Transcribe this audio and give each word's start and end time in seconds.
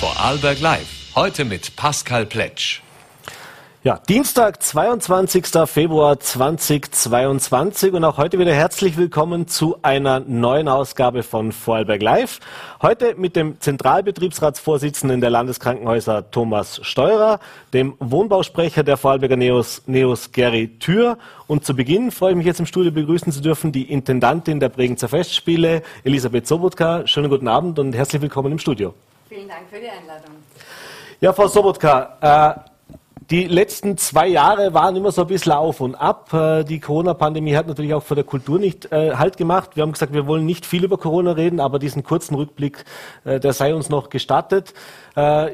Vorarlberg 0.00 0.60
Live. 0.60 1.10
Heute 1.16 1.44
mit 1.44 1.74
Pascal 1.74 2.24
Pletsch. 2.24 2.82
Ja, 3.82 4.00
Dienstag, 4.08 4.62
22. 4.62 5.46
Februar 5.66 6.20
2022 6.20 7.92
und 7.92 8.04
auch 8.04 8.16
heute 8.16 8.38
wieder 8.38 8.54
herzlich 8.54 8.96
willkommen 8.96 9.48
zu 9.48 9.78
einer 9.82 10.20
neuen 10.20 10.68
Ausgabe 10.68 11.24
von 11.24 11.50
Vorarlberg 11.50 12.00
Live. 12.00 12.38
Heute 12.80 13.16
mit 13.16 13.34
dem 13.34 13.60
Zentralbetriebsratsvorsitzenden 13.60 15.20
der 15.20 15.30
Landeskrankenhäuser 15.30 16.30
Thomas 16.30 16.78
Steurer, 16.84 17.40
dem 17.72 17.94
Wohnbausprecher 17.98 18.84
der 18.84 18.98
Vorarlberger 18.98 19.36
Neos, 19.36 19.82
Neos 19.86 20.30
Gary 20.30 20.78
Thür 20.78 21.18
und 21.48 21.64
zu 21.64 21.74
Beginn 21.74 22.12
freue 22.12 22.30
ich 22.30 22.36
mich 22.36 22.46
jetzt 22.46 22.60
im 22.60 22.66
Studio 22.66 22.92
begrüßen 22.92 23.32
zu 23.32 23.40
dürfen 23.40 23.72
die 23.72 23.90
Intendantin 23.90 24.60
der 24.60 24.68
Bregenzer 24.68 25.08
Festspiele, 25.08 25.82
Elisabeth 26.04 26.46
Sobotka. 26.46 27.04
Schönen 27.08 27.30
guten 27.30 27.48
Abend 27.48 27.80
und 27.80 27.94
herzlich 27.94 28.22
willkommen 28.22 28.52
im 28.52 28.60
Studio. 28.60 28.94
Vielen 29.28 29.48
Dank 29.48 29.68
für 29.70 29.78
die 29.78 29.90
Einladung. 29.90 30.36
Ja, 31.20 31.34
Frau 31.34 31.48
Sobotka, 31.48 32.16
äh, 32.56 32.90
die 33.28 33.44
letzten 33.44 33.98
zwei 33.98 34.26
Jahre 34.26 34.72
waren 34.72 34.96
immer 34.96 35.12
so 35.12 35.20
ein 35.20 35.26
bisschen 35.26 35.52
auf 35.52 35.82
und 35.82 35.94
ab. 35.96 36.32
Äh, 36.32 36.64
die 36.64 36.80
Corona-Pandemie 36.80 37.54
hat 37.54 37.66
natürlich 37.66 37.92
auch 37.92 38.02
vor 38.02 38.14
der 38.14 38.24
Kultur 38.24 38.58
nicht 38.58 38.90
äh, 38.90 39.16
Halt 39.16 39.36
gemacht. 39.36 39.76
Wir 39.76 39.82
haben 39.82 39.92
gesagt, 39.92 40.14
wir 40.14 40.26
wollen 40.26 40.46
nicht 40.46 40.64
viel 40.64 40.82
über 40.82 40.96
Corona 40.96 41.32
reden, 41.32 41.60
aber 41.60 41.78
diesen 41.78 42.04
kurzen 42.04 42.36
Rückblick, 42.36 42.86
der 43.24 43.52
sei 43.52 43.74
uns 43.74 43.90
noch 43.90 44.08
gestattet. 44.08 44.72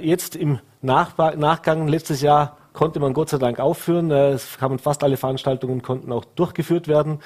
Jetzt 0.00 0.36
im 0.36 0.60
Nach 0.80 1.16
Nachgang 1.16 1.88
letztes 1.88 2.20
Jahr 2.20 2.56
konnte 2.74 3.00
man 3.00 3.12
Gott 3.12 3.30
sei 3.30 3.38
Dank 3.38 3.58
aufführen. 3.58 4.10
Es 4.12 4.56
kamen 4.58 4.78
fast 4.78 5.02
alle 5.02 5.16
Veranstaltungen 5.16 5.82
konnten 5.82 6.12
auch 6.12 6.24
durchgeführt 6.24 6.86
werden. 6.86 7.20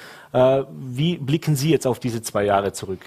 Wie 0.71 1.17
blicken 1.17 1.55
Sie 1.55 1.69
jetzt 1.69 1.85
auf 1.85 1.99
diese 1.99 2.21
zwei 2.21 2.45
Jahre 2.45 2.73
zurück? 2.73 3.01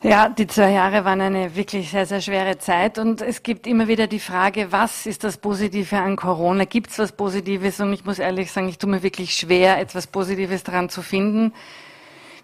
Ja, 0.00 0.28
die 0.28 0.46
zwei 0.46 0.70
Jahre 0.70 1.04
waren 1.04 1.20
eine 1.20 1.56
wirklich 1.56 1.90
sehr, 1.90 2.06
sehr 2.06 2.20
schwere 2.20 2.56
Zeit 2.58 2.98
und 2.98 3.20
es 3.20 3.42
gibt 3.42 3.66
immer 3.66 3.88
wieder 3.88 4.06
die 4.06 4.20
Frage, 4.20 4.70
was 4.70 5.06
ist 5.06 5.24
das 5.24 5.38
Positive 5.38 5.98
an 5.98 6.14
Corona? 6.14 6.66
Gibt 6.66 6.90
es 6.90 7.00
was 7.00 7.10
Positives? 7.10 7.80
Und 7.80 7.92
ich 7.92 8.04
muss 8.04 8.20
ehrlich 8.20 8.52
sagen, 8.52 8.68
ich 8.68 8.78
tue 8.78 8.88
mir 8.88 9.02
wirklich 9.02 9.34
schwer, 9.34 9.80
etwas 9.80 10.06
Positives 10.06 10.62
daran 10.62 10.88
zu 10.88 11.02
finden. 11.02 11.52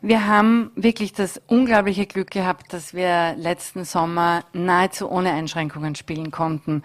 Wir 0.03 0.27
haben 0.27 0.73
wirklich 0.75 1.13
das 1.13 1.41
unglaubliche 1.47 2.07
Glück 2.07 2.33
gehabt, 2.33 2.73
dass 2.73 2.93
wir 2.93 3.37
letzten 3.37 3.85
Sommer 3.85 4.45
nahezu 4.53 5.09
ohne 5.09 5.33
Einschränkungen 5.33 5.95
spielen 5.95 6.33
konnten. 6.33 6.83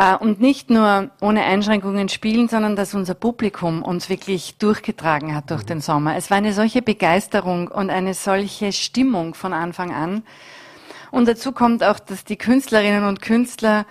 Äh, 0.00 0.16
und 0.16 0.40
nicht 0.40 0.70
nur 0.70 1.10
ohne 1.20 1.44
Einschränkungen 1.44 2.08
spielen, 2.08 2.48
sondern 2.48 2.74
dass 2.74 2.94
unser 2.94 3.12
Publikum 3.12 3.82
uns 3.82 4.08
wirklich 4.08 4.56
durchgetragen 4.56 5.34
hat 5.34 5.50
durch 5.50 5.64
mhm. 5.64 5.66
den 5.66 5.80
Sommer. 5.82 6.16
Es 6.16 6.30
war 6.30 6.38
eine 6.38 6.54
solche 6.54 6.80
Begeisterung 6.80 7.68
und 7.68 7.90
eine 7.90 8.14
solche 8.14 8.72
Stimmung 8.72 9.34
von 9.34 9.52
Anfang 9.52 9.92
an. 9.94 10.22
Und 11.10 11.28
dazu 11.28 11.52
kommt 11.52 11.84
auch, 11.84 11.98
dass 11.98 12.24
die 12.24 12.36
Künstlerinnen 12.36 13.04
und 13.04 13.20
Künstler 13.20 13.84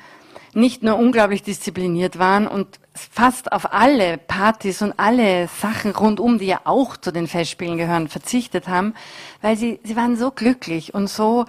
nicht 0.56 0.82
nur 0.82 0.98
unglaublich 0.98 1.44
diszipliniert 1.44 2.18
waren 2.18 2.48
und 2.48 2.80
fast 2.96 3.52
auf 3.52 3.72
alle 3.72 4.18
Partys 4.18 4.82
und 4.82 4.94
alle 4.98 5.48
Sachen 5.48 5.92
rundum, 5.92 6.40
die 6.40 6.48
ja 6.48 6.62
auch 6.64 6.98
zu 6.98 7.12
den 7.12 7.28
Festspielen 7.28 7.78
gehören, 7.78 8.08
verzichtet 8.08 8.68
haben, 8.68 8.96
weil 9.44 9.58
sie, 9.58 9.80
sie 9.84 9.96
waren 9.96 10.18
so 10.18 10.32
glücklich 10.32 10.96
und 10.96 11.08
so, 11.08 11.46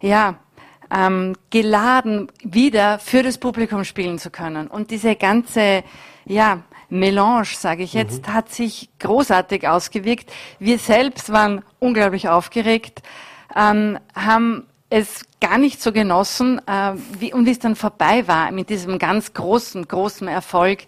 ja, 0.00 0.34
ähm, 0.92 1.36
geladen, 1.50 2.28
wieder 2.42 2.98
für 2.98 3.22
das 3.22 3.38
Publikum 3.38 3.84
spielen 3.84 4.18
zu 4.18 4.30
können. 4.30 4.66
Und 4.66 4.90
diese 4.90 5.16
ganze, 5.16 5.84
ja, 6.24 6.62
Melange, 6.88 7.44
sage 7.44 7.84
ich 7.84 7.92
jetzt, 7.92 8.26
mhm. 8.26 8.34
hat 8.34 8.50
sich 8.50 8.90
großartig 8.98 9.68
ausgewirkt. 9.68 10.30
Wir 10.58 10.78
selbst 10.78 11.32
waren 11.32 11.62
unglaublich 11.78 12.28
aufgeregt, 12.28 13.02
ähm, 13.54 13.98
haben 14.14 14.66
es 14.90 15.24
gar 15.40 15.56
nicht 15.56 15.80
so 15.80 15.92
genossen, 15.92 16.60
äh, 16.66 16.92
wie, 17.18 17.32
und 17.32 17.46
wie 17.46 17.52
es 17.52 17.60
dann 17.60 17.76
vorbei 17.76 18.26
war 18.26 18.50
mit 18.50 18.70
diesem 18.70 18.98
ganz 18.98 19.32
großen, 19.32 19.86
großen 19.86 20.26
Erfolg, 20.26 20.80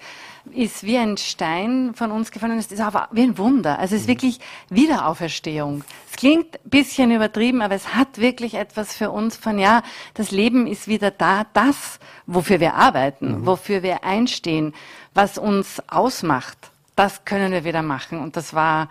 ist 0.50 0.84
wie 0.84 0.98
ein 0.98 1.16
Stein 1.16 1.92
von 1.94 2.10
uns 2.10 2.30
gefallen. 2.30 2.58
Es 2.58 2.70
ist 2.70 2.80
aber 2.80 3.08
wie 3.12 3.22
ein 3.22 3.38
Wunder. 3.38 3.78
Also 3.78 3.94
es 3.94 4.02
ist 4.02 4.06
mhm. 4.06 4.12
wirklich 4.12 4.40
Wiederauferstehung. 4.70 5.84
Es 6.10 6.16
klingt 6.16 6.56
ein 6.56 6.70
bisschen 6.70 7.10
übertrieben, 7.10 7.62
aber 7.62 7.74
es 7.74 7.94
hat 7.94 8.18
wirklich 8.18 8.54
etwas 8.54 8.94
für 8.94 9.10
uns 9.10 9.36
von, 9.36 9.58
ja, 9.58 9.82
das 10.14 10.30
Leben 10.30 10.66
ist 10.66 10.88
wieder 10.88 11.10
da, 11.10 11.46
das, 11.52 11.98
wofür 12.26 12.60
wir 12.60 12.74
arbeiten, 12.74 13.40
mhm. 13.40 13.46
wofür 13.46 13.82
wir 13.82 14.04
einstehen, 14.04 14.74
was 15.14 15.38
uns 15.38 15.82
ausmacht. 15.88 16.58
Das 16.96 17.24
können 17.24 17.52
wir 17.52 17.64
wieder 17.64 17.82
machen. 17.82 18.20
Und 18.20 18.36
das 18.36 18.54
war 18.54 18.88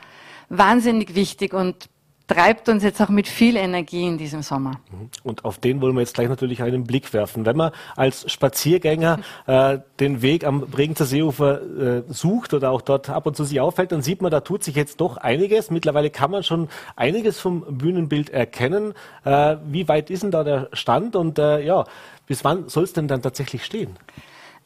wahnsinnig 0.49 1.15
wichtig 1.15 1.53
und 1.53 1.89
treibt 2.33 2.69
uns 2.69 2.83
jetzt 2.83 3.01
auch 3.01 3.09
mit 3.09 3.27
viel 3.27 3.55
Energie 3.55 4.07
in 4.07 4.17
diesem 4.17 4.41
Sommer. 4.41 4.71
Mhm. 4.91 5.09
Und 5.23 5.45
auf 5.45 5.57
den 5.57 5.81
wollen 5.81 5.95
wir 5.95 6.01
jetzt 6.01 6.13
gleich 6.13 6.29
natürlich 6.29 6.63
einen 6.63 6.85
Blick 6.85 7.13
werfen. 7.13 7.45
Wenn 7.45 7.57
man 7.57 7.71
als 7.95 8.31
Spaziergänger 8.31 9.19
äh, 9.47 9.79
den 9.99 10.21
Weg 10.21 10.45
am 10.45 10.61
Bregenzer 10.61 11.05
Seeufer 11.05 11.61
äh, 11.61 12.03
sucht 12.07 12.53
oder 12.53 12.71
auch 12.71 12.81
dort 12.81 13.09
ab 13.09 13.25
und 13.25 13.35
zu 13.35 13.43
sich 13.43 13.59
auffällt, 13.59 13.91
dann 13.91 14.01
sieht 14.01 14.21
man, 14.21 14.31
da 14.31 14.41
tut 14.41 14.63
sich 14.63 14.75
jetzt 14.75 15.01
doch 15.01 15.17
einiges. 15.17 15.71
Mittlerweile 15.71 16.09
kann 16.09 16.31
man 16.31 16.43
schon 16.43 16.69
einiges 16.95 17.39
vom 17.39 17.77
Bühnenbild 17.77 18.29
erkennen. 18.29 18.93
Äh, 19.23 19.57
wie 19.65 19.87
weit 19.87 20.09
ist 20.09 20.23
denn 20.23 20.31
da 20.31 20.43
der 20.43 20.69
Stand 20.73 21.15
und 21.15 21.39
äh, 21.39 21.61
ja, 21.61 21.85
bis 22.27 22.43
wann 22.43 22.69
soll 22.69 22.85
es 22.85 22.93
denn 22.93 23.07
dann 23.07 23.21
tatsächlich 23.21 23.65
stehen? 23.65 23.97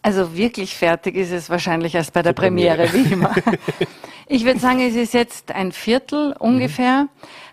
Also 0.02 0.38
wirklich 0.38 0.76
fertig 0.76 1.16
ist 1.16 1.32
es 1.32 1.50
wahrscheinlich 1.50 1.96
erst 1.96 2.14
bei 2.14 2.22
der 2.22 2.34
Premiere, 2.34 2.86
Premiere, 2.86 3.09
wie 3.09 3.14
immer. 3.14 3.34
Ich 4.28 4.44
würde 4.44 4.59
sagen, 4.59 4.80
es 4.82 4.96
ist 4.96 5.14
jetzt 5.14 5.52
ein 5.52 5.72
Viertel 5.72 6.36
ungefähr. 6.40 7.03
Mhm. 7.03 7.09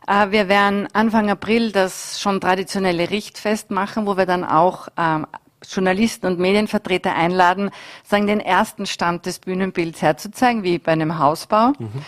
Äh, 0.06 0.30
wir 0.30 0.48
werden 0.48 0.88
Anfang 0.92 1.30
April 1.30 1.72
das 1.72 2.20
schon 2.20 2.40
traditionelle 2.40 3.10
Richtfest 3.10 3.70
machen, 3.70 4.06
wo 4.06 4.16
wir 4.16 4.26
dann 4.26 4.44
auch 4.44 4.88
ähm, 4.96 5.26
Journalisten 5.68 6.26
und 6.26 6.38
Medienvertreter 6.38 7.14
einladen, 7.14 7.70
sagen, 8.04 8.26
den 8.26 8.40
ersten 8.40 8.86
Stand 8.86 9.26
des 9.26 9.38
Bühnenbilds 9.38 10.02
herzuzeigen, 10.02 10.62
wie 10.62 10.78
bei 10.78 10.92
einem 10.92 11.18
Hausbau. 11.18 11.72
Mhm. 11.78 12.02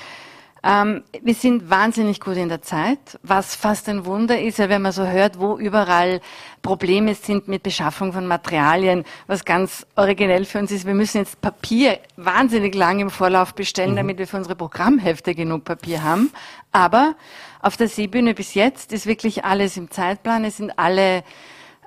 Ähm, 0.66 1.02
wir 1.22 1.34
sind 1.34 1.68
wahnsinnig 1.68 2.20
gut 2.20 2.38
in 2.38 2.48
der 2.48 2.62
Zeit, 2.62 3.18
was 3.22 3.54
fast 3.54 3.86
ein 3.90 4.06
Wunder 4.06 4.40
ist, 4.40 4.58
ja, 4.58 4.70
wenn 4.70 4.80
man 4.80 4.92
so 4.92 5.06
hört, 5.06 5.38
wo 5.38 5.58
überall 5.58 6.22
Probleme 6.62 7.14
sind 7.14 7.48
mit 7.48 7.62
Beschaffung 7.62 8.14
von 8.14 8.26
Materialien, 8.26 9.04
was 9.26 9.44
ganz 9.44 9.86
originell 9.94 10.46
für 10.46 10.60
uns 10.60 10.72
ist. 10.72 10.86
Wir 10.86 10.94
müssen 10.94 11.18
jetzt 11.18 11.42
Papier 11.42 11.98
wahnsinnig 12.16 12.74
lang 12.74 12.98
im 13.00 13.10
Vorlauf 13.10 13.54
bestellen, 13.54 13.92
mhm. 13.92 13.96
damit 13.96 14.18
wir 14.18 14.26
für 14.26 14.38
unsere 14.38 14.56
Programmhefte 14.56 15.34
genug 15.34 15.64
Papier 15.64 16.02
haben. 16.02 16.32
Aber 16.72 17.14
auf 17.64 17.76
der 17.76 17.88
Seebühne 17.88 18.34
bis 18.34 18.54
jetzt 18.54 18.92
ist 18.92 19.06
wirklich 19.06 19.44
alles 19.44 19.76
im 19.76 19.90
Zeitplan. 19.90 20.44
Es 20.44 20.58
sind 20.58 20.78
alle 20.78 21.24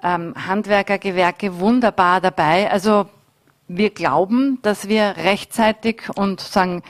ähm, 0.03 0.33
Handwerkergewerke 0.47 1.59
wunderbar 1.59 2.19
dabei. 2.19 2.71
Also 2.71 3.05
wir 3.67 3.91
glauben, 3.91 4.59
dass 4.63 4.87
wir 4.87 5.16
rechtzeitig 5.17 6.09
und 6.16 6.41
sagen 6.41 6.81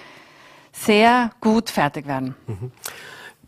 sehr 0.72 1.32
gut 1.42 1.70
fertig 1.70 2.08
werden. 2.08 2.36
Mhm. 2.48 2.72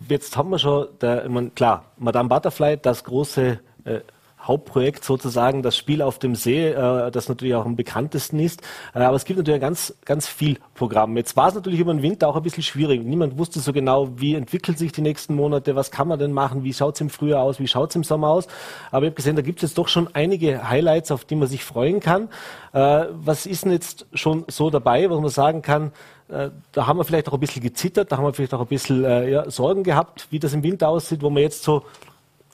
Jetzt 0.08 0.36
haben 0.36 0.50
wir 0.50 0.60
schon, 0.60 0.88
der, 1.02 1.26
ich 1.26 1.32
meine, 1.32 1.52
klar, 1.52 1.86
Madame 1.98 2.28
Butterfly, 2.28 2.78
das 2.78 3.04
große 3.04 3.60
äh, 3.86 4.00
Hauptprojekt 4.42 5.04
sozusagen, 5.04 5.62
das 5.64 5.76
Spiel 5.76 6.02
auf 6.02 6.18
dem 6.18 6.36
See, 6.36 6.70
äh, 6.70 7.12
das 7.12 7.30
natürlich 7.30 7.56
auch 7.56 7.66
am 7.66 7.76
bekanntesten 7.76 8.40
ist. 8.40 8.62
Äh, 8.94 9.00
aber 9.00 9.16
es 9.16 9.26
gibt 9.26 9.38
natürlich 9.38 9.62
ganz, 9.62 9.94
ganz 10.06 10.28
viel 10.28 10.58
Programm. 10.76 11.18
Jetzt 11.18 11.36
war 11.36 11.50
es 11.50 11.56
natürlich 11.56 11.80
über 11.80 11.94
den 11.94 12.02
Winter 12.02 12.28
auch 12.28 12.36
ein 12.36 12.44
bisschen 12.44 12.64
schwierig. 12.64 13.04
Niemand 13.04 13.38
wusste 13.38 13.60
so 13.60 13.74
genau, 13.74 14.10
wie 14.16 14.36
entwickeln 14.36 14.78
sich 14.78 14.92
die 14.92 15.02
nächsten 15.02 15.36
Monate, 15.36 15.76
was 15.76 15.92
kann 15.92 16.08
man 16.08 16.20
denn 16.20 16.32
machen, 16.32 16.64
wie 16.64 16.74
schaut 16.74 16.96
es 16.96 17.02
im 17.02 17.10
Frühjahr 17.10 17.42
aus, 17.42 17.60
wie 17.60 17.68
schaut 17.68 17.90
es 17.90 17.96
im 17.96 18.04
Sommer 18.04 18.30
aus. 18.30 18.48
Aber 18.92 19.06
ich 19.06 19.10
habe 19.10 19.16
gesehen, 19.16 19.36
da 19.36 19.42
gibt 19.42 19.60
es 19.60 19.70
jetzt 19.70 19.78
doch 19.78 19.88
schon 19.88 20.10
einige 20.14 20.70
Highlights, 20.70 21.12
auf 21.12 21.26
die 21.26 21.36
man 21.36 21.48
sich 21.48 21.64
freuen 21.64 22.00
kann. 22.00 22.30
Äh, 22.74 23.06
was 23.12 23.46
ist 23.46 23.66
denn 23.66 23.72
jetzt 23.72 24.06
schon 24.14 24.46
so 24.48 24.70
dabei, 24.70 25.10
was 25.10 25.20
man 25.20 25.30
sagen 25.30 25.62
kann, 25.62 25.92
äh, 26.30 26.52
da 26.72 26.86
haben 26.86 26.98
wir 26.98 27.04
vielleicht 27.04 27.28
auch 27.28 27.34
ein 27.34 27.40
bisschen 27.40 27.64
gezittert, 27.64 28.12
da 28.12 28.18
haben 28.18 28.24
wir 28.24 28.34
vielleicht 28.34 28.54
auch 28.54 28.62
ein 28.62 28.68
bisschen 28.68 29.04
äh, 29.04 29.30
ja, 29.30 29.50
Sorgen 29.50 29.84
gehabt, 29.84 30.28
wie 30.30 30.40
das 30.40 30.54
im 30.54 30.64
Winter 30.64 30.88
aussieht, 30.88 31.22
wo 31.24 31.30
man 31.30 31.42
jetzt 31.42 31.64
so 31.64 31.84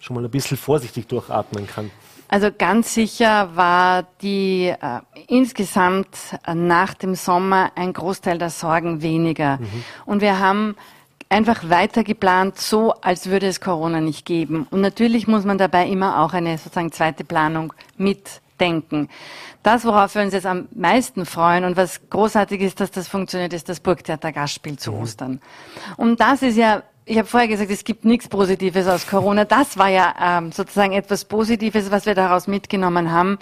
schon 0.05 0.15
mal 0.15 0.23
ein 0.23 0.29
bisschen 0.29 0.57
vorsichtig 0.57 1.07
durchatmen 1.07 1.65
kann. 1.67 1.89
Also 2.27 2.49
ganz 2.55 2.93
sicher 2.93 3.55
war 3.55 4.05
die 4.21 4.67
äh, 4.67 4.99
insgesamt 5.27 6.07
nach 6.53 6.93
dem 6.93 7.15
Sommer 7.15 7.71
ein 7.75 7.93
Großteil 7.93 8.37
der 8.37 8.49
Sorgen 8.49 9.01
weniger. 9.01 9.57
Mhm. 9.57 9.83
Und 10.05 10.21
wir 10.21 10.39
haben 10.39 10.75
einfach 11.29 11.69
weiter 11.69 12.03
geplant, 12.03 12.59
so 12.59 12.93
als 13.01 13.29
würde 13.29 13.47
es 13.47 13.61
Corona 13.61 13.99
nicht 13.99 14.25
geben. 14.25 14.67
Und 14.69 14.81
natürlich 14.81 15.27
muss 15.27 15.43
man 15.43 15.57
dabei 15.57 15.87
immer 15.87 16.21
auch 16.21 16.33
eine 16.33 16.57
sozusagen 16.57 16.91
zweite 16.91 17.23
Planung 17.23 17.73
mitdenken. 17.97 19.09
Das, 19.63 19.85
worauf 19.85 20.13
wir 20.13 20.21
uns 20.21 20.33
jetzt 20.33 20.45
am 20.45 20.67
meisten 20.75 21.25
freuen 21.25 21.63
und 21.63 21.77
was 21.77 22.09
großartig 22.09 22.61
ist, 22.61 22.79
dass 22.79 22.91
das 22.91 23.07
funktioniert, 23.07 23.53
ist 23.53 23.69
das 23.69 23.79
Burgtheater 23.79 24.31
Gastspiel 24.31 24.77
zu 24.77 24.91
mhm. 24.91 25.01
Ostern. 25.01 25.41
Und 25.97 26.19
das 26.19 26.43
ist 26.43 26.57
ja 26.57 26.83
ich 27.05 27.17
habe 27.17 27.27
vorher 27.27 27.47
gesagt, 27.47 27.69
es 27.69 27.83
gibt 27.83 28.03
nichts 28.03 28.27
Positives 28.27 28.87
aus 28.87 29.07
Corona. 29.07 29.45
Das 29.45 29.77
war 29.77 29.89
ja 29.89 30.13
ähm, 30.19 30.51
sozusagen 30.51 30.93
etwas 30.93 31.25
Positives, 31.25 31.91
was 31.91 32.05
wir 32.05 32.15
daraus 32.15 32.47
mitgenommen 32.47 33.11
haben. 33.11 33.37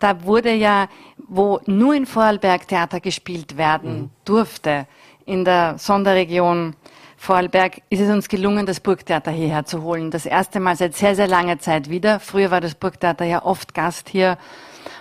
Da 0.00 0.24
wurde 0.24 0.52
ja, 0.52 0.88
wo 1.28 1.60
nur 1.66 1.94
in 1.94 2.04
Vorarlberg 2.04 2.66
Theater 2.66 3.00
gespielt 3.00 3.56
werden 3.56 3.98
mhm. 3.98 4.10
durfte, 4.24 4.86
in 5.24 5.44
der 5.44 5.78
Sonderregion 5.78 6.74
Vorarlberg 7.16 7.80
ist 7.88 8.00
es 8.00 8.10
uns 8.10 8.28
gelungen, 8.28 8.66
das 8.66 8.80
Burgtheater 8.80 9.30
hierher 9.30 9.64
zu 9.64 9.82
holen. 9.82 10.10
Das 10.10 10.26
erste 10.26 10.60
Mal 10.60 10.76
seit 10.76 10.94
sehr, 10.94 11.16
sehr 11.16 11.26
langer 11.26 11.58
Zeit 11.58 11.88
wieder. 11.88 12.20
Früher 12.20 12.50
war 12.50 12.60
das 12.60 12.74
Burgtheater 12.74 13.24
ja 13.24 13.44
oft 13.44 13.72
Gast 13.72 14.08
hier 14.08 14.36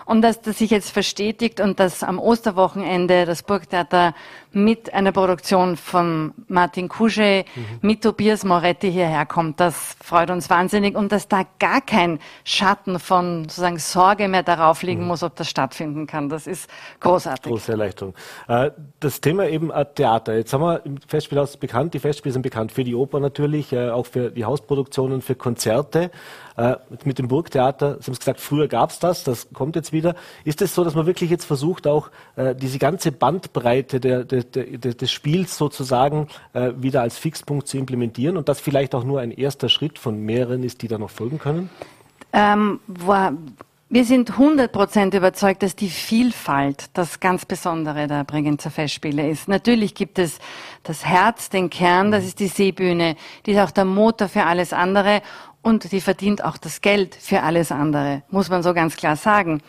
und 0.05 0.21
dass 0.21 0.41
das 0.41 0.59
sich 0.59 0.71
jetzt 0.71 0.91
verstetigt 0.91 1.59
und 1.59 1.79
dass 1.79 2.03
am 2.03 2.19
Osterwochenende 2.19 3.25
das 3.25 3.43
Burgtheater 3.43 4.13
mit 4.55 4.93
einer 4.93 5.11
Produktion 5.11 5.75
von 5.75 6.33
Martin 6.47 6.87
Kusche, 6.87 7.43
mhm. 7.55 7.79
mit 7.81 8.01
Tobias 8.01 8.45
Moretti 8.45 8.89
hierher 8.89 9.25
kommt, 9.25 9.59
das 9.59 9.97
freut 10.01 10.29
uns 10.29 10.49
wahnsinnig 10.49 10.95
und 10.95 11.11
dass 11.11 11.27
da 11.27 11.43
gar 11.59 11.81
kein 11.81 12.19
Schatten 12.45 12.99
von 12.99 13.43
sozusagen 13.43 13.79
Sorge 13.79 14.29
mehr 14.29 14.43
darauf 14.43 14.81
liegen 14.81 15.01
mhm. 15.01 15.07
muss, 15.07 15.23
ob 15.23 15.35
das 15.35 15.49
stattfinden 15.49 16.07
kann. 16.07 16.29
Das 16.29 16.47
ist 16.47 16.69
großartig. 17.01 17.51
Große 17.51 17.73
Erleichterung. 17.73 18.13
Äh, 18.47 18.71
das 19.01 19.19
Thema 19.19 19.47
eben 19.47 19.71
äh, 19.71 19.85
Theater. 19.93 20.35
Jetzt 20.35 20.53
haben 20.53 20.61
wir 20.61 20.85
im 20.85 20.97
Festspielhaus 21.05 21.57
bekannt. 21.57 21.93
Die 21.93 21.99
Festspiele 21.99 22.31
sind 22.31 22.41
bekannt 22.41 22.71
für 22.71 22.85
die 22.85 22.95
Oper 22.95 23.19
natürlich, 23.19 23.73
äh, 23.73 23.89
auch 23.89 24.05
für 24.05 24.31
die 24.31 24.45
Hausproduktionen, 24.45 25.21
für 25.21 25.35
Konzerte. 25.35 26.11
Mit 27.03 27.19
dem 27.19 27.27
Burgtheater, 27.27 27.97
Sie 27.99 28.05
haben 28.05 28.13
es 28.13 28.19
gesagt, 28.19 28.39
früher 28.39 28.69
gab 28.69 28.89
es 28.89 28.99
das, 28.99 29.25
das 29.25 29.49
kommt 29.51 29.75
jetzt 29.75 29.91
wieder. 29.91 30.15
Ist 30.45 30.61
es 30.61 30.73
so, 30.73 30.85
dass 30.85 30.95
man 30.95 31.05
wirklich 31.05 31.29
jetzt 31.29 31.43
versucht, 31.43 31.85
auch 31.85 32.09
diese 32.55 32.79
ganze 32.79 33.11
Bandbreite 33.11 33.99
der, 33.99 34.23
der, 34.23 34.44
der, 34.44 34.44
des 34.53 35.11
Spiels 35.11 35.57
sozusagen 35.57 36.27
wieder 36.53 37.01
als 37.01 37.17
Fixpunkt 37.17 37.67
zu 37.67 37.77
implementieren 37.77 38.37
und 38.37 38.49
das 38.49 38.59
vielleicht 38.59 38.95
auch 38.95 39.03
nur 39.03 39.19
ein 39.19 39.31
erster 39.31 39.69
Schritt 39.69 39.99
von 39.99 40.19
mehreren 40.19 40.63
ist, 40.63 40.81
die 40.81 40.87
da 40.87 40.97
noch 40.97 41.09
folgen 41.09 41.39
können? 41.39 41.69
Ähm, 42.33 42.79
wir 43.87 44.03
sind 44.03 44.33
100% 44.33 45.15
überzeugt, 45.15 45.63
dass 45.63 45.75
die 45.75 45.89
Vielfalt 45.89 46.85
das 46.93 47.19
ganz 47.19 47.45
Besondere 47.45 48.07
der 48.07 48.23
Bregenzer 48.23 48.71
Festspiele 48.71 49.29
ist. 49.29 49.47
Natürlich 49.47 49.93
gibt 49.93 50.17
es 50.17 50.39
das 50.83 51.05
Herz, 51.05 51.49
den 51.49 51.69
Kern, 51.69 52.11
das 52.11 52.25
ist 52.25 52.39
die 52.39 52.47
Seebühne, 52.47 53.15
die 53.45 53.51
ist 53.51 53.59
auch 53.59 53.71
der 53.71 53.85
Motor 53.85 54.27
für 54.27 54.43
alles 54.43 54.73
andere 54.73 55.21
und 55.61 55.91
die 55.91 56.01
verdient 56.01 56.43
auch 56.43 56.57
das 56.57 56.81
Geld 56.81 57.15
für 57.15 57.43
alles 57.43 57.71
andere, 57.71 58.23
muss 58.31 58.49
man 58.49 58.63
so 58.63 58.73
ganz 58.73 58.95
klar 58.95 59.15
sagen. 59.15 59.61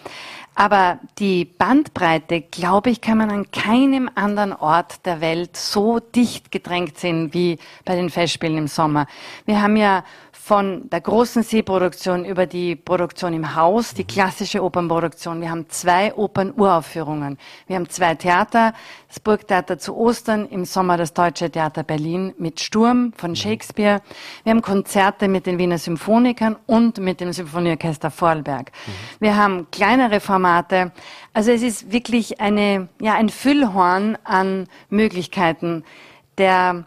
Aber 0.58 0.98
die 1.18 1.44
Bandbreite, 1.44 2.40
glaube 2.40 2.88
ich, 2.88 3.02
kann 3.02 3.18
man 3.18 3.30
an 3.30 3.50
keinem 3.50 4.10
anderen 4.14 4.54
Ort 4.54 5.04
der 5.04 5.20
Welt 5.20 5.54
so 5.54 6.00
dicht 6.00 6.50
gedrängt 6.50 6.98
sehen 6.98 7.34
wie 7.34 7.58
bei 7.84 7.94
den 7.94 8.08
Festspielen 8.08 8.56
im 8.56 8.66
Sommer. 8.66 9.06
Wir 9.44 9.60
haben 9.60 9.76
ja 9.76 10.02
von 10.46 10.88
der 10.90 11.00
großen 11.00 11.42
Seeproduktion 11.42 12.24
über 12.24 12.46
die 12.46 12.76
Produktion 12.76 13.34
im 13.34 13.56
Haus, 13.56 13.94
die 13.94 14.04
klassische 14.04 14.62
Opernproduktion. 14.62 15.40
Wir 15.40 15.50
haben 15.50 15.68
zwei 15.70 16.14
Opernuraufführungen. 16.14 17.36
Wir 17.66 17.74
haben 17.74 17.88
zwei 17.88 18.14
Theater, 18.14 18.72
das 19.08 19.18
Burgtheater 19.18 19.76
zu 19.76 19.96
Ostern, 19.96 20.48
im 20.48 20.64
Sommer 20.64 20.98
das 20.98 21.14
Deutsche 21.14 21.50
Theater 21.50 21.82
Berlin 21.82 22.32
mit 22.38 22.60
Sturm 22.60 23.12
von 23.16 23.34
Shakespeare. 23.34 24.02
Wir 24.44 24.50
haben 24.52 24.62
Konzerte 24.62 25.26
mit 25.26 25.46
den 25.46 25.58
Wiener 25.58 25.78
Symphonikern 25.78 26.54
und 26.66 26.98
mit 26.98 27.20
dem 27.20 27.32
Symphonieorchester 27.32 28.12
Vorarlberg. 28.12 28.70
Mhm. 28.70 28.92
Wir 29.18 29.36
haben 29.36 29.66
kleinere 29.72 30.20
Formate. 30.20 30.92
Also 31.32 31.50
es 31.50 31.62
ist 31.62 31.90
wirklich 31.90 32.40
eine, 32.40 32.88
ja, 33.00 33.14
ein 33.14 33.30
Füllhorn 33.30 34.16
an 34.22 34.68
Möglichkeiten 34.90 35.82
der 36.38 36.84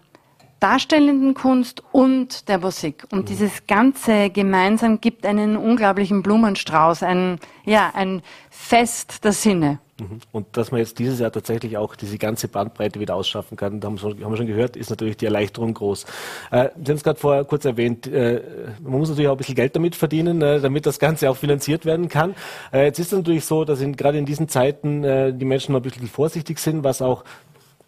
darstellenden 0.59 1.33
Kunst 1.33 1.83
und 1.91 2.47
der 2.49 2.59
Musik. 2.59 3.05
Und 3.11 3.21
mhm. 3.21 3.25
dieses 3.25 3.67
Ganze 3.67 4.29
gemeinsam 4.29 5.01
gibt 5.01 5.25
einen 5.25 5.57
unglaublichen 5.57 6.21
Blumenstrauß, 6.23 7.03
ein, 7.03 7.39
ja, 7.65 7.91
ein 7.93 8.21
Fest 8.49 9.23
der 9.23 9.33
Sinne. 9.33 9.79
Mhm. 9.99 10.19
Und 10.31 10.57
dass 10.57 10.71
man 10.71 10.79
jetzt 10.79 10.99
dieses 10.99 11.19
Jahr 11.19 11.31
tatsächlich 11.31 11.77
auch 11.77 11.95
diese 11.95 12.17
ganze 12.17 12.47
Bandbreite 12.47 12.99
wieder 12.99 13.15
ausschaffen 13.15 13.57
kann, 13.57 13.79
da 13.79 13.87
haben, 13.87 14.01
wir 14.01 14.37
schon 14.37 14.47
gehört, 14.47 14.75
ist 14.75 14.89
natürlich 14.89 15.17
die 15.17 15.25
Erleichterung 15.25 15.73
groß. 15.73 16.05
Äh, 16.51 16.69
Sie 16.83 16.91
haben 16.91 16.97
es 16.97 17.03
gerade 17.03 17.19
vorher 17.19 17.43
kurz 17.43 17.65
erwähnt, 17.65 18.07
äh, 18.07 18.41
man 18.81 18.99
muss 18.99 19.09
natürlich 19.09 19.27
auch 19.27 19.33
ein 19.33 19.37
bisschen 19.37 19.55
Geld 19.55 19.75
damit 19.75 19.95
verdienen, 19.95 20.41
äh, 20.41 20.59
damit 20.59 20.85
das 20.85 20.99
Ganze 20.99 21.29
auch 21.29 21.37
finanziert 21.37 21.85
werden 21.85 22.09
kann. 22.09 22.35
Äh, 22.71 22.85
jetzt 22.85 22.99
ist 22.99 23.07
es 23.07 23.17
natürlich 23.17 23.45
so, 23.45 23.65
dass 23.65 23.81
in, 23.81 23.95
gerade 23.95 24.17
in 24.17 24.25
diesen 24.25 24.47
Zeiten 24.47 25.03
äh, 25.03 25.33
die 25.33 25.45
Menschen 25.45 25.73
noch 25.73 25.79
ein 25.79 25.83
bisschen 25.83 26.07
vorsichtig 26.07 26.59
sind, 26.59 26.83
was 26.83 27.01
auch 27.01 27.23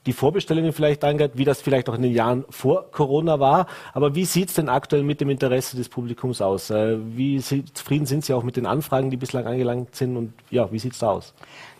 die 0.05 0.13
Vorbestellungen 0.13 0.73
vielleicht 0.73 1.03
angeht, 1.03 1.31
wie 1.35 1.45
das 1.45 1.61
vielleicht 1.61 1.87
auch 1.89 1.93
in 1.93 2.01
den 2.01 2.13
Jahren 2.13 2.45
vor 2.49 2.89
Corona 2.91 3.39
war. 3.39 3.67
Aber 3.93 4.15
wie 4.15 4.25
sieht 4.25 4.49
es 4.49 4.55
denn 4.55 4.67
aktuell 4.67 5.03
mit 5.03 5.21
dem 5.21 5.29
Interesse 5.29 5.77
des 5.77 5.89
Publikums 5.89 6.41
aus? 6.41 6.71
Äh, 6.71 6.97
wie 7.15 7.39
zufrieden 7.39 8.05
sind 8.07 8.25
Sie 8.25 8.33
auch 8.33 8.43
mit 8.43 8.57
den 8.57 8.65
Anfragen, 8.65 9.11
die 9.11 9.17
bislang 9.17 9.45
angelangt 9.45 9.95
sind? 9.95 10.17
Und 10.17 10.33
ja, 10.49 10.71
wie 10.71 10.79
sieht 10.79 10.93
es 10.93 10.99
da 10.99 11.11
aus? 11.11 11.33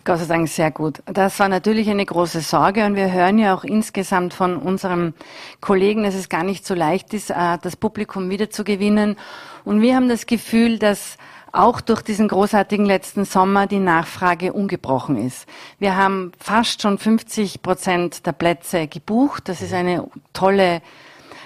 Gott 0.04 0.18
sei 0.18 0.26
Dank 0.26 0.48
sehr 0.48 0.70
gut. 0.70 1.02
Das 1.06 1.38
war 1.38 1.48
natürlich 1.48 1.88
eine 1.88 2.04
große 2.04 2.40
Sorge 2.40 2.86
und 2.86 2.96
wir 2.96 3.12
hören 3.12 3.38
ja 3.38 3.54
auch 3.54 3.64
insgesamt 3.64 4.34
von 4.34 4.56
unserem 4.56 5.14
Kollegen, 5.60 6.02
dass 6.02 6.14
es 6.14 6.28
gar 6.28 6.42
nicht 6.44 6.66
so 6.66 6.74
leicht 6.74 7.14
ist, 7.14 7.30
äh, 7.30 7.58
das 7.60 7.76
Publikum 7.76 8.30
wiederzugewinnen. 8.30 9.16
Und 9.64 9.80
wir 9.80 9.96
haben 9.96 10.08
das 10.08 10.26
Gefühl, 10.26 10.78
dass 10.78 11.18
auch 11.52 11.80
durch 11.80 12.02
diesen 12.02 12.28
großartigen 12.28 12.86
letzten 12.86 13.24
Sommer 13.24 13.66
die 13.66 13.78
Nachfrage 13.78 14.52
ungebrochen 14.52 15.16
ist. 15.16 15.46
Wir 15.78 15.96
haben 15.96 16.32
fast 16.38 16.82
schon 16.82 16.98
50 16.98 17.62
Prozent 17.62 18.26
der 18.26 18.32
Plätze 18.32 18.88
gebucht. 18.88 19.48
Das 19.48 19.60
ist 19.60 19.74
eine 19.74 20.08
tolle 20.32 20.80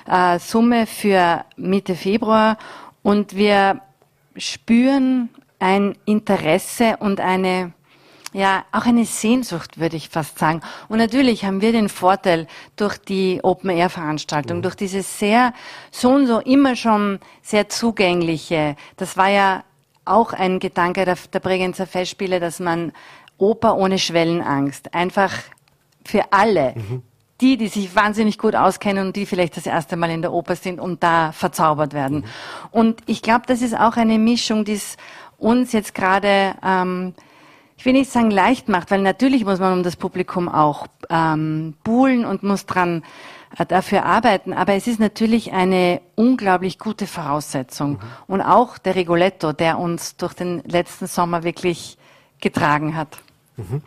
äh, 0.06 0.38
Summe 0.38 0.87
für 0.87 1.44
Mitte 1.56 1.97
Februar. 1.97 2.56
Und 3.03 3.37
wir 3.37 3.81
spüren 4.37 5.29
ein 5.58 5.97
Interesse 6.05 6.97
und 6.99 7.20
eine 7.20 7.73
ja, 8.32 8.67
auch 8.70 8.85
eine 8.85 9.06
Sehnsucht, 9.06 9.79
würde 9.81 9.97
ich 9.97 10.11
fast 10.11 10.38
sagen. 10.38 10.61
Und 10.88 10.99
natürlich 10.99 11.47
haben 11.47 11.62
wir 11.62 11.73
den 11.73 11.88
Vorteil 11.88 12.47
durch 12.76 12.99
die 12.99 13.41
Open-Air-Veranstaltung, 13.43 14.58
mhm. 14.58 14.62
durch 14.62 14.75
dieses 14.75 15.19
sehr, 15.19 15.55
so 15.91 16.11
und 16.11 16.26
so 16.26 16.41
immer 16.41 16.76
schon 16.76 17.19
sehr 17.41 17.70
zugängliche, 17.70 18.76
das 18.99 19.17
war 19.17 19.29
ja 19.29 19.64
auch 20.06 20.32
ein 20.32 20.58
Gedanke 20.58 21.05
der, 21.05 21.17
der 21.32 21.41
Bregenzer 21.41 21.87
Festspiele, 21.87 22.41
dass 22.41 22.61
man 22.61 22.93
Oper 23.38 23.76
ohne 23.76 23.99
Schwellenangst 23.99 24.94
einfach 24.94 25.32
für 26.05 26.25
alle, 26.31 26.75
mhm. 26.75 27.03
die, 27.41 27.56
die 27.56 27.69
sich 27.69 27.94
wahnsinnig 27.94 28.38
gut 28.38 28.55
auskennen 28.55 29.08
und 29.08 29.17
die 29.17 29.26
vielleicht 29.26 29.56
das 29.56 29.67
erste 29.67 29.97
Mal 29.97 30.11
in 30.11 30.23
der 30.23 30.32
Oper 30.32 30.56
sind 30.56 30.81
und 30.81 31.03
da 31.03 31.32
verzaubert 31.32 31.93
werden. 31.93 32.19
Mhm. 32.19 32.25
Und 32.70 33.00
ich 33.06 33.23
glaube, 33.23 33.43
das 33.47 33.62
ist 33.62 33.79
auch 33.79 33.97
eine 33.97 34.19
Mischung, 34.19 34.64
die 34.64 34.75
es 34.75 34.97
uns 35.38 35.73
jetzt 35.73 35.94
gerade, 35.94 36.55
ähm, 36.64 37.14
ich 37.76 37.85
will 37.85 37.93
nicht 37.93 38.11
sagen 38.11 38.31
leicht 38.31 38.69
macht, 38.69 38.91
weil 38.91 39.03
natürlich 39.03 39.44
muss 39.44 39.58
man 39.58 39.75
um 39.75 39.82
das 39.82 39.97
Publikum 39.97 40.49
auch 40.49 40.87
ähm, 41.11 41.75
buhlen 41.85 42.25
und 42.25 42.43
muss 42.43 42.64
dran 42.64 43.03
dafür 43.64 44.05
arbeiten. 44.05 44.53
Aber 44.53 44.75
es 44.75 44.87
ist 44.87 45.00
natürlich 45.00 45.53
eine 45.53 46.00
unglaublich 46.14 46.79
gute 46.79 47.06
Voraussetzung. 47.06 47.93
Mhm. 47.93 47.99
Und 48.26 48.43
auch 48.43 48.79
der 48.79 48.94
Rigoletto, 48.94 49.53
der 49.53 49.79
uns 49.79 50.17
durch 50.17 50.35
den 50.35 50.62
letzten 50.64 51.06
Sommer 51.06 51.43
wirklich 51.43 51.97
getragen 52.41 52.97
hat. 52.97 53.19
Mhm. 53.56 53.82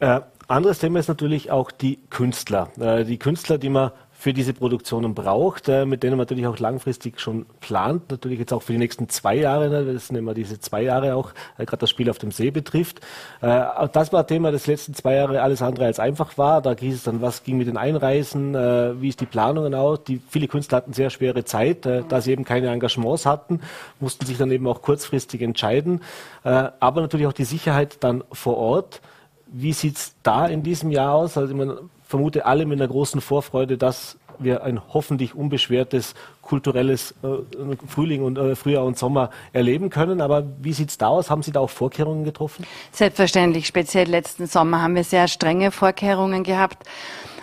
Äh, 0.00 0.20
anderes 0.48 0.78
Thema 0.78 0.98
ist 0.98 1.08
natürlich 1.08 1.50
auch 1.50 1.70
die 1.70 1.98
Künstler. 2.10 2.70
Äh, 2.78 3.04
die 3.04 3.18
Künstler, 3.18 3.58
die 3.58 3.68
man 3.68 3.90
für 4.22 4.32
diese 4.32 4.54
Produktionen 4.54 5.16
braucht, 5.16 5.68
äh, 5.68 5.84
mit 5.84 6.04
denen 6.04 6.12
man 6.12 6.20
natürlich 6.20 6.46
auch 6.46 6.60
langfristig 6.60 7.18
schon 7.18 7.44
plant, 7.58 8.08
natürlich 8.08 8.38
jetzt 8.38 8.52
auch 8.52 8.62
für 8.62 8.70
die 8.70 8.78
nächsten 8.78 9.08
zwei 9.08 9.34
Jahre, 9.34 9.68
ne, 9.68 9.94
das 9.94 10.06
sind 10.06 10.16
immer 10.16 10.32
diese 10.32 10.60
zwei 10.60 10.82
Jahre 10.82 11.16
auch, 11.16 11.32
äh, 11.58 11.64
gerade 11.64 11.80
das 11.80 11.90
Spiel 11.90 12.08
auf 12.08 12.18
dem 12.18 12.30
See 12.30 12.52
betrifft. 12.52 13.00
Äh, 13.40 13.64
das 13.92 14.12
war 14.12 14.24
Thema 14.24 14.52
des 14.52 14.68
letzten 14.68 14.94
zwei 14.94 15.16
Jahre 15.16 15.42
alles 15.42 15.60
andere 15.60 15.86
als 15.86 15.98
einfach 15.98 16.38
war. 16.38 16.62
Da 16.62 16.76
hieß 16.78 16.94
es 16.94 17.02
dann, 17.02 17.20
was 17.20 17.42
ging 17.42 17.58
mit 17.58 17.66
den 17.66 17.76
Einreisen, 17.76 18.54
wie 18.54 19.08
ist 19.08 19.20
die 19.20 19.26
Planung 19.26 19.74
aus. 19.74 20.04
Die, 20.04 20.20
viele 20.30 20.46
Künstler 20.46 20.76
hatten 20.78 20.92
sehr 20.92 21.10
schwere 21.10 21.44
Zeit, 21.44 21.84
da 21.84 22.20
sie 22.20 22.30
eben 22.30 22.44
keine 22.44 22.68
Engagements 22.68 23.26
hatten, 23.26 23.60
mussten 23.98 24.24
sich 24.24 24.38
dann 24.38 24.52
eben 24.52 24.66
auch 24.68 24.82
kurzfristig 24.82 25.42
entscheiden. 25.42 26.00
Aber 26.44 27.00
natürlich 27.00 27.26
auch 27.26 27.32
die 27.32 27.44
Sicherheit 27.44 27.96
dann 28.00 28.22
vor 28.30 28.56
Ort. 28.56 29.00
Wie 29.46 29.72
sieht's 29.72 30.14
da 30.22 30.46
in 30.46 30.62
diesem 30.62 30.90
Jahr 30.90 31.14
aus? 31.14 31.36
Also 31.36 31.54
man 31.54 31.78
vermute 32.12 32.44
alle 32.44 32.66
mit 32.66 32.78
einer 32.78 32.88
großen 32.88 33.22
Vorfreude, 33.22 33.78
dass 33.78 34.18
wir 34.38 34.64
ein 34.64 34.82
hoffentlich 34.92 35.34
unbeschwertes 35.34 36.14
kulturelles 36.42 37.14
äh, 37.22 37.76
Frühling 37.88 38.22
und 38.22 38.36
äh, 38.36 38.54
Frühjahr 38.54 38.84
und 38.84 38.98
Sommer 38.98 39.30
erleben 39.54 39.88
können. 39.88 40.20
Aber 40.20 40.44
wie 40.60 40.74
sieht 40.74 40.90
es 40.90 40.98
da 40.98 41.06
aus? 41.06 41.30
Haben 41.30 41.42
Sie 41.42 41.52
da 41.52 41.60
auch 41.60 41.70
Vorkehrungen 41.70 42.24
getroffen? 42.24 42.66
Selbstverständlich. 42.90 43.66
Speziell 43.66 44.08
letzten 44.08 44.46
Sommer 44.46 44.82
haben 44.82 44.94
wir 44.94 45.04
sehr 45.04 45.26
strenge 45.26 45.70
Vorkehrungen 45.70 46.44
gehabt. 46.44 46.86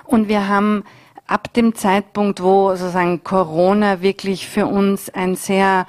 Und 0.05 0.27
wir 0.27 0.47
haben 0.47 0.83
ab 1.25 1.51
dem 1.53 1.73
Zeitpunkt, 1.73 2.43
wo 2.43 2.75
sozusagen 2.75 3.23
Corona 3.23 4.03
wirklich 4.03 4.47
für 4.47 4.67
uns 4.67 5.09
ein 5.09 5.35
sehr 5.35 5.87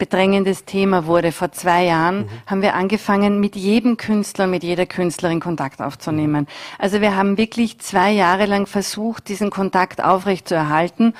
bedrängendes 0.00 0.64
Thema 0.64 1.06
wurde 1.06 1.30
vor 1.30 1.52
zwei 1.52 1.84
Jahren, 1.84 2.22
mhm. 2.22 2.28
haben 2.46 2.62
wir 2.62 2.74
angefangen, 2.74 3.38
mit 3.38 3.54
jedem 3.54 3.98
Künstler, 3.98 4.48
mit 4.48 4.64
jeder 4.64 4.86
Künstlerin 4.86 5.38
Kontakt 5.38 5.80
aufzunehmen. 5.80 6.48
Also 6.78 7.00
wir 7.00 7.14
haben 7.14 7.36
wirklich 7.36 7.78
zwei 7.78 8.10
Jahre 8.10 8.46
lang 8.46 8.66
versucht, 8.66 9.28
diesen 9.28 9.50
Kontakt 9.50 10.02
aufrecht 10.02 10.48
zu 10.48 10.56
erhalten. 10.56 11.12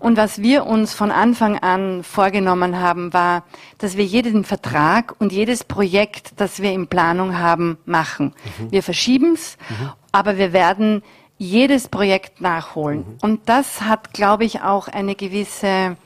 Und 0.00 0.16
was 0.16 0.40
wir 0.40 0.66
uns 0.66 0.94
von 0.94 1.12
Anfang 1.12 1.58
an 1.58 2.02
vorgenommen 2.02 2.80
haben, 2.80 3.12
war, 3.12 3.44
dass 3.78 3.96
wir 3.96 4.04
jeden 4.04 4.44
Vertrag 4.44 5.14
und 5.20 5.30
jedes 5.30 5.62
Projekt, 5.62 6.32
das 6.38 6.62
wir 6.62 6.72
in 6.72 6.88
Planung 6.88 7.38
haben, 7.38 7.76
machen. 7.84 8.32
Mhm. 8.58 8.72
Wir 8.72 8.82
verschieben 8.82 9.34
es, 9.34 9.58
mhm. 9.68 9.90
aber 10.10 10.38
wir 10.38 10.52
werden 10.54 11.02
jedes 11.36 11.88
Projekt 11.88 12.40
nachholen. 12.40 13.00
Mhm. 13.00 13.18
Und 13.20 13.48
das 13.50 13.82
hat, 13.82 14.14
glaube 14.14 14.44
ich, 14.44 14.62
auch 14.62 14.88
eine 14.88 15.14
gewisse 15.14 15.96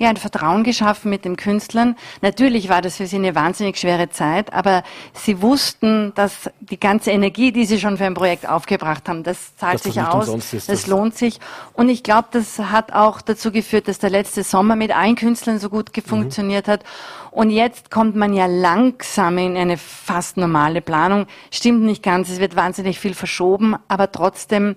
ja, 0.00 0.08
ein 0.08 0.16
Vertrauen 0.16 0.64
geschaffen 0.64 1.08
mit 1.08 1.24
den 1.24 1.36
Künstlern. 1.36 1.96
Natürlich 2.20 2.68
war 2.68 2.82
das 2.82 2.96
für 2.96 3.06
sie 3.06 3.16
eine 3.16 3.34
wahnsinnig 3.34 3.78
schwere 3.78 4.10
Zeit, 4.10 4.52
aber 4.52 4.82
sie 5.12 5.40
wussten, 5.40 6.12
dass 6.16 6.50
die 6.60 6.80
ganze 6.80 7.12
Energie, 7.12 7.52
die 7.52 7.64
sie 7.64 7.78
schon 7.78 7.96
für 7.96 8.04
ein 8.04 8.14
Projekt 8.14 8.48
aufgebracht 8.48 9.08
haben, 9.08 9.22
das 9.22 9.56
zahlt 9.56 9.74
das 9.74 9.82
sich 9.84 10.00
aus, 10.00 10.50
das, 10.50 10.66
das 10.66 10.86
lohnt 10.88 11.16
sich. 11.16 11.38
Und 11.74 11.88
ich 11.88 12.02
glaube, 12.02 12.28
das 12.32 12.58
hat 12.58 12.92
auch 12.92 13.20
dazu 13.20 13.52
geführt, 13.52 13.86
dass 13.86 14.00
der 14.00 14.10
letzte 14.10 14.42
Sommer 14.42 14.74
mit 14.74 14.94
allen 14.94 15.14
Künstlern 15.14 15.60
so 15.60 15.70
gut 15.70 15.90
funktioniert 16.04 16.66
mhm. 16.66 16.72
hat. 16.72 16.84
Und 17.30 17.50
jetzt 17.50 17.90
kommt 17.90 18.16
man 18.16 18.32
ja 18.32 18.46
langsam 18.46 19.38
in 19.38 19.56
eine 19.56 19.76
fast 19.76 20.36
normale 20.36 20.80
Planung. 20.80 21.26
Stimmt 21.50 21.82
nicht 21.82 22.02
ganz, 22.02 22.28
es 22.28 22.40
wird 22.40 22.56
wahnsinnig 22.56 22.98
viel 22.98 23.14
verschoben, 23.14 23.76
aber 23.88 24.10
trotzdem, 24.10 24.76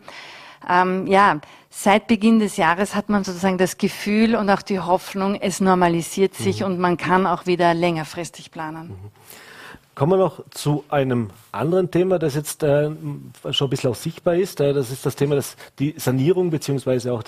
ähm, 0.67 1.07
ja, 1.07 1.39
seit 1.79 2.07
Beginn 2.07 2.39
des 2.39 2.57
Jahres 2.57 2.95
hat 2.95 3.09
man 3.09 3.23
sozusagen 3.23 3.57
das 3.57 3.77
Gefühl 3.77 4.35
und 4.35 4.49
auch 4.49 4.63
die 4.63 4.79
Hoffnung, 4.79 5.35
es 5.35 5.61
normalisiert 5.61 6.33
sich 6.33 6.61
mhm. 6.61 6.65
und 6.65 6.79
man 6.79 6.97
kann 6.97 7.27
auch 7.27 7.45
wieder 7.45 7.73
längerfristig 7.73 8.51
planen. 8.51 8.89
Mhm. 8.89 9.11
Kommen 9.93 10.11
wir 10.11 10.17
noch 10.17 10.43
zu 10.51 10.83
einem 10.89 11.29
anderen 11.51 11.89
Thema, 11.89 12.19
das 12.19 12.35
jetzt 12.35 12.61
äh, 12.61 12.91
schon 13.49 13.67
ein 13.67 13.69
bisschen 13.69 13.89
auch 13.89 13.95
sichtbar 13.95 14.35
ist. 14.35 14.59
Äh, 14.59 14.73
das 14.73 14.91
ist 14.91 15.05
das 15.05 15.15
Thema, 15.15 15.35
das 15.35 15.55
die 15.79 15.95
Sanierung 15.97 16.49
beziehungsweise 16.49 17.13
auch 17.13 17.23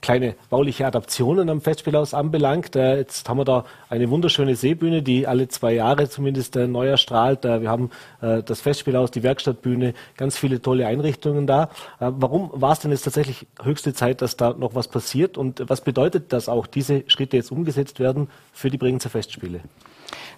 kleine 0.00 0.34
bauliche 0.50 0.86
Adaptionen 0.86 1.48
am 1.50 1.60
Festspielhaus 1.60 2.14
anbelangt. 2.14 2.76
Äh, 2.76 2.98
jetzt 2.98 3.28
haben 3.28 3.38
wir 3.38 3.44
da 3.44 3.64
eine 3.88 4.10
wunderschöne 4.10 4.56
Seebühne, 4.56 5.02
die 5.02 5.26
alle 5.26 5.48
zwei 5.48 5.74
Jahre 5.74 6.08
zumindest 6.08 6.56
äh, 6.56 6.66
neu 6.66 6.88
erstrahlt. 6.88 7.44
Äh, 7.44 7.62
wir 7.62 7.70
haben 7.70 7.90
das 8.20 8.60
Festspielhaus, 8.60 9.10
die 9.10 9.22
Werkstattbühne, 9.22 9.94
ganz 10.16 10.36
viele 10.36 10.60
tolle 10.60 10.86
Einrichtungen 10.86 11.46
da. 11.46 11.70
Warum 12.00 12.50
war 12.52 12.72
es 12.72 12.80
denn 12.80 12.90
jetzt 12.90 13.02
tatsächlich 13.02 13.46
höchste 13.62 13.94
Zeit, 13.94 14.22
dass 14.22 14.36
da 14.36 14.54
noch 14.54 14.74
was 14.74 14.88
passiert? 14.88 15.38
Und 15.38 15.62
was 15.68 15.82
bedeutet 15.82 16.32
das 16.32 16.48
auch, 16.48 16.66
diese 16.66 17.04
Schritte 17.06 17.36
jetzt 17.36 17.52
umgesetzt 17.52 18.00
werden 18.00 18.28
für 18.52 18.70
die 18.70 18.78
Bregenzer 18.78 19.08
Festspiele? 19.08 19.60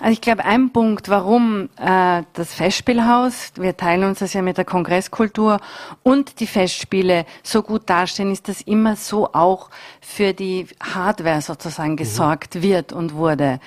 Also 0.01 0.13
ich 0.13 0.23
glaube, 0.23 0.47
ein 0.47 0.71
Punkt, 0.71 1.11
warum 1.11 1.69
äh, 1.77 2.23
das 2.33 2.55
Festspielhaus, 2.55 3.53
wir 3.57 3.77
teilen 3.77 4.05
uns 4.05 4.21
das 4.21 4.33
ja 4.33 4.41
mit 4.41 4.57
der 4.57 4.65
Kongresskultur 4.65 5.61
und 6.03 6.41
die 6.41 6.47
Festspiele 6.47 7.27
so 7.43 7.63
gut 7.63 7.83
dastehen, 7.91 8.33
ist, 8.33 8.49
dass 8.49 8.63
immer 8.63 8.97
so 8.97 9.35
auch 9.35 9.69
für 10.01 10.33
die 10.33 10.67
Hardware 10.83 11.43
sozusagen 11.43 11.93
mhm. 11.93 11.97
gesorgt 11.97 12.55
mhm. 12.55 12.63
wird 12.63 12.93
und 12.95 13.15
wurde. 13.15 13.61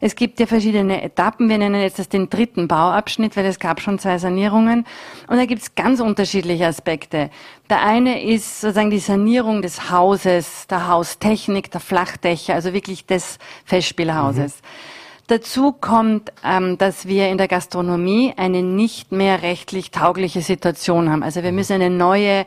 Es 0.00 0.14
gibt 0.14 0.38
ja 0.38 0.46
verschiedene 0.46 1.02
Etappen. 1.02 1.48
Wir 1.48 1.58
nennen 1.58 1.80
jetzt 1.80 1.98
das 1.98 2.08
den 2.08 2.30
dritten 2.30 2.68
Bauabschnitt, 2.68 3.36
weil 3.36 3.46
es 3.46 3.58
gab 3.58 3.80
schon 3.80 3.98
zwei 3.98 4.18
Sanierungen. 4.18 4.86
Und 5.26 5.38
da 5.38 5.44
gibt 5.44 5.62
es 5.62 5.74
ganz 5.74 5.98
unterschiedliche 5.98 6.68
Aspekte. 6.68 7.30
Der 7.68 7.82
eine 7.82 8.22
ist 8.22 8.60
sozusagen 8.60 8.90
die 8.90 9.00
Sanierung 9.00 9.60
des 9.60 9.90
Hauses, 9.90 10.68
der 10.68 10.86
Haustechnik, 10.86 11.72
der 11.72 11.80
Flachdächer, 11.80 12.54
also 12.54 12.72
wirklich 12.72 13.06
des 13.06 13.38
Festspielhauses. 13.64 14.62
Mhm. 14.62 14.99
Dazu 15.30 15.70
kommt, 15.70 16.32
ähm, 16.42 16.76
dass 16.76 17.06
wir 17.06 17.28
in 17.28 17.38
der 17.38 17.46
Gastronomie 17.46 18.34
eine 18.36 18.64
nicht 18.64 19.12
mehr 19.12 19.42
rechtlich 19.42 19.92
taugliche 19.92 20.42
Situation 20.42 21.08
haben. 21.08 21.22
Also 21.22 21.44
wir 21.44 21.52
müssen 21.52 21.74
eine 21.74 21.88
neue 21.88 22.46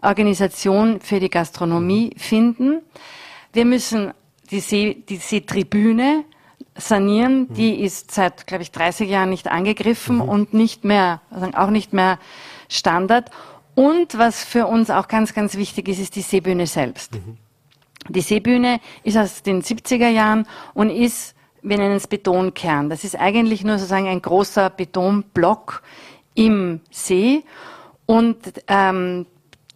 Organisation 0.00 1.00
für 1.00 1.18
die 1.18 1.28
Gastronomie 1.28 2.12
finden. 2.16 2.82
Wir 3.52 3.64
müssen 3.64 4.12
die, 4.48 4.60
See, 4.60 5.02
die 5.08 5.16
Seetribüne 5.16 6.24
sanieren. 6.76 7.48
Mhm. 7.48 7.54
Die 7.54 7.80
ist 7.80 8.12
seit, 8.12 8.46
glaube 8.46 8.62
ich, 8.62 8.70
30 8.70 9.10
Jahren 9.10 9.30
nicht 9.30 9.48
angegriffen 9.48 10.18
mhm. 10.18 10.28
und 10.28 10.54
nicht 10.54 10.84
mehr, 10.84 11.22
also 11.32 11.48
auch 11.56 11.70
nicht 11.70 11.92
mehr 11.92 12.20
Standard. 12.68 13.32
Und 13.74 14.18
was 14.18 14.44
für 14.44 14.68
uns 14.68 14.88
auch 14.90 15.08
ganz, 15.08 15.34
ganz 15.34 15.56
wichtig 15.56 15.88
ist, 15.88 15.98
ist 15.98 16.14
die 16.14 16.22
Seebühne 16.22 16.68
selbst. 16.68 17.12
Mhm. 17.14 17.38
Die 18.08 18.20
Seebühne 18.20 18.78
ist 19.02 19.16
aus 19.16 19.42
den 19.42 19.62
70er 19.62 20.10
Jahren 20.10 20.46
und 20.74 20.90
ist 20.90 21.34
wir 21.62 21.78
nennen 21.78 21.96
es 21.96 22.06
Betonkern. 22.06 22.90
Das 22.90 23.04
ist 23.04 23.16
eigentlich 23.18 23.64
nur 23.64 23.78
sozusagen 23.78 24.08
ein 24.08 24.22
großer 24.22 24.70
Betonblock 24.70 25.82
im 26.34 26.80
See 26.90 27.42
und 28.06 28.36
ähm, 28.68 29.26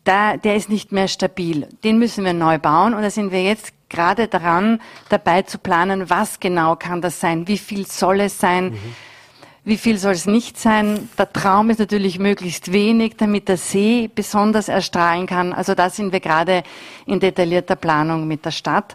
da, 0.04 0.36
der 0.36 0.56
ist 0.56 0.68
nicht 0.68 0.92
mehr 0.92 1.08
stabil. 1.08 1.68
Den 1.82 1.98
müssen 1.98 2.24
wir 2.24 2.32
neu 2.32 2.58
bauen 2.58 2.94
und 2.94 3.02
da 3.02 3.10
sind 3.10 3.32
wir 3.32 3.42
jetzt 3.42 3.72
gerade 3.88 4.28
daran, 4.28 4.80
dabei 5.08 5.42
zu 5.42 5.58
planen, 5.58 6.10
was 6.10 6.40
genau 6.40 6.76
kann 6.76 7.00
das 7.00 7.20
sein, 7.20 7.48
wie 7.48 7.58
viel 7.58 7.86
soll 7.86 8.20
es 8.20 8.38
sein, 8.38 8.70
mhm. 8.70 8.78
wie 9.64 9.76
viel 9.78 9.98
soll 9.98 10.12
es 10.12 10.26
nicht 10.26 10.58
sein. 10.58 11.08
Der 11.16 11.32
Traum 11.32 11.70
ist 11.70 11.78
natürlich 11.78 12.18
möglichst 12.18 12.72
wenig, 12.72 13.16
damit 13.16 13.48
der 13.48 13.56
See 13.56 14.10
besonders 14.12 14.68
erstrahlen 14.68 15.26
kann. 15.26 15.52
Also 15.52 15.74
da 15.74 15.90
sind 15.90 16.12
wir 16.12 16.20
gerade 16.20 16.64
in 17.06 17.20
detaillierter 17.20 17.76
Planung 17.76 18.26
mit 18.26 18.44
der 18.44 18.50
Stadt. 18.50 18.94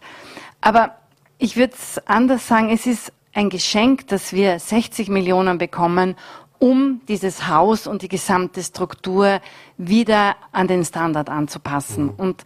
Aber 0.61 0.98
ich 1.39 1.55
würde 1.55 1.73
es 1.73 2.05
anders 2.05 2.47
sagen, 2.47 2.69
es 2.69 2.85
ist 2.85 3.13
ein 3.33 3.49
Geschenk, 3.49 4.07
dass 4.07 4.33
wir 4.33 4.59
60 4.59 5.07
Millionen 5.07 5.57
bekommen, 5.57 6.15
um 6.59 6.99
dieses 7.07 7.47
Haus 7.47 7.87
und 7.87 8.01
die 8.01 8.09
gesamte 8.09 8.61
Struktur 8.61 9.39
wieder 9.77 10.35
an 10.51 10.67
den 10.67 10.83
Standard 10.83 11.29
anzupassen. 11.29 12.07
Mhm. 12.07 12.13
Und 12.17 12.43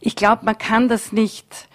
ich 0.00 0.16
glaube, 0.16 0.46
man 0.46 0.56
kann 0.56 0.88
das 0.88 1.12
nicht, 1.12 1.68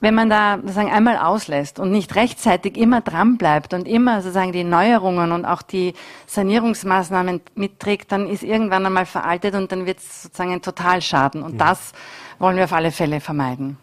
wenn 0.00 0.16
man 0.16 0.28
da 0.28 0.58
sozusagen 0.58 0.90
einmal 0.90 1.18
auslässt 1.18 1.78
und 1.78 1.92
nicht 1.92 2.16
rechtzeitig 2.16 2.76
immer 2.76 3.00
dran 3.00 3.38
bleibt 3.38 3.72
und 3.72 3.86
immer 3.86 4.20
sozusagen 4.20 4.50
die 4.50 4.64
Neuerungen 4.64 5.30
und 5.30 5.44
auch 5.44 5.62
die 5.62 5.94
Sanierungsmaßnahmen 6.26 7.40
mitträgt, 7.54 8.10
dann 8.10 8.26
ist 8.26 8.42
irgendwann 8.42 8.84
einmal 8.84 9.06
veraltet 9.06 9.54
und 9.54 9.70
dann 9.70 9.86
wird 9.86 9.98
es 9.98 10.24
sozusagen 10.24 10.52
ein 10.52 10.62
Totalschaden. 10.62 11.44
Und 11.44 11.54
mhm. 11.54 11.58
das 11.58 11.92
wollen 12.40 12.56
wir 12.56 12.64
auf 12.64 12.72
alle 12.72 12.90
Fälle 12.90 13.20
vermeiden. 13.20 13.76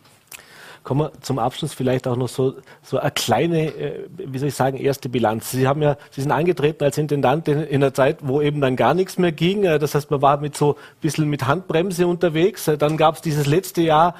Kommen 0.86 1.02
wir 1.02 1.12
zum 1.22 1.40
Abschluss 1.40 1.74
vielleicht 1.74 2.08
auch 2.08 2.16
noch 2.16 2.30
so, 2.30 2.54
so 2.84 3.00
eine 3.00 3.10
kleine, 3.10 3.66
äh, 3.76 4.06
wie 4.18 4.38
soll 4.38 4.50
ich 4.50 4.54
sagen, 4.54 4.78
erste 4.78 5.10
Bilanz. 5.10 5.50
Sie 5.50 5.68
haben 5.68 5.82
ja, 5.82 5.98
Sie 6.12 6.22
sind 6.22 6.32
angetreten 6.32 6.84
als 6.84 7.00
Intendant 7.00 7.48
in, 7.48 7.60
in 7.64 7.82
einer 7.82 7.92
Zeit, 7.92 8.20
wo 8.22 8.40
eben 8.40 8.62
dann 8.62 8.76
gar 8.76 8.94
nichts 8.94 9.18
mehr 9.18 9.32
ging. 9.32 9.64
Äh, 9.64 9.80
das 9.80 9.96
heißt, 9.96 10.12
man 10.12 10.22
war 10.22 10.40
mit 10.40 10.56
so 10.56 10.74
ein 10.74 11.02
bisschen 11.02 11.28
mit 11.28 11.48
Handbremse 11.48 12.06
unterwegs. 12.06 12.68
Äh, 12.68 12.78
dann 12.78 12.98
gab 12.98 13.16
es 13.16 13.22
dieses 13.22 13.48
letzte 13.48 13.82
Jahr, 13.82 14.14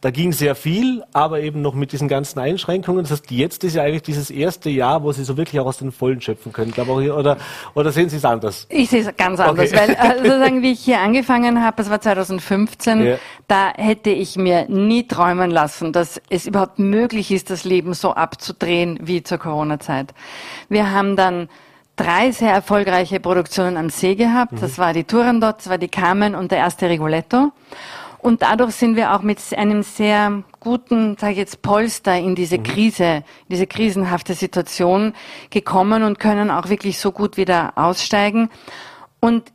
da 0.00 0.10
ging 0.10 0.32
sehr 0.32 0.54
viel, 0.54 1.02
aber 1.12 1.40
eben 1.40 1.62
noch 1.62 1.74
mit 1.74 1.92
diesen 1.92 2.08
ganzen 2.08 2.38
Einschränkungen. 2.38 3.02
Das 3.02 3.12
heißt, 3.12 3.30
jetzt 3.30 3.64
ist 3.64 3.74
ja 3.74 3.82
eigentlich 3.82 4.02
dieses 4.02 4.30
erste 4.30 4.68
Jahr, 4.70 5.02
wo 5.02 5.12
Sie 5.12 5.24
so 5.24 5.36
wirklich 5.36 5.60
auch 5.60 5.66
aus 5.66 5.78
den 5.78 5.92
Vollen 5.92 6.20
schöpfen 6.20 6.52
können. 6.52 6.72
Oder, 6.72 7.38
oder 7.74 7.92
sehen 7.92 8.08
Sie 8.08 8.16
es 8.16 8.24
anders? 8.24 8.66
Ich 8.68 8.90
sehe 8.90 9.00
es 9.00 9.16
ganz 9.16 9.40
anders, 9.40 9.72
okay. 9.72 9.88
weil 9.88 9.90
äh, 9.90 10.16
sozusagen, 10.28 10.62
wie 10.62 10.72
ich 10.72 10.80
hier 10.80 11.00
angefangen 11.00 11.64
habe, 11.64 11.76
das 11.78 11.90
war 11.90 12.00
2015, 12.00 13.04
ja. 13.04 13.16
da 13.48 13.72
hätte 13.74 14.10
ich 14.10 14.36
mir 14.36 14.66
nie 14.68 15.08
träumen 15.08 15.50
lassen, 15.50 15.92
dass 15.92 16.20
es 16.28 16.46
überhaupt 16.46 16.78
möglich 16.78 17.30
ist, 17.30 17.50
das 17.50 17.64
Leben 17.64 17.94
so 17.94 18.12
abzudrehen 18.12 18.98
wie 19.02 19.22
zur 19.22 19.38
Corona-Zeit. 19.38 20.12
Wir 20.68 20.90
haben 20.92 21.16
dann 21.16 21.48
drei 21.96 22.30
sehr 22.30 22.52
erfolgreiche 22.52 23.20
Produktionen 23.20 23.76
am 23.76 23.88
See 23.88 24.14
gehabt. 24.14 24.52
Mhm. 24.52 24.60
Das 24.60 24.78
war 24.78 24.92
die 24.92 25.04
Turandot, 25.04 25.56
das 25.58 25.68
war 25.68 25.78
die 25.78 25.88
Carmen 25.88 26.34
und 26.34 26.52
der 26.52 26.58
erste 26.58 26.88
Rigoletto. 26.88 27.52
Und 28.26 28.42
dadurch 28.42 28.74
sind 28.74 28.96
wir 28.96 29.14
auch 29.14 29.22
mit 29.22 29.38
einem 29.56 29.84
sehr 29.84 30.42
guten, 30.58 31.16
sage 31.16 31.34
ich 31.34 31.38
jetzt, 31.38 31.62
Polster 31.62 32.18
in 32.18 32.34
diese 32.34 32.58
mhm. 32.58 32.64
Krise, 32.64 33.04
in 33.04 33.50
diese 33.50 33.68
krisenhafte 33.68 34.34
Situation 34.34 35.14
gekommen 35.50 36.02
und 36.02 36.18
können 36.18 36.50
auch 36.50 36.68
wirklich 36.68 36.98
so 36.98 37.12
gut 37.12 37.36
wieder 37.36 37.74
aussteigen. 37.76 38.50
Und 39.20 39.52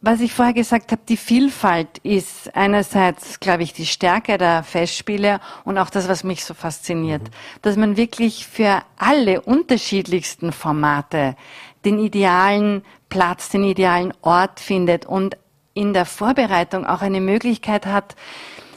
was 0.00 0.22
ich 0.22 0.32
vorher 0.32 0.54
gesagt 0.54 0.92
habe, 0.92 1.02
die 1.06 1.18
Vielfalt 1.18 1.98
ist 2.04 2.56
einerseits, 2.56 3.38
glaube 3.38 3.64
ich, 3.64 3.74
die 3.74 3.84
Stärke 3.84 4.38
der 4.38 4.62
Festspiele 4.62 5.38
und 5.66 5.76
auch 5.76 5.90
das, 5.90 6.08
was 6.08 6.24
mich 6.24 6.42
so 6.42 6.54
fasziniert, 6.54 7.22
mhm. 7.22 7.28
dass 7.60 7.76
man 7.76 7.98
wirklich 7.98 8.46
für 8.46 8.80
alle 8.96 9.42
unterschiedlichsten 9.42 10.52
Formate 10.52 11.36
den 11.84 11.98
idealen 11.98 12.82
Platz, 13.10 13.50
den 13.50 13.64
idealen 13.64 14.14
Ort 14.22 14.58
findet 14.58 15.04
und 15.04 15.36
in 15.76 15.92
der 15.92 16.06
Vorbereitung 16.06 16.86
auch 16.86 17.02
eine 17.02 17.20
Möglichkeit 17.20 17.86
hat, 17.86 18.16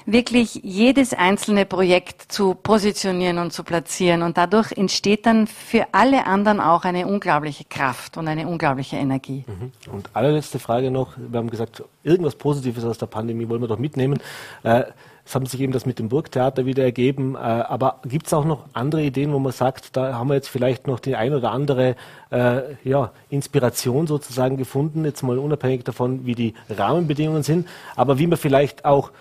wirklich 0.06 0.62
jedes 0.64 1.14
einzelne 1.14 1.66
Projekt 1.66 2.32
zu 2.32 2.56
positionieren 2.56 3.38
und 3.38 3.54
zu 3.54 3.64
platzieren. 3.64 4.24
Und 4.24 4.38
dadurch 4.38 4.72
entsteht 4.72 5.26
dann 5.26 5.48
für 5.48 5.86
alle 5.92 6.26
anderen 6.26 6.60
auch 6.60 6.84
eine 6.84 7.08
unglaubliche 7.08 7.66
Kraft 7.66 8.18
und 8.18 8.28
eine 8.28 8.48
unglaubliche 8.48 8.98
Energie. 8.98 9.46
Mhm. 9.48 9.94
Und 9.94 10.10
allerletzte 10.14 10.60
Frage 10.60 10.92
noch. 10.92 11.16
Wir 11.18 11.38
haben 11.38 11.50
gesagt, 11.50 11.84
irgendwas 12.04 12.36
Positives 12.36 12.84
aus 12.84 12.98
der 12.98 13.06
Pandemie 13.06 13.48
wollen 13.48 13.62
wir 13.62 13.68
doch 13.68 13.80
mitnehmen. 13.80 14.20
Äh, 14.64 14.84
es 15.30 15.36
haben 15.36 15.46
sich 15.46 15.62
eben 15.62 15.72
das 15.72 15.86
mit 15.86 16.00
dem 16.00 16.10
Burgtheater 16.10 16.66
wieder 16.66 16.84
ergeben. 16.84 17.36
Äh, 17.36 17.38
aber 17.38 18.00
gibt 18.04 18.26
es 18.26 18.34
auch 18.34 18.46
noch 18.46 18.66
andere 18.74 19.04
Ideen, 19.04 19.32
wo 19.32 19.38
man 19.38 19.52
sagt, 19.52 19.96
da 19.96 20.16
haben 20.16 20.30
wir 20.30 20.34
jetzt 20.34 20.50
vielleicht 20.50 20.88
noch 20.88 21.00
die 21.00 21.16
ein 21.16 21.36
oder 21.36 21.52
andere 21.52 21.96
äh, 22.32 22.62
ja, 22.84 23.12
Inspiration 23.30 24.08
sozusagen 24.08 24.58
gefunden, 24.58 25.06
jetzt 25.06 25.22
mal 25.22 25.38
unabhängig 25.38 25.84
davon, 25.84 26.26
wie 26.26 26.34
die 26.34 26.56
Rahmenbedingungen 26.68 27.44
sind, 27.44 27.68
aber 27.96 28.18
wie 28.18 28.26
man 28.26 28.40
vielleicht 28.40 28.86
auch 28.86 29.12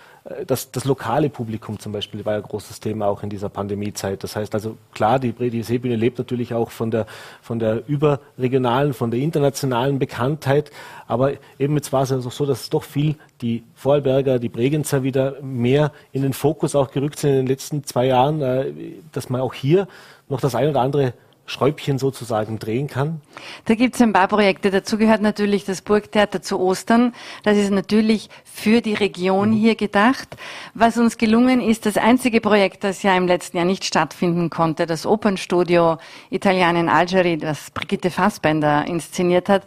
das, 0.45 0.71
das 0.71 0.85
lokale 0.85 1.29
Publikum 1.29 1.79
zum 1.79 1.91
Beispiel 1.91 2.23
war 2.25 2.35
ein 2.35 2.43
großes 2.43 2.79
Thema 2.79 3.07
auch 3.07 3.23
in 3.23 3.29
dieser 3.29 3.49
Pandemiezeit. 3.49 4.23
Das 4.23 4.35
heißt 4.35 4.53
also, 4.53 4.77
klar, 4.93 5.19
die, 5.19 5.33
die 5.33 5.63
Seebühne 5.63 5.95
lebt 5.95 6.17
natürlich 6.17 6.53
auch 6.53 6.71
von 6.71 6.91
der, 6.91 7.05
von 7.41 7.59
der 7.59 7.87
überregionalen, 7.87 8.93
von 8.93 9.11
der 9.11 9.19
internationalen 9.19 9.99
Bekanntheit. 9.99 10.71
Aber 11.07 11.33
eben 11.57 11.75
jetzt 11.75 11.91
war 11.91 12.03
es 12.03 12.11
also 12.11 12.29
so, 12.29 12.45
dass 12.45 12.69
doch 12.69 12.83
viel 12.83 13.15
die 13.41 13.63
Vorarlberger, 13.75 14.39
die 14.39 14.49
Bregenzer 14.49 15.03
wieder 15.03 15.41
mehr 15.41 15.91
in 16.11 16.21
den 16.21 16.33
Fokus 16.33 16.75
auch 16.75 16.91
gerückt 16.91 17.19
sind 17.19 17.31
in 17.31 17.37
den 17.37 17.47
letzten 17.47 17.83
zwei 17.83 18.05
Jahren, 18.05 18.41
äh, 18.41 18.71
dass 19.11 19.29
man 19.29 19.41
auch 19.41 19.53
hier 19.53 19.87
noch 20.27 20.41
das 20.41 20.53
ein 20.55 20.69
oder 20.69 20.81
andere 20.81 21.13
Schräubchen 21.49 21.97
sozusagen 21.97 22.59
drehen 22.59 22.87
kann? 22.87 23.21
Da 23.65 23.75
gibt 23.75 23.95
es 23.95 24.01
ein 24.01 24.13
paar 24.13 24.27
Projekte. 24.27 24.71
Dazu 24.71 24.97
gehört 24.97 25.21
natürlich 25.21 25.65
das 25.65 25.81
Burgtheater 25.81 26.41
zu 26.41 26.59
Ostern. 26.59 27.13
Das 27.43 27.57
ist 27.57 27.71
natürlich 27.71 28.29
für 28.45 28.81
die 28.81 28.93
Region 28.93 29.49
mhm. 29.49 29.55
hier 29.55 29.75
gedacht. 29.75 30.37
Was 30.73 30.97
uns 30.97 31.17
gelungen 31.17 31.59
ist, 31.59 31.85
das 31.85 31.97
einzige 31.97 32.39
Projekt, 32.39 32.83
das 32.83 33.03
ja 33.03 33.15
im 33.17 33.27
letzten 33.27 33.57
Jahr 33.57 33.65
nicht 33.65 33.83
stattfinden 33.83 34.49
konnte, 34.49 34.85
das 34.85 35.05
Opernstudio 35.05 35.97
Italien 36.29 36.75
in 36.75 36.89
Algeri, 36.89 37.37
das 37.37 37.71
Brigitte 37.71 38.11
Fassbender 38.11 38.85
inszeniert 38.85 39.49
hat, 39.49 39.63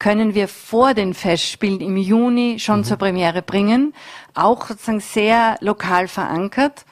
können 0.00 0.34
wir 0.34 0.48
vor 0.48 0.94
den 0.94 1.14
Festspielen 1.14 1.80
im 1.80 1.96
Juni 1.96 2.58
schon 2.58 2.80
mhm. 2.80 2.84
zur 2.84 2.96
Premiere 2.96 3.42
bringen. 3.42 3.94
Auch 4.34 4.66
sozusagen 4.66 5.00
sehr 5.00 5.56
lokal 5.60 6.08
verankert. 6.08 6.84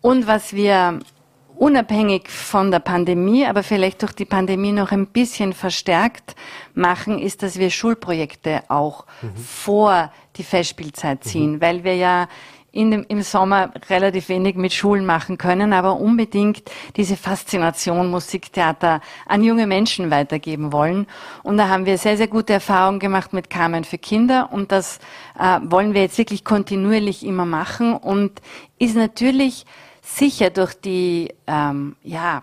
Und 0.00 0.26
was 0.26 0.54
wir 0.54 1.00
unabhängig 1.56 2.28
von 2.28 2.70
der 2.70 2.80
Pandemie, 2.80 3.46
aber 3.46 3.62
vielleicht 3.62 4.02
durch 4.02 4.12
die 4.12 4.24
Pandemie 4.24 4.72
noch 4.72 4.92
ein 4.92 5.06
bisschen 5.06 5.52
verstärkt 5.52 6.36
machen, 6.74 7.18
ist, 7.18 7.42
dass 7.42 7.58
wir 7.58 7.70
Schulprojekte 7.70 8.62
auch 8.68 9.06
mhm. 9.22 9.36
vor 9.36 10.12
die 10.36 10.44
Festspielzeit 10.44 11.24
ziehen, 11.24 11.52
mhm. 11.52 11.60
weil 11.60 11.84
wir 11.84 11.96
ja 11.96 12.28
dem, 12.76 13.04
im 13.08 13.22
Sommer 13.22 13.72
relativ 13.88 14.28
wenig 14.28 14.56
mit 14.56 14.72
Schulen 14.72 15.06
machen 15.06 15.38
können, 15.38 15.72
aber 15.72 15.98
unbedingt 15.98 16.70
diese 16.96 17.16
Faszination 17.16 18.10
Musiktheater 18.10 19.00
an 19.26 19.42
junge 19.42 19.66
Menschen 19.66 20.10
weitergeben 20.10 20.72
wollen. 20.72 21.06
Und 21.42 21.56
da 21.56 21.68
haben 21.68 21.86
wir 21.86 21.96
sehr, 21.98 22.16
sehr 22.16 22.28
gute 22.28 22.52
Erfahrungen 22.52 23.00
gemacht 23.00 23.32
mit 23.32 23.48
Carmen 23.50 23.84
für 23.84 23.98
Kinder 23.98 24.50
und 24.52 24.72
das 24.72 24.98
äh, 25.38 25.58
wollen 25.62 25.94
wir 25.94 26.02
jetzt 26.02 26.18
wirklich 26.18 26.44
kontinuierlich 26.44 27.24
immer 27.24 27.46
machen 27.46 27.94
und 27.94 28.42
ist 28.78 28.94
natürlich 28.94 29.64
sicher 30.06 30.50
durch 30.50 30.74
die 30.74 31.34
ähm, 31.46 31.96
ja, 32.02 32.42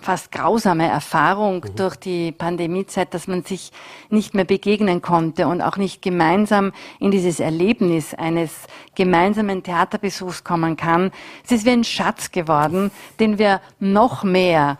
fast 0.00 0.32
grausame 0.32 0.88
Erfahrung 0.88 1.56
mhm. 1.56 1.76
durch 1.76 1.96
die 1.96 2.32
Pandemiezeit, 2.32 3.12
dass 3.12 3.26
man 3.26 3.44
sich 3.44 3.72
nicht 4.08 4.34
mehr 4.34 4.44
begegnen 4.44 5.02
konnte 5.02 5.48
und 5.48 5.60
auch 5.60 5.76
nicht 5.76 6.00
gemeinsam 6.00 6.72
in 6.98 7.10
dieses 7.10 7.40
Erlebnis 7.40 8.14
eines 8.14 8.52
gemeinsamen 8.94 9.62
Theaterbesuchs 9.62 10.44
kommen 10.44 10.76
kann. 10.76 11.10
Es 11.44 11.52
ist 11.52 11.66
wie 11.66 11.70
ein 11.70 11.84
Schatz 11.84 12.30
geworden, 12.30 12.90
den 13.20 13.38
wir 13.38 13.60
noch 13.78 14.24
mehr 14.24 14.78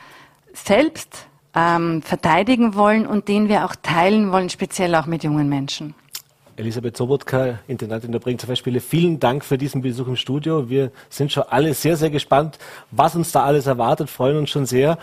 selbst 0.54 1.26
ähm, 1.54 2.02
verteidigen 2.02 2.74
wollen 2.74 3.06
und 3.06 3.28
den 3.28 3.48
wir 3.48 3.64
auch 3.64 3.74
teilen 3.76 4.32
wollen, 4.32 4.48
speziell 4.48 4.94
auch 4.94 5.06
mit 5.06 5.24
jungen 5.24 5.48
Menschen. 5.48 5.94
Elisabeth 6.56 6.96
Sobotka, 6.96 7.58
Intendantin 7.68 8.12
der 8.12 8.18
Bregenzer 8.18 8.46
Festspiele, 8.46 8.80
vielen 8.80 9.20
Dank 9.20 9.44
für 9.44 9.58
diesen 9.58 9.82
Besuch 9.82 10.08
im 10.08 10.16
Studio. 10.16 10.68
Wir 10.70 10.90
sind 11.10 11.30
schon 11.30 11.44
alle 11.44 11.74
sehr, 11.74 11.96
sehr 11.96 12.10
gespannt, 12.10 12.58
was 12.90 13.14
uns 13.14 13.32
da 13.32 13.44
alles 13.44 13.66
erwartet, 13.66 14.08
freuen 14.08 14.38
uns 14.38 14.50
schon 14.50 14.66
sehr. 14.66 14.98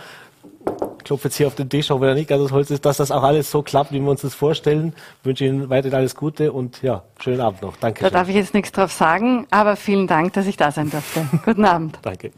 Ich 0.98 1.04
klopfe 1.04 1.28
jetzt 1.28 1.36
hier 1.36 1.46
auf 1.46 1.54
den 1.54 1.68
Tisch, 1.68 1.90
auch 1.90 2.00
wenn 2.00 2.08
er 2.08 2.14
nicht 2.14 2.28
ganz 2.28 2.42
aus 2.42 2.52
Holz 2.52 2.70
ist, 2.70 2.84
dass 2.84 2.96
das 2.96 3.10
auch 3.10 3.22
alles 3.22 3.50
so 3.50 3.62
klappt, 3.62 3.92
wie 3.92 4.00
wir 4.00 4.10
uns 4.10 4.22
das 4.22 4.34
vorstellen. 4.34 4.94
Ich 5.20 5.26
wünsche 5.26 5.44
Ihnen 5.44 5.68
weiterhin 5.68 5.96
alles 5.96 6.16
Gute 6.16 6.52
und 6.52 6.82
ja, 6.82 7.02
schönen 7.20 7.40
Abend 7.40 7.62
noch. 7.62 7.76
Danke. 7.76 8.02
Da 8.02 8.10
darf 8.10 8.28
ich 8.28 8.34
jetzt 8.34 8.54
nichts 8.54 8.72
drauf 8.72 8.92
sagen, 8.92 9.46
aber 9.50 9.76
vielen 9.76 10.06
Dank, 10.06 10.32
dass 10.32 10.46
ich 10.46 10.56
da 10.56 10.72
sein 10.72 10.90
durfte. 10.90 11.26
Guten 11.44 11.64
Abend. 11.64 11.98
Danke. 12.02 12.32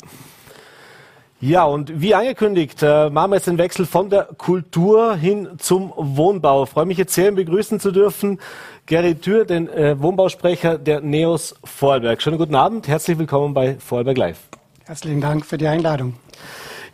Ja, 1.41 1.65
und 1.65 2.01
wie 2.01 2.15
angekündigt, 2.15 2.83
äh, 2.83 3.11
machen 3.11 3.31
wir 3.31 3.37
jetzt 3.37 3.47
den 3.47 3.59
Wechsel 3.59 3.85
von 3.85 4.09
der 4.09 4.25
Kultur 4.39 5.17
hin 5.17 5.51
zum 5.59 5.93
Wohnbau. 5.95 6.65
Ich 6.65 6.71
freue 6.71 6.87
mich 6.87 6.97
jetzt 6.97 7.13
sehr, 7.13 7.29
ihn 7.29 7.35
begrüßen 7.35 7.79
zu 7.79 7.93
dürfen. 7.93 8.41
Gary 8.87 9.17
Thür, 9.17 9.45
den 9.45 9.69
äh, 9.69 10.01
Wohnbausprecher 10.01 10.79
der 10.79 11.03
NEOS 11.03 11.57
Vorarlberg. 11.63 12.23
Schönen 12.23 12.39
guten 12.39 12.55
Abend, 12.55 12.89
herzlich 12.89 13.19
willkommen 13.19 13.53
bei 13.53 13.77
Vorarlberg 13.79 14.17
Live. 14.17 14.39
Herzlichen 14.87 15.21
Dank 15.21 15.45
für 15.45 15.59
die 15.59 15.67
Einladung. 15.67 16.15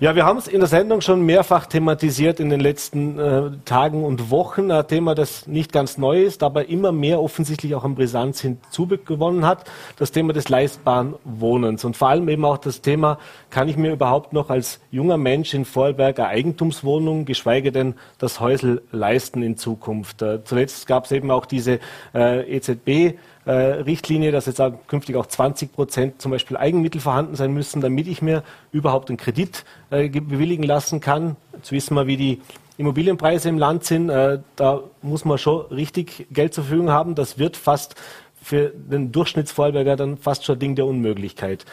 Ja, 0.02 0.16
wir 0.16 0.26
haben 0.26 0.38
es 0.38 0.48
in 0.48 0.58
der 0.58 0.68
Sendung 0.68 1.00
schon 1.00 1.22
mehrfach 1.22 1.66
thematisiert 1.66 2.40
in 2.40 2.50
den 2.50 2.58
letzten 2.58 3.20
äh, 3.20 3.50
Tagen 3.64 4.02
und 4.02 4.32
Wochen. 4.32 4.72
Ein 4.72 4.88
Thema, 4.88 5.14
das 5.14 5.46
nicht 5.46 5.70
ganz 5.70 5.96
neu 5.96 6.24
ist, 6.24 6.42
aber 6.42 6.68
immer 6.68 6.90
mehr 6.90 7.20
offensichtlich 7.20 7.76
auch 7.76 7.84
an 7.84 7.94
Brisanz 7.94 8.40
hinzugewonnen 8.40 9.46
hat. 9.46 9.70
Das 9.98 10.10
Thema 10.10 10.32
des 10.32 10.48
leistbaren 10.48 11.14
Wohnens 11.22 11.84
und 11.84 11.96
vor 11.96 12.08
allem 12.08 12.28
eben 12.28 12.44
auch 12.44 12.58
das 12.58 12.80
Thema, 12.80 13.20
kann 13.50 13.68
ich 13.68 13.76
mir 13.76 13.92
überhaupt 13.92 14.32
noch 14.32 14.50
als 14.50 14.80
junger 14.90 15.18
Mensch 15.18 15.54
in 15.54 15.64
Vorarlberg 15.64 16.18
eine 16.18 16.26
Eigentumswohnung, 16.30 17.24
geschweige 17.24 17.70
denn 17.70 17.94
das 18.18 18.40
Häusel 18.40 18.82
leisten 18.90 19.40
in 19.40 19.56
Zukunft. 19.56 20.20
Äh, 20.20 20.42
zuletzt 20.42 20.88
gab 20.88 21.04
es 21.04 21.12
eben 21.12 21.30
auch 21.30 21.46
diese 21.46 21.78
äh, 22.12 22.56
EZB 22.56 23.16
äh, 23.44 23.52
Richtlinie, 23.52 24.32
dass 24.32 24.46
jetzt 24.46 24.60
auch 24.60 24.72
künftig 24.86 25.16
auch 25.16 25.26
20 25.26 25.72
Prozent 25.72 26.22
zum 26.22 26.30
Beispiel 26.30 26.56
Eigenmittel 26.56 27.00
vorhanden 27.00 27.34
sein 27.34 27.52
müssen, 27.52 27.80
damit 27.80 28.06
ich 28.06 28.22
mir 28.22 28.42
überhaupt 28.70 29.08
einen 29.08 29.16
Kredit 29.16 29.64
äh, 29.90 30.08
bewilligen 30.08 30.62
lassen 30.62 31.00
kann. 31.00 31.36
Jetzt 31.54 31.72
wissen 31.72 31.94
wir, 31.94 32.06
wie 32.06 32.16
die 32.16 32.40
Immobilienpreise 32.78 33.48
im 33.48 33.58
Land 33.58 33.84
sind. 33.84 34.10
Äh, 34.10 34.40
da 34.56 34.80
muss 35.02 35.24
man 35.24 35.38
schon 35.38 35.66
richtig 35.66 36.26
Geld 36.30 36.54
zur 36.54 36.64
Verfügung 36.64 36.90
haben. 36.90 37.14
Das 37.14 37.38
wird 37.38 37.56
fast 37.56 37.94
für 38.42 38.72
den 38.74 39.12
Durchschnittsvorarlberger 39.12 39.96
dann 39.96 40.18
fast 40.18 40.44
schon 40.44 40.58
Ding 40.58 40.74
der 40.74 40.86
Unmöglichkeit. 40.86 41.64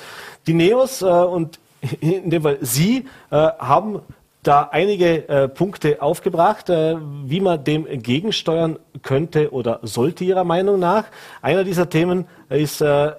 Die 0.47 0.53
Neos 0.53 1.01
äh, 1.01 1.05
und 1.05 1.59
in 2.01 2.29
dem 2.29 2.43
Fall 2.43 2.57
Sie 2.61 3.05
äh, 3.31 3.35
haben 3.35 4.01
da 4.43 4.69
einige 4.71 5.27
äh, 5.27 5.47
Punkte 5.49 6.01
aufgebracht, 6.01 6.69
äh, 6.69 6.95
wie 7.25 7.41
man 7.41 7.63
dem 7.63 7.85
entgegensteuern 7.85 8.79
könnte 9.01 9.51
oder 9.51 9.79
sollte 9.83 10.23
Ihrer 10.23 10.43
Meinung 10.45 10.79
nach. 10.79 11.05
Einer 11.41 11.63
dieser 11.63 11.89
Themen 11.89 12.25
ist 12.49 12.81
äh, 12.81 13.11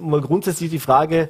mal 0.00 0.20
grundsätzlich 0.20 0.70
die 0.70 0.78
Frage, 0.78 1.28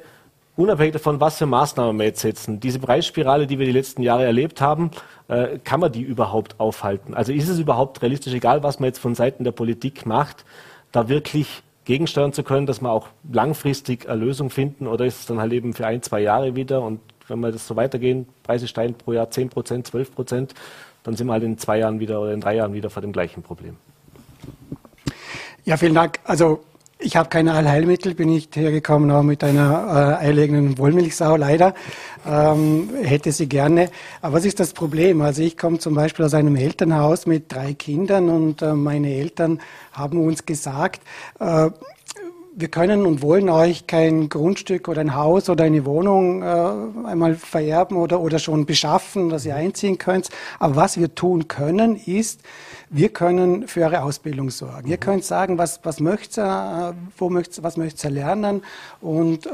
unabhängig 0.55 0.93
davon, 0.93 1.19
was 1.19 1.37
für 1.37 1.45
Maßnahmen 1.45 1.97
wir 1.97 2.05
jetzt 2.05 2.21
setzen, 2.21 2.59
diese 2.59 2.79
Preisspirale, 2.79 3.47
die 3.47 3.59
wir 3.59 3.65
die 3.65 3.71
letzten 3.71 4.01
Jahre 4.01 4.23
erlebt 4.23 4.61
haben, 4.61 4.91
äh, 5.27 5.59
kann 5.63 5.79
man 5.79 5.91
die 5.91 6.01
überhaupt 6.01 6.59
aufhalten? 6.59 7.13
Also 7.13 7.33
ist 7.33 7.49
es 7.49 7.59
überhaupt 7.59 8.01
realistisch, 8.01 8.33
egal 8.33 8.63
was 8.63 8.79
man 8.79 8.87
jetzt 8.87 8.99
von 8.99 9.15
Seiten 9.15 9.43
der 9.43 9.51
Politik 9.51 10.05
macht, 10.05 10.45
da 10.91 11.09
wirklich 11.09 11.63
gegensteuern 11.85 12.31
zu 12.31 12.43
können, 12.43 12.65
dass 12.65 12.81
wir 12.81 12.91
auch 12.91 13.09
langfristig 13.29 14.07
eine 14.07 14.23
Lösung 14.23 14.49
finden 14.49 14.87
oder 14.87 15.05
ist 15.05 15.19
es 15.19 15.25
dann 15.25 15.39
halt 15.39 15.51
eben 15.51 15.73
für 15.73 15.85
ein, 15.85 16.01
zwei 16.01 16.21
Jahre 16.21 16.55
wieder 16.55 16.81
und 16.81 17.01
wenn 17.27 17.39
wir 17.39 17.51
das 17.51 17.67
so 17.67 17.75
weitergehen, 17.75 18.27
Preise 18.43 18.67
steigen 18.67 18.95
pro 18.95 19.13
Jahr 19.13 19.29
10 19.29 19.49
Prozent, 19.49 19.87
12 19.87 20.13
Prozent, 20.13 20.53
dann 21.03 21.15
sind 21.15 21.27
wir 21.27 21.33
halt 21.33 21.43
in 21.43 21.57
zwei 21.57 21.79
Jahren 21.79 21.99
wieder 21.99 22.21
oder 22.21 22.33
in 22.33 22.41
drei 22.41 22.55
Jahren 22.55 22.73
wieder 22.73 22.89
vor 22.89 23.01
dem 23.01 23.11
gleichen 23.11 23.43
Problem. 23.43 23.77
Ja, 25.65 25.77
vielen 25.77 25.93
Dank. 25.93 26.19
Also 26.23 26.63
ich 26.99 27.17
habe 27.17 27.27
keine 27.27 27.53
Allheilmittel, 27.53 28.15
bin 28.15 28.29
nicht 28.29 28.55
hergekommen 28.55 29.11
auch 29.11 29.23
mit 29.23 29.43
einer 29.43 30.19
äh, 30.21 30.25
eierlegenden 30.25 30.77
Wollmilchsau, 30.77 31.35
leider. 31.35 31.73
Ähm, 32.25 32.89
hätte 33.01 33.33
sie 33.33 33.49
gerne. 33.49 33.89
Aber 34.21 34.37
was 34.37 34.45
ist 34.45 34.61
das 34.61 34.71
Problem? 34.73 35.21
Also 35.21 35.41
ich 35.41 35.57
komme 35.57 35.79
zum 35.79 35.95
Beispiel 35.95 36.23
aus 36.23 36.33
einem 36.33 36.55
Elternhaus 36.55 37.25
mit 37.25 37.51
drei 37.51 37.73
Kindern 37.73 38.29
und 38.29 38.61
äh, 38.61 38.73
meine 38.73 39.13
Eltern 39.13 39.59
haben 39.91 40.25
uns 40.25 40.45
gesagt, 40.45 41.01
äh, 41.39 41.69
wir 42.55 42.67
können 42.67 43.05
und 43.05 43.21
wollen 43.21 43.49
euch 43.49 43.87
kein 43.87 44.29
Grundstück 44.29 44.87
oder 44.87 45.01
ein 45.01 45.15
Haus 45.15 45.49
oder 45.49 45.63
eine 45.63 45.85
Wohnung 45.85 46.43
äh, 46.43 47.07
einmal 47.07 47.35
vererben 47.35 47.97
oder, 47.97 48.21
oder 48.21 48.39
schon 48.39 48.65
beschaffen, 48.65 49.29
dass 49.29 49.45
ihr 49.45 49.55
einziehen 49.55 49.97
könnt. 49.97 50.29
Aber 50.59 50.75
was 50.75 50.99
wir 50.99 51.15
tun 51.15 51.47
können, 51.47 51.95
ist, 51.95 52.41
wir 52.93 53.09
können 53.09 53.67
für 53.67 53.81
eure 53.81 54.03
Ausbildung 54.03 54.51
sorgen. 54.51 54.85
Mhm. 54.85 54.91
Ihr 54.91 54.97
könnt 54.97 55.25
sagen, 55.25 55.57
was, 55.57 55.79
was 55.83 55.99
möchtet 55.99 56.37
ihr, 56.37 56.93
äh, 56.93 57.11
wo 57.17 57.29
möchtet, 57.29 57.63
was 57.63 57.75
möchtet 57.75 58.03
ihr 58.03 58.11
lernen 58.11 58.61
und 59.01 59.47
äh, 59.47 59.49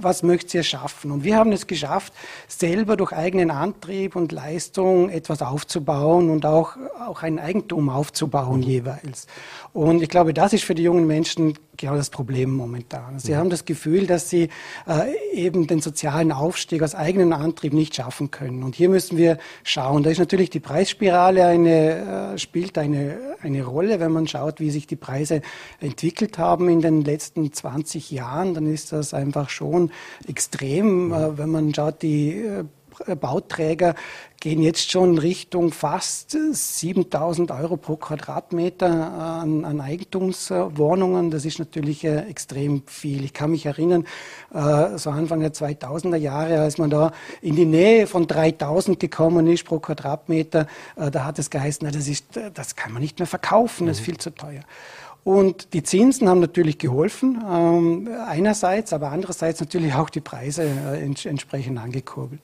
was 0.00 0.22
möchtet 0.22 0.54
ihr 0.54 0.62
schaffen. 0.62 1.10
Und 1.10 1.24
wir 1.24 1.36
haben 1.36 1.50
es 1.52 1.66
geschafft, 1.66 2.12
selber 2.46 2.96
durch 2.96 3.12
eigenen 3.12 3.50
Antrieb 3.50 4.14
und 4.14 4.30
Leistung 4.30 5.10
etwas 5.10 5.42
aufzubauen 5.42 6.30
und 6.30 6.46
auch, 6.46 6.76
auch 7.04 7.22
ein 7.22 7.40
Eigentum 7.40 7.88
aufzubauen 7.88 8.60
mhm. 8.60 8.66
jeweils. 8.66 9.26
Und 9.72 10.00
ich 10.02 10.08
glaube, 10.08 10.32
das 10.32 10.52
ist 10.52 10.64
für 10.64 10.74
die 10.74 10.84
jungen 10.84 11.06
Menschen 11.06 11.54
genau 11.78 11.96
das 11.96 12.10
Problem 12.10 12.52
momentan. 12.52 13.18
Sie 13.18 13.32
mhm. 13.32 13.36
haben 13.36 13.50
das 13.50 13.64
Gefühl, 13.64 14.06
dass 14.06 14.28
sie 14.28 14.50
äh, 14.86 15.14
eben 15.32 15.66
den 15.66 15.80
sozialen 15.80 16.32
Aufstieg 16.32 16.82
aus 16.82 16.94
eigenem 16.94 17.32
Antrieb 17.32 17.72
nicht 17.72 17.94
schaffen 17.94 18.30
können. 18.30 18.62
Und 18.62 18.74
hier 18.74 18.88
müssen 18.88 19.16
wir 19.16 19.38
schauen. 19.62 20.02
Da 20.02 20.10
ist 20.10 20.18
natürlich 20.18 20.50
die 20.50 20.60
Preisspirale 20.60 21.46
eine, 21.46 22.34
äh, 22.34 22.38
spielt 22.68 22.78
eine, 22.78 23.16
eine 23.42 23.64
Rolle. 23.64 23.98
Wenn 23.98 24.12
man 24.12 24.26
schaut, 24.26 24.60
wie 24.60 24.70
sich 24.70 24.86
die 24.86 24.96
Preise 24.96 25.40
entwickelt 25.80 26.38
haben 26.38 26.68
in 26.68 26.82
den 26.82 27.02
letzten 27.02 27.50
20 27.52 28.10
Jahren, 28.10 28.52
dann 28.54 28.66
ist 28.66 28.92
das 28.92 29.14
einfach 29.14 29.48
schon 29.48 29.90
extrem. 30.26 31.08
Mhm. 31.08 31.38
Wenn 31.38 31.50
man 31.50 31.74
schaut, 31.74 32.02
die 32.02 32.32
äh, 32.32 32.64
Bauträger 33.20 33.94
gehen 34.40 34.62
jetzt 34.62 34.90
schon 34.90 35.18
Richtung 35.18 35.72
fast 35.72 36.30
7000 36.30 37.50
Euro 37.50 37.76
pro 37.76 37.96
Quadratmeter 37.96 38.88
an, 38.88 39.64
an 39.64 39.80
Eigentumswohnungen. 39.80 41.30
Das 41.30 41.44
ist 41.44 41.58
natürlich 41.58 42.04
äh, 42.04 42.28
extrem 42.28 42.82
viel. 42.86 43.24
Ich 43.24 43.32
kann 43.32 43.50
mich 43.50 43.66
erinnern, 43.66 44.04
äh, 44.54 44.96
so 44.96 45.10
Anfang 45.10 45.40
der 45.40 45.52
2000er 45.52 46.16
Jahre, 46.16 46.60
als 46.60 46.78
man 46.78 46.90
da 46.90 47.12
in 47.42 47.56
die 47.56 47.64
Nähe 47.64 48.06
von 48.06 48.28
3000 48.28 49.00
gekommen 49.00 49.46
ist 49.48 49.64
pro 49.64 49.80
Quadratmeter, 49.80 50.66
äh, 50.96 51.10
da 51.10 51.24
hat 51.24 51.38
es 51.38 51.50
geheißen, 51.50 51.80
na, 51.84 51.90
das, 51.90 52.06
ist, 52.06 52.26
das 52.54 52.76
kann 52.76 52.92
man 52.92 53.02
nicht 53.02 53.18
mehr 53.18 53.26
verkaufen, 53.26 53.88
das 53.88 53.96
ist 53.96 54.02
mhm. 54.02 54.04
viel 54.04 54.18
zu 54.18 54.30
teuer. 54.30 54.62
Und 55.28 55.74
die 55.74 55.82
Zinsen 55.82 56.26
haben 56.26 56.40
natürlich 56.40 56.78
geholfen, 56.78 57.44
ähm, 57.46 58.08
einerseits, 58.26 58.94
aber 58.94 59.12
andererseits 59.12 59.60
natürlich 59.60 59.92
auch 59.92 60.08
die 60.08 60.22
Preise 60.22 60.62
äh, 60.62 61.04
ents 61.04 61.26
entsprechend 61.26 61.78
angekurbelt. 61.78 62.40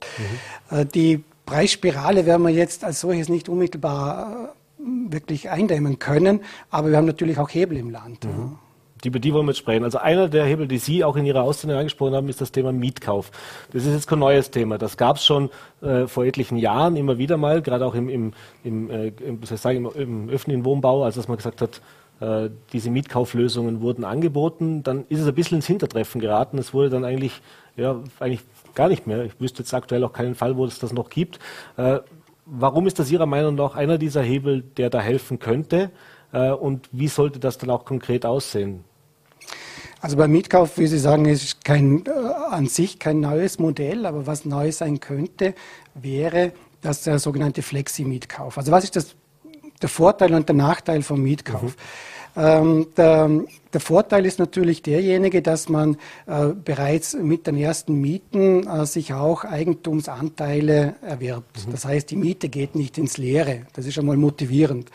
Mhm. 0.70 0.76
Äh, 0.76 0.84
die 0.84 1.24
Preisspirale 1.46 2.26
werden 2.26 2.42
wir 2.42 2.50
jetzt 2.50 2.84
als 2.84 3.00
solches 3.00 3.30
nicht 3.30 3.48
unmittelbar 3.48 4.52
äh, 4.78 4.84
wirklich 5.10 5.48
eindämmen 5.48 5.98
können, 5.98 6.40
aber 6.68 6.90
wir 6.90 6.98
haben 6.98 7.06
natürlich 7.06 7.38
auch 7.38 7.48
Hebel 7.48 7.78
im 7.78 7.88
Land. 7.88 8.26
Mhm. 8.26 8.58
Die, 9.02 9.08
über 9.08 9.18
die 9.18 9.32
wollen 9.32 9.46
wir 9.46 9.52
jetzt 9.52 9.60
sprechen. 9.60 9.84
Also 9.84 9.96
einer 9.96 10.28
der 10.28 10.44
Hebel, 10.44 10.68
die 10.68 10.76
Sie 10.76 11.04
auch 11.04 11.16
in 11.16 11.24
Ihrer 11.24 11.42
Aussendung 11.42 11.78
angesprochen 11.78 12.14
haben, 12.14 12.28
ist 12.28 12.42
das 12.42 12.52
Thema 12.52 12.70
Mietkauf. 12.70 13.30
Das 13.72 13.86
ist 13.86 13.94
jetzt 13.94 14.08
kein 14.08 14.18
neues 14.18 14.50
Thema. 14.50 14.76
Das 14.76 14.98
gab 14.98 15.16
es 15.16 15.24
schon 15.24 15.48
äh, 15.80 16.06
vor 16.06 16.26
etlichen 16.26 16.58
Jahren 16.58 16.96
immer 16.96 17.16
wieder 17.16 17.38
mal, 17.38 17.62
gerade 17.62 17.86
auch 17.86 17.94
im, 17.94 18.10
im, 18.10 18.34
im, 18.62 18.90
äh, 18.90 19.08
im, 19.26 19.42
sagen, 19.42 19.86
im, 19.86 19.90
im 19.94 20.28
öffentlichen 20.28 20.66
Wohnbau, 20.66 21.02
als 21.02 21.14
dass 21.14 21.28
man 21.28 21.38
gesagt 21.38 21.62
hat, 21.62 21.80
äh, 22.20 22.50
diese 22.72 22.90
Mietkauflösungen 22.90 23.80
wurden 23.80 24.04
angeboten. 24.04 24.82
Dann 24.82 25.04
ist 25.08 25.20
es 25.20 25.26
ein 25.26 25.34
bisschen 25.34 25.56
ins 25.56 25.66
Hintertreffen 25.66 26.20
geraten. 26.20 26.58
Es 26.58 26.72
wurde 26.72 26.90
dann 26.90 27.04
eigentlich, 27.04 27.40
ja, 27.76 28.00
eigentlich 28.20 28.42
gar 28.74 28.88
nicht 28.88 29.06
mehr. 29.06 29.24
Ich 29.24 29.40
wüsste 29.40 29.62
jetzt 29.62 29.74
aktuell 29.74 30.04
auch 30.04 30.12
keinen 30.12 30.34
Fall, 30.34 30.56
wo 30.56 30.64
es 30.64 30.78
das 30.78 30.92
noch 30.92 31.10
gibt. 31.10 31.38
Äh, 31.76 32.00
warum 32.46 32.86
ist 32.86 32.98
das 32.98 33.10
Ihrer 33.10 33.26
Meinung 33.26 33.54
nach 33.54 33.74
einer 33.74 33.98
dieser 33.98 34.22
Hebel, 34.22 34.62
der 34.62 34.90
da 34.90 35.00
helfen 35.00 35.38
könnte? 35.38 35.90
Äh, 36.32 36.50
und 36.50 36.88
wie 36.92 37.08
sollte 37.08 37.38
das 37.38 37.58
dann 37.58 37.70
auch 37.70 37.84
konkret 37.84 38.26
aussehen? 38.26 38.84
Also 40.00 40.18
beim 40.18 40.32
Mietkauf, 40.32 40.76
wie 40.76 40.86
Sie 40.86 40.98
sagen, 40.98 41.24
ist 41.24 41.64
kein, 41.64 42.04
äh, 42.06 42.10
an 42.50 42.66
sich 42.66 42.98
kein 42.98 43.20
neues 43.20 43.58
Modell, 43.58 44.04
aber 44.04 44.26
was 44.26 44.44
neu 44.44 44.70
sein 44.70 45.00
könnte, 45.00 45.54
wäre 45.94 46.52
das 46.82 47.02
der 47.02 47.18
sogenannte 47.18 47.62
Flexi-Mietkauf. 47.62 48.58
Also 48.58 48.70
was 48.70 48.84
ist 48.84 48.96
das, 48.96 49.16
der 49.82 49.88
Vorteil 49.88 50.34
und 50.34 50.48
der 50.48 50.56
Nachteil 50.56 51.02
vom 51.02 51.22
Mietkauf? 51.22 51.62
Mhm. 51.62 51.74
Ähm, 52.36 52.86
der, 52.96 53.30
der, 53.72 53.80
Vorteil 53.80 54.26
ist 54.26 54.40
natürlich 54.40 54.82
derjenige, 54.82 55.40
dass 55.40 55.68
man 55.68 55.96
äh, 56.26 56.48
bereits 56.48 57.14
mit 57.14 57.46
den 57.46 57.56
ersten 57.56 58.00
Mieten 58.00 58.66
äh, 58.66 58.86
sich 58.86 59.14
auch 59.14 59.44
Eigentumsanteile 59.44 60.96
erwirbt. 61.00 61.66
Mhm. 61.66 61.70
Das 61.70 61.84
heißt, 61.84 62.10
die 62.10 62.16
Miete 62.16 62.48
geht 62.48 62.74
nicht 62.74 62.98
ins 62.98 63.18
Leere. 63.18 63.66
Das 63.74 63.86
ist 63.86 63.98
einmal 63.98 64.16
motivierend. 64.16 64.90
Ähm, 64.90 64.92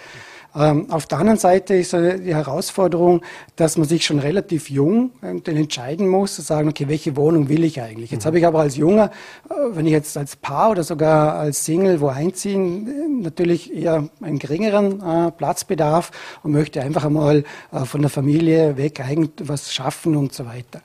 auf 0.52 1.06
der 1.06 1.20
anderen 1.20 1.38
Seite 1.38 1.76
ist 1.76 1.94
die 1.94 2.34
Herausforderung, 2.34 3.22
dass 3.56 3.78
man 3.78 3.88
sich 3.88 4.06
schon 4.06 4.18
relativ 4.18 4.70
jung 4.70 5.12
entscheiden 5.22 6.08
muss, 6.08 6.36
zu 6.36 6.42
sagen, 6.42 6.70
okay, 6.70 6.88
welche 6.88 7.16
Wohnung 7.16 7.50
will 7.50 7.64
ich 7.64 7.82
eigentlich? 7.82 8.10
Jetzt 8.10 8.24
mhm. 8.24 8.28
habe 8.28 8.40
ich 8.40 8.48
aber 8.48 8.62
als 8.62 8.76
Junger, 8.76 9.12
äh, 9.50 9.54
wenn 9.74 9.86
ich 9.86 9.92
jetzt 9.92 10.18
als 10.18 10.36
Paar 10.36 10.72
oder 10.72 10.84
sogar 10.84 11.36
als 11.36 11.66
Single 11.66 12.02
wo 12.02 12.08
einziehen, 12.08 13.22
natürlich 13.22 13.74
eher 13.74 14.10
einen 14.22 14.40
geringeren 14.40 15.02
äh, 15.02 15.32
Platzbedarf 15.32 16.12
und 16.42 16.52
möchte 16.52 16.82
einfach 16.82 17.06
einmal 17.06 17.44
äh, 17.72 17.86
von 17.86 18.02
der 18.02 18.10
Familie 18.10 18.76
weg 18.78 19.04
was 19.44 19.72
schaffen 19.74 20.16
und 20.16 20.34
so 20.34 20.46
weiter 20.46 20.82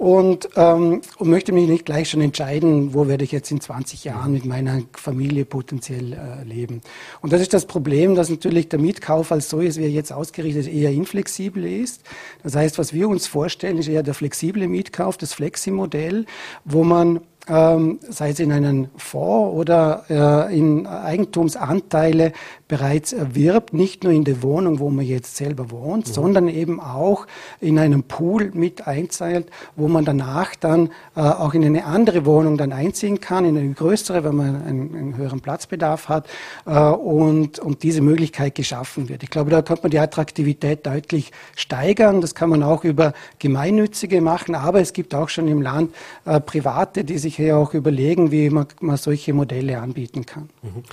und, 0.00 0.48
ähm, 0.56 1.02
und 1.18 1.28
möchte 1.28 1.52
mich 1.52 1.68
nicht 1.68 1.84
gleich 1.84 2.08
schon 2.08 2.22
entscheiden, 2.22 2.94
wo 2.94 3.06
werde 3.06 3.22
ich 3.22 3.32
jetzt 3.32 3.50
in 3.50 3.60
20 3.60 4.04
Jahren 4.04 4.32
mit 4.32 4.46
meiner 4.46 4.80
Familie 4.94 5.44
potenziell 5.44 6.14
äh, 6.14 6.42
leben. 6.42 6.80
Und 7.20 7.34
das 7.34 7.42
ist 7.42 7.52
das 7.52 7.66
Problem, 7.66 8.14
dass 8.14 8.30
natürlich 8.30 8.70
der 8.70 8.78
Mietkauf 8.78 9.30
als 9.30 9.50
solches, 9.50 9.76
wie 9.76 9.82
er 9.82 9.90
jetzt 9.90 10.10
ausgerichtet 10.10 10.62
ist, 10.68 10.72
eher 10.72 10.90
inflexibel 10.90 11.66
ist. 11.66 12.00
Das 12.42 12.56
heißt, 12.56 12.78
was 12.78 12.94
wir 12.94 13.10
uns 13.10 13.26
vorstellen, 13.26 13.76
ist 13.76 13.88
eher 13.88 14.02
der 14.02 14.14
flexible 14.14 14.66
Mietkauf, 14.68 15.18
das 15.18 15.34
Flexi-Modell, 15.34 16.24
wo 16.64 16.82
man 16.82 17.20
ähm, 17.50 17.98
sei 18.08 18.30
es 18.30 18.38
in 18.38 18.52
einen 18.52 18.88
Fonds 18.96 19.54
oder 19.54 20.04
äh, 20.08 20.56
in 20.56 20.86
Eigentumsanteile 20.86 22.32
bereits 22.68 23.12
erwirbt, 23.12 23.74
nicht 23.74 24.04
nur 24.04 24.12
in 24.12 24.22
der 24.22 24.42
Wohnung, 24.42 24.78
wo 24.78 24.90
man 24.90 25.04
jetzt 25.04 25.36
selber 25.36 25.72
wohnt, 25.72 26.06
mhm. 26.06 26.12
sondern 26.12 26.48
eben 26.48 26.80
auch 26.80 27.26
in 27.60 27.80
einem 27.80 28.04
Pool 28.04 28.52
mit 28.54 28.86
einzahlt, 28.86 29.48
wo 29.74 29.88
man 29.88 30.04
danach 30.04 30.54
dann 30.54 30.90
äh, 31.16 31.20
auch 31.20 31.52
in 31.52 31.64
eine 31.64 31.84
andere 31.84 32.24
Wohnung 32.24 32.56
dann 32.56 32.72
einziehen 32.72 33.20
kann, 33.20 33.44
in 33.44 33.58
eine 33.58 33.72
größere, 33.72 34.22
wenn 34.22 34.36
man 34.36 34.62
einen, 34.62 34.94
einen 34.94 35.16
höheren 35.16 35.40
Platzbedarf 35.40 36.08
hat 36.08 36.28
äh, 36.64 36.78
und, 36.78 37.58
und 37.58 37.82
diese 37.82 38.02
Möglichkeit 38.02 38.54
geschaffen 38.54 39.08
wird. 39.08 39.24
Ich 39.24 39.30
glaube, 39.30 39.50
da 39.50 39.62
kann 39.62 39.78
man 39.82 39.90
die 39.90 39.98
Attraktivität 39.98 40.86
deutlich 40.86 41.32
steigern. 41.56 42.20
Das 42.20 42.36
kann 42.36 42.50
man 42.50 42.62
auch 42.62 42.84
über 42.84 43.14
Gemeinnützige 43.40 44.20
machen, 44.20 44.54
aber 44.54 44.80
es 44.80 44.92
gibt 44.92 45.12
auch 45.16 45.28
schon 45.28 45.48
im 45.48 45.60
Land 45.60 45.92
äh, 46.24 46.38
Private, 46.38 47.02
die 47.02 47.18
sich 47.18 47.39
hier 47.40 47.56
auch 47.56 47.74
überlegen, 47.74 48.30
wie 48.30 48.50
man, 48.50 48.66
man 48.80 48.96
solche 48.96 49.32
Modelle 49.32 49.80
anbieten 49.80 50.24
kann. 50.26 50.48
Mhm 50.62 50.84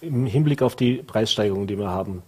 im 0.00 0.26
Hinblick 0.26 0.62
auf 0.62 0.76
die 0.76 0.96
Preissteigerungen, 0.96 1.66
die 1.66 1.78
wir 1.78 1.90
haben, 1.90 2.22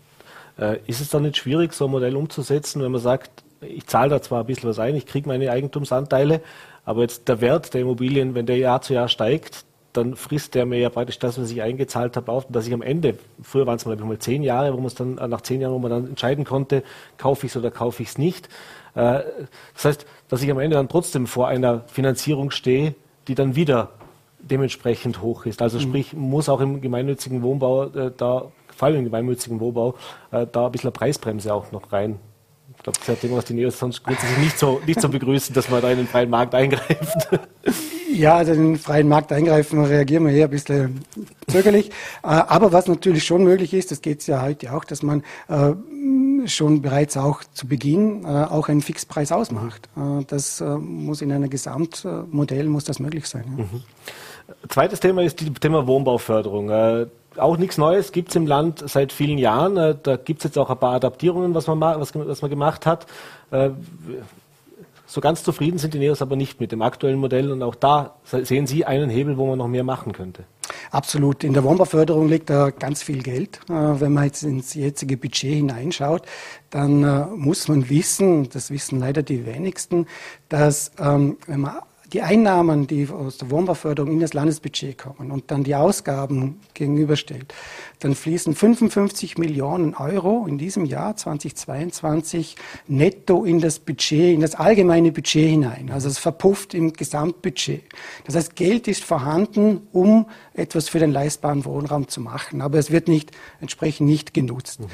äh, 0.58 0.78
ist 0.86 1.00
es 1.00 1.10
dann 1.10 1.22
nicht 1.22 1.36
schwierig, 1.36 1.72
so 1.72 1.86
ein 1.86 1.90
Modell 1.90 2.16
umzusetzen, 2.16 2.82
wenn 2.82 2.92
man 2.92 3.00
sagt, 3.00 3.30
ich 3.60 3.86
zahle 3.86 4.10
da 4.10 4.22
zwar 4.22 4.40
ein 4.40 4.46
bisschen 4.46 4.68
was 4.68 4.78
ein, 4.78 4.94
ich 4.94 5.06
kriege 5.06 5.28
meine 5.28 5.50
Eigentumsanteile, 5.50 6.40
aber 6.84 7.02
jetzt 7.02 7.28
der 7.28 7.40
Wert 7.40 7.74
der 7.74 7.82
Immobilien, 7.82 8.34
wenn 8.34 8.46
der 8.46 8.56
Jahr 8.56 8.80
zu 8.82 8.94
Jahr 8.94 9.08
steigt, 9.08 9.64
dann 9.92 10.16
frisst 10.16 10.54
der 10.54 10.64
mir 10.64 10.78
ja 10.78 10.90
praktisch 10.90 11.18
das, 11.18 11.40
was 11.40 11.50
ich 11.50 11.62
eingezahlt 11.62 12.16
habe, 12.16 12.30
auf, 12.30 12.46
dass 12.48 12.66
ich 12.66 12.72
am 12.72 12.82
Ende, 12.82 13.18
früher 13.42 13.66
waren 13.66 13.76
es 13.76 13.86
mal, 13.86 13.96
mal 13.96 14.18
zehn 14.18 14.42
Jahre, 14.42 14.72
wo 14.72 14.76
man 14.76 14.86
es 14.86 14.94
dann, 14.94 15.14
nach 15.14 15.40
zehn 15.40 15.60
Jahren, 15.60 15.72
wo 15.72 15.78
man 15.78 15.90
dann 15.90 16.08
entscheiden 16.08 16.44
konnte, 16.44 16.82
kaufe 17.16 17.46
ich 17.46 17.52
es 17.52 17.56
oder 17.56 17.70
kaufe 17.70 18.02
ich 18.02 18.10
es 18.10 18.18
nicht. 18.18 18.48
Äh, 18.94 19.22
das 19.74 19.84
heißt, 19.84 20.06
dass 20.28 20.42
ich 20.42 20.50
am 20.50 20.58
Ende 20.58 20.76
dann 20.76 20.88
trotzdem 20.88 21.26
vor 21.26 21.48
einer 21.48 21.80
Finanzierung 21.88 22.50
stehe, 22.50 22.94
die 23.28 23.34
dann 23.34 23.54
wieder 23.54 23.90
dementsprechend 24.40 25.22
hoch 25.22 25.46
ist. 25.46 25.62
Also 25.62 25.78
mhm. 25.78 25.82
sprich, 25.82 26.12
muss 26.14 26.48
auch 26.48 26.60
im 26.60 26.80
gemeinnützigen 26.80 27.42
Wohnbau 27.42 27.84
äh, 27.86 28.10
da, 28.16 28.50
vor 28.74 28.86
allem 28.86 28.98
im 28.98 29.04
gemeinnützigen 29.04 29.60
Wohnbau, 29.60 29.94
äh, 30.30 30.46
da 30.50 30.66
ein 30.66 30.72
bisschen 30.72 30.92
Preisbremse 30.92 31.52
auch 31.52 31.70
noch 31.72 31.92
rein. 31.92 32.18
Ich 32.76 32.82
glaube, 32.82 32.98
das 32.98 33.08
ist 33.08 33.08
ja 33.08 33.14
Thema, 33.14 33.38
was 33.38 33.44
die 33.46 33.54
Neos 33.54 33.78
sonst 33.78 34.04
grundsätzlich 34.04 34.38
nicht 34.38 34.58
so, 34.58 34.80
nicht 34.86 35.00
so 35.00 35.08
begrüßen, 35.08 35.54
dass 35.54 35.68
man 35.68 35.82
da 35.82 35.90
in 35.90 35.98
den 35.98 36.06
freien 36.06 36.30
Markt 36.30 36.54
eingreift. 36.54 37.28
Ja, 38.10 38.36
also 38.36 38.52
in 38.52 38.72
den 38.72 38.78
freien 38.78 39.06
Markt 39.06 39.30
eingreifen, 39.32 39.84
reagieren 39.84 40.26
wir 40.26 40.32
eher 40.32 40.46
ein 40.46 40.50
bisschen 40.50 41.02
zögerlich. 41.46 41.90
Äh, 42.22 42.28
aber 42.28 42.72
was 42.72 42.88
natürlich 42.88 43.24
schon 43.24 43.44
möglich 43.44 43.74
ist, 43.74 43.90
das 43.90 44.00
geht 44.00 44.26
ja 44.26 44.42
heute 44.42 44.74
auch, 44.74 44.84
dass 44.84 45.02
man 45.02 45.22
äh, 45.48 45.74
schon 46.46 46.82
bereits 46.82 47.16
auch 47.16 47.42
zu 47.52 47.66
Beginn 47.66 48.24
äh, 48.24 48.28
auch 48.28 48.68
einen 48.68 48.82
Fixpreis 48.82 49.32
ausmacht. 49.32 49.88
Das 50.28 50.62
muss 50.78 51.22
in 51.22 51.32
einem 51.32 51.50
Gesamtmodell 51.50 52.66
muss 52.68 52.84
das 52.84 53.00
möglich 53.00 53.26
sein. 53.26 53.44
Ja. 53.56 53.64
Mhm. 53.64 53.82
Zweites 54.68 55.00
Thema 55.00 55.22
ist 55.22 55.40
das 55.40 55.48
Thema 55.60 55.86
Wohnbauförderung. 55.86 56.70
Äh, 56.70 57.06
auch 57.36 57.56
nichts 57.58 57.78
Neues 57.78 58.12
gibt 58.12 58.30
es 58.30 58.36
im 58.36 58.46
Land 58.46 58.82
seit 58.88 59.12
vielen 59.12 59.38
Jahren. 59.38 59.76
Äh, 59.76 59.96
da 60.02 60.16
gibt 60.16 60.40
es 60.40 60.44
jetzt 60.44 60.58
auch 60.58 60.70
ein 60.70 60.78
paar 60.78 60.94
Adaptierungen, 60.94 61.54
was 61.54 61.66
man, 61.66 61.80
was, 61.80 62.14
was 62.14 62.42
man 62.42 62.50
gemacht 62.50 62.86
hat. 62.86 63.06
Äh, 63.50 63.70
so 65.06 65.20
ganz 65.20 65.42
zufrieden 65.42 65.78
sind 65.78 65.94
die 65.94 65.98
Neos 65.98 66.20
aber 66.20 66.36
nicht 66.36 66.60
mit 66.60 66.72
dem 66.72 66.82
aktuellen 66.82 67.18
Modell 67.18 67.50
und 67.50 67.62
auch 67.62 67.74
da 67.74 68.16
sehen 68.24 68.66
Sie 68.66 68.84
einen 68.84 69.08
Hebel, 69.08 69.38
wo 69.38 69.46
man 69.46 69.56
noch 69.56 69.68
mehr 69.68 69.84
machen 69.84 70.12
könnte. 70.12 70.44
Absolut. 70.90 71.44
In 71.44 71.52
der 71.52 71.64
Wohnbauförderung 71.64 72.28
liegt 72.28 72.50
da 72.50 72.70
ganz 72.70 73.02
viel 73.02 73.22
Geld. 73.22 73.60
Wenn 73.68 74.12
man 74.12 74.24
jetzt 74.24 74.42
ins 74.42 74.74
jetzige 74.74 75.16
Budget 75.16 75.54
hineinschaut, 75.54 76.22
dann 76.70 77.36
muss 77.38 77.68
man 77.68 77.88
wissen, 77.88 78.48
das 78.48 78.70
wissen 78.70 78.98
leider 78.98 79.22
die 79.22 79.46
wenigsten, 79.46 80.06
dass 80.48 80.92
ähm, 80.98 81.36
wenn 81.46 81.60
man 81.60 81.78
die 82.12 82.22
Einnahmen, 82.22 82.86
die 82.86 83.08
aus 83.08 83.36
der 83.38 83.50
Wohnbauförderung 83.50 84.12
in 84.12 84.20
das 84.20 84.32
Landesbudget 84.32 84.96
kommen 84.96 85.30
und 85.30 85.50
dann 85.50 85.64
die 85.64 85.74
Ausgaben 85.74 86.60
gegenüberstellt, 86.74 87.52
dann 88.00 88.14
fließen 88.14 88.54
55 88.54 89.38
Millionen 89.38 89.94
Euro 89.94 90.46
in 90.46 90.58
diesem 90.58 90.84
Jahr 90.84 91.16
2022 91.16 92.56
netto 92.86 93.44
in 93.44 93.60
das 93.60 93.78
Budget, 93.78 94.34
in 94.34 94.40
das 94.40 94.54
allgemeine 94.54 95.12
Budget 95.12 95.50
hinein. 95.50 95.90
Also 95.92 96.08
es 96.08 96.18
verpufft 96.18 96.74
im 96.74 96.92
Gesamtbudget. 96.92 97.82
Das 98.24 98.36
heißt, 98.36 98.56
Geld 98.56 98.88
ist 98.88 99.04
vorhanden, 99.04 99.82
um 99.92 100.26
etwas 100.54 100.88
für 100.88 100.98
den 100.98 101.12
leistbaren 101.12 101.64
Wohnraum 101.64 102.08
zu 102.08 102.20
machen, 102.20 102.60
aber 102.60 102.78
es 102.78 102.90
wird 102.90 103.08
nicht 103.08 103.30
entsprechend 103.60 104.08
nicht 104.08 104.34
genutzt. 104.34 104.80
Mhm. 104.80 104.86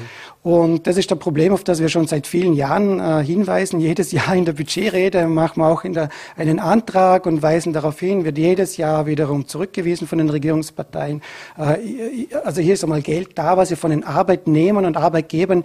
Und 0.43 0.87
das 0.87 0.97
ist 0.97 1.11
das 1.11 1.19
Problem, 1.19 1.53
auf 1.53 1.65
das 1.65 1.81
wir 1.81 1.89
schon 1.89 2.07
seit 2.07 2.27
vielen 2.27 2.55
Jahren 2.55 3.01
äh, 3.01 3.25
hinweisen. 3.25 3.81
Jedes 3.81 4.13
Jahr 4.13 4.35
in 4.35 4.45
der 4.45 4.53
Budgetrede 4.53 5.27
machen 5.27 5.61
wir 5.61 5.69
auch 5.69 5.83
der, 5.83 6.09
einen 6.37 6.59
Antrag 6.59 7.27
und 7.27 7.43
weisen 7.43 7.73
darauf 7.73 7.99
hin, 8.01 8.25
wird 8.25 8.39
jedes 8.39 8.77
Jahr 8.77 9.07
wiederum 9.07 9.47
zurückgewiesen 9.47 10.07
von 10.07 10.19
den 10.19 10.31
Regierungsparteien. 10.31 11.23
Äh, 11.57 12.27
also 12.45 12.61
hier 12.61 12.75
ist 12.75 12.85
einmal 12.85 12.94
Geld 13.03 13.39
da, 13.39 13.57
was 13.57 13.71
wir 13.71 13.77
von 13.77 13.91
den 13.91 14.05
Arbeitnehmern 14.05 14.85
und 14.85 14.97
Arbeitgebern 14.97 15.65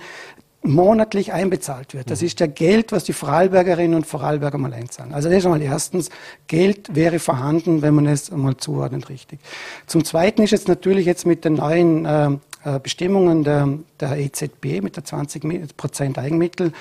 monatlich 0.61 1.31
einbezahlt 1.31 1.93
wird. 1.93 2.11
Das 2.11 2.21
mhm. 2.21 2.27
ist 2.27 2.39
der 2.39 2.49
Geld, 2.49 2.91
was 2.91 3.05
die 3.05 3.13
Vorarlbergerinnen 3.13 3.95
und 3.95 4.05
Vorarlberger 4.05 4.57
mal 4.57 4.73
einzahlen. 4.73 5.13
Also 5.13 5.29
das 5.29 5.39
ist 5.39 5.45
einmal 5.45 5.61
erstens, 5.61 6.09
Geld 6.47 6.93
wäre 6.95 7.19
vorhanden, 7.19 7.81
wenn 7.81 7.95
man 7.95 8.07
es 8.07 8.31
einmal 8.31 8.57
zuordnet 8.57 9.09
richtig. 9.09 9.39
Zum 9.87 10.03
Zweiten 10.03 10.41
ist 10.41 10.51
jetzt 10.51 10.67
natürlich 10.67 11.05
jetzt 11.05 11.25
mit 11.25 11.45
den 11.45 11.53
neuen 11.53 12.05
äh, 12.05 12.29
äh 12.65 12.79
Bestimmungen 12.79 13.43
der, 13.45 13.69
der 13.99 14.17
EZB 14.17 14.81
mit 14.81 14.97
der 14.97 15.05
20 15.05 15.77
Prozent 15.77 16.17
Eigenmittel 16.17 16.73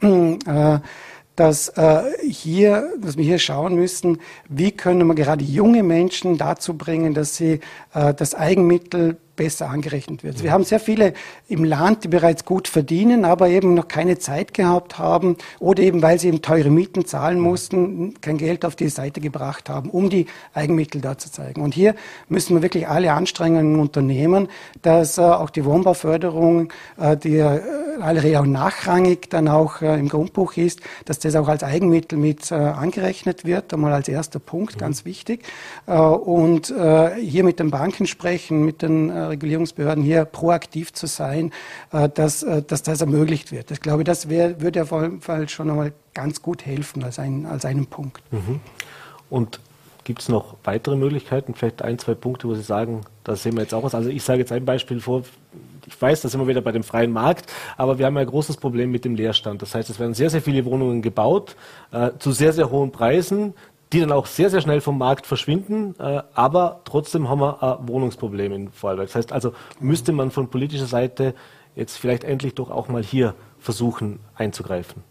äh, 0.00 0.78
dass 1.36 1.68
äh, 1.70 2.02
hier, 2.28 2.92
dass 3.00 3.16
wir 3.16 3.24
hier 3.24 3.38
schauen 3.40 3.74
müssen, 3.74 4.20
wie 4.48 4.70
können 4.70 5.06
wir 5.06 5.14
gerade 5.14 5.44
junge 5.44 5.82
Menschen 5.82 6.38
dazu 6.38 6.74
bringen, 6.74 7.12
dass 7.12 7.36
sie 7.36 7.60
äh, 7.92 8.14
das 8.14 8.34
Eigenmittel 8.34 9.16
besser 9.36 9.70
angerechnet 9.70 10.24
wird. 10.24 10.42
Wir 10.42 10.52
haben 10.52 10.64
sehr 10.64 10.80
viele 10.80 11.14
im 11.48 11.64
Land, 11.64 12.04
die 12.04 12.08
bereits 12.08 12.44
gut 12.44 12.68
verdienen, 12.68 13.24
aber 13.24 13.48
eben 13.48 13.74
noch 13.74 13.88
keine 13.88 14.18
Zeit 14.18 14.54
gehabt 14.54 14.98
haben 14.98 15.36
oder 15.60 15.82
eben, 15.82 16.02
weil 16.02 16.18
sie 16.18 16.28
eben 16.28 16.42
teure 16.42 16.70
Mieten 16.70 17.04
zahlen 17.04 17.40
mussten, 17.40 18.14
kein 18.20 18.38
Geld 18.38 18.64
auf 18.64 18.76
die 18.76 18.88
Seite 18.88 19.20
gebracht 19.20 19.68
haben, 19.68 19.90
um 19.90 20.10
die 20.10 20.26
Eigenmittel 20.52 21.00
da 21.00 21.18
zu 21.18 21.30
zeigen. 21.30 21.62
Und 21.62 21.74
hier 21.74 21.94
müssen 22.28 22.56
wir 22.56 22.62
wirklich 22.62 22.88
alle 22.88 23.12
Anstrengungen 23.12 23.78
unternehmen, 23.80 24.48
dass 24.82 25.18
äh, 25.18 25.22
auch 25.22 25.50
die 25.50 25.64
Wohnbauförderung, 25.64 26.72
äh, 26.98 27.16
die 27.16 27.36
äh, 27.38 27.60
alle 28.00 28.40
auch 28.40 28.46
nachrangig 28.46 29.30
dann 29.30 29.48
auch 29.48 29.82
äh, 29.82 29.98
im 29.98 30.08
Grundbuch 30.08 30.56
ist, 30.56 30.80
dass 31.04 31.18
das 31.18 31.36
auch 31.36 31.48
als 31.48 31.62
Eigenmittel 31.62 32.18
mit 32.18 32.50
äh, 32.50 32.54
angerechnet 32.54 33.44
wird, 33.44 33.72
einmal 33.72 33.92
als 33.92 34.08
erster 34.08 34.38
Punkt, 34.38 34.78
ganz 34.78 35.04
wichtig. 35.04 35.44
Und 35.86 36.66
hier 36.66 37.44
mit 37.44 37.60
den 37.60 37.70
Banken 37.70 38.06
sprechen, 38.06 38.64
mit 38.64 38.82
den 38.82 39.10
Regulierungsbehörden 39.28 40.02
hier 40.02 40.24
proaktiv 40.24 40.92
zu 40.92 41.06
sein, 41.06 41.52
äh, 41.92 42.08
dass, 42.08 42.42
äh, 42.42 42.62
dass 42.62 42.82
das 42.82 43.00
ermöglicht 43.00 43.52
wird. 43.52 43.70
Ich 43.70 43.80
glaube, 43.80 44.04
das 44.04 44.28
wär, 44.28 44.60
würde 44.60 44.82
auf 44.82 44.92
jeden 44.92 45.20
Fall 45.20 45.48
schon 45.48 45.70
einmal 45.70 45.92
ganz 46.12 46.42
gut 46.42 46.64
helfen 46.66 47.02
als, 47.04 47.18
ein, 47.18 47.46
als 47.46 47.64
einen 47.64 47.86
Punkt. 47.86 48.22
Mhm. 48.32 48.60
Und 49.30 49.60
Gibt 50.04 50.20
es 50.20 50.28
noch 50.28 50.56
weitere 50.64 50.96
Möglichkeiten, 50.96 51.54
vielleicht 51.54 51.80
ein, 51.80 51.98
zwei 51.98 52.14
Punkte, 52.14 52.46
wo 52.46 52.54
Sie 52.54 52.62
sagen, 52.62 53.06
da 53.24 53.36
sehen 53.36 53.54
wir 53.54 53.62
jetzt 53.62 53.72
auch 53.72 53.82
was? 53.82 53.94
Also 53.94 54.10
ich 54.10 54.22
sage 54.22 54.40
jetzt 54.40 54.52
ein 54.52 54.66
Beispiel 54.66 55.00
vor, 55.00 55.22
ich 55.86 56.00
weiß, 56.00 56.20
da 56.20 56.28
sind 56.28 56.40
wir 56.40 56.46
wieder 56.46 56.60
bei 56.60 56.72
dem 56.72 56.82
freien 56.82 57.10
Markt, 57.10 57.50
aber 57.78 57.98
wir 57.98 58.04
haben 58.04 58.14
ja 58.14 58.20
ein 58.20 58.26
großes 58.26 58.58
Problem 58.58 58.90
mit 58.90 59.06
dem 59.06 59.14
Leerstand. 59.14 59.62
Das 59.62 59.74
heißt, 59.74 59.88
es 59.88 59.98
werden 59.98 60.12
sehr, 60.12 60.28
sehr 60.28 60.42
viele 60.42 60.66
Wohnungen 60.66 61.00
gebaut, 61.00 61.56
äh, 61.90 62.10
zu 62.18 62.32
sehr, 62.32 62.52
sehr 62.52 62.70
hohen 62.70 62.92
Preisen 62.92 63.54
die 63.94 64.00
dann 64.00 64.12
auch 64.12 64.26
sehr, 64.26 64.50
sehr 64.50 64.60
schnell 64.60 64.80
vom 64.80 64.98
Markt 64.98 65.24
verschwinden. 65.26 65.94
Äh, 66.00 66.22
aber 66.34 66.80
trotzdem 66.84 67.28
haben 67.28 67.40
wir 67.40 67.62
ein 67.62 67.88
Wohnungsproblem 67.88 68.52
in 68.52 68.72
Vorarlberg. 68.72 69.08
Das 69.08 69.14
heißt 69.14 69.32
also, 69.32 69.52
müsste 69.78 70.12
man 70.12 70.32
von 70.32 70.48
politischer 70.48 70.86
Seite 70.86 71.34
jetzt 71.76 71.96
vielleicht 71.96 72.24
endlich 72.24 72.54
doch 72.54 72.70
auch 72.70 72.88
mal 72.88 73.02
hier 73.02 73.34
versuchen 73.60 74.20
einzugreifen. 74.34 75.02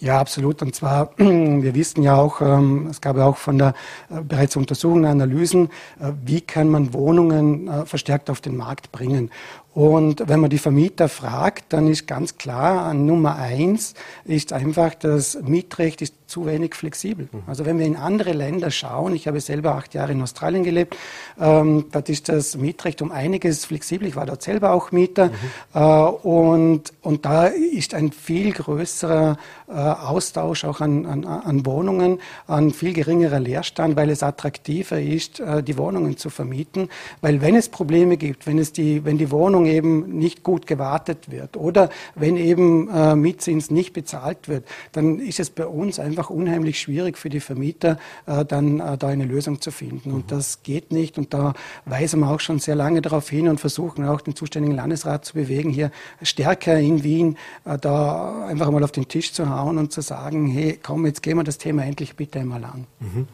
Ja, 0.00 0.18
absolut. 0.18 0.60
Und 0.62 0.74
zwar, 0.74 1.10
wir 1.16 1.74
wissen 1.74 2.02
ja 2.02 2.16
auch, 2.16 2.40
ähm, 2.40 2.88
es 2.90 3.00
gab 3.00 3.16
ja 3.16 3.26
auch 3.26 3.36
von 3.36 3.58
der 3.58 3.74
äh, 4.10 4.20
bereits 4.22 4.56
Untersuchungen, 4.56 5.04
Analysen, 5.04 5.68
äh, 6.00 6.12
wie 6.24 6.40
kann 6.40 6.68
man 6.68 6.92
Wohnungen 6.92 7.68
äh, 7.68 7.86
verstärkt 7.86 8.28
auf 8.28 8.40
den 8.40 8.56
Markt 8.56 8.90
bringen. 8.90 9.30
Und 9.72 10.28
wenn 10.28 10.40
man 10.40 10.50
die 10.50 10.58
Vermieter 10.58 11.08
fragt, 11.08 11.72
dann 11.72 11.86
ist 11.86 12.06
ganz 12.06 12.36
klar, 12.36 12.86
an 12.86 13.06
Nummer 13.06 13.36
eins 13.36 13.94
ist 14.24 14.52
einfach, 14.52 14.94
das 14.94 15.38
Mietrecht 15.40 16.02
ist 16.02 16.14
zu 16.32 16.46
wenig 16.46 16.74
flexibel. 16.74 17.28
Mhm. 17.30 17.42
Also 17.46 17.66
wenn 17.66 17.78
wir 17.78 17.84
in 17.84 17.96
andere 17.96 18.32
Länder 18.32 18.70
schauen, 18.70 19.14
ich 19.14 19.28
habe 19.28 19.38
selber 19.40 19.74
acht 19.74 19.92
Jahre 19.92 20.12
in 20.12 20.22
Australien 20.22 20.64
gelebt, 20.64 20.96
ähm, 21.38 21.84
dort 21.92 22.08
ist 22.08 22.30
das 22.30 22.56
Mietrecht 22.56 23.02
um 23.02 23.12
einiges 23.12 23.66
flexibel. 23.66 24.08
Ich 24.08 24.16
war 24.16 24.24
dort 24.24 24.42
selber 24.42 24.72
auch 24.72 24.92
Mieter. 24.92 25.26
Mhm. 25.26 25.32
Äh, 25.74 25.78
und, 25.78 26.92
und 27.02 27.26
da 27.26 27.48
ist 27.48 27.92
ein 27.92 28.12
viel 28.12 28.52
größerer 28.52 29.36
äh, 29.68 29.72
Austausch 29.72 30.64
auch 30.64 30.80
an, 30.80 31.04
an, 31.04 31.24
an 31.24 31.66
Wohnungen, 31.66 32.18
an 32.46 32.70
viel 32.70 32.94
geringerer 32.94 33.38
Leerstand, 33.38 33.96
weil 33.96 34.08
es 34.08 34.22
attraktiver 34.22 35.00
ist, 35.00 35.38
äh, 35.38 35.62
die 35.62 35.76
Wohnungen 35.76 36.16
zu 36.16 36.30
vermieten. 36.30 36.88
Weil 37.20 37.42
wenn 37.42 37.56
es 37.56 37.68
Probleme 37.68 38.16
gibt, 38.16 38.46
wenn 38.46 38.58
es 38.58 38.72
die, 38.72 39.04
wenn 39.04 39.18
die 39.18 39.30
Wohnung 39.30 39.66
eben 39.66 40.18
nicht 40.18 40.42
gut 40.42 40.66
gewartet 40.66 41.30
wird 41.30 41.58
oder 41.58 41.90
wenn 42.14 42.38
eben 42.38 42.88
äh, 42.88 43.14
Mietzins 43.16 43.70
nicht 43.70 43.92
bezahlt 43.92 44.48
wird, 44.48 44.64
dann 44.92 45.18
ist 45.18 45.38
es 45.38 45.50
bei 45.50 45.66
uns 45.66 45.98
einfach 46.22 46.30
unheimlich 46.30 46.78
schwierig 46.80 47.18
für 47.18 47.28
die 47.28 47.40
Vermieter, 47.40 47.98
äh, 48.26 48.44
dann 48.44 48.78
äh, 48.78 48.96
da 48.96 49.08
eine 49.08 49.24
Lösung 49.24 49.60
zu 49.60 49.70
finden. 49.70 50.12
Und 50.12 50.26
mhm. 50.26 50.28
das 50.28 50.62
geht 50.62 50.92
nicht. 50.92 51.18
Und 51.18 51.34
da 51.34 51.54
weisen 51.84 52.20
wir 52.20 52.30
auch 52.30 52.40
schon 52.40 52.60
sehr 52.60 52.76
lange 52.76 53.02
darauf 53.02 53.28
hin 53.28 53.48
und 53.48 53.58
versuchen 53.58 54.04
auch 54.04 54.20
den 54.20 54.36
zuständigen 54.36 54.76
Landesrat 54.76 55.24
zu 55.24 55.34
bewegen, 55.34 55.70
hier 55.70 55.90
stärker 56.22 56.78
in 56.78 57.02
Wien 57.02 57.36
äh, 57.64 57.76
da 57.78 58.46
einfach 58.46 58.70
mal 58.70 58.84
auf 58.84 58.92
den 58.92 59.08
Tisch 59.08 59.32
zu 59.32 59.50
hauen 59.50 59.78
und 59.78 59.92
zu 59.92 60.00
sagen, 60.00 60.46
hey, 60.46 60.78
komm, 60.80 61.06
jetzt 61.06 61.22
gehen 61.22 61.36
wir 61.36 61.44
das 61.44 61.58
Thema 61.58 61.84
endlich 61.84 62.14
bitte 62.14 62.38
einmal 62.38 62.64
an. 62.64 62.86
Mhm. 63.00 63.26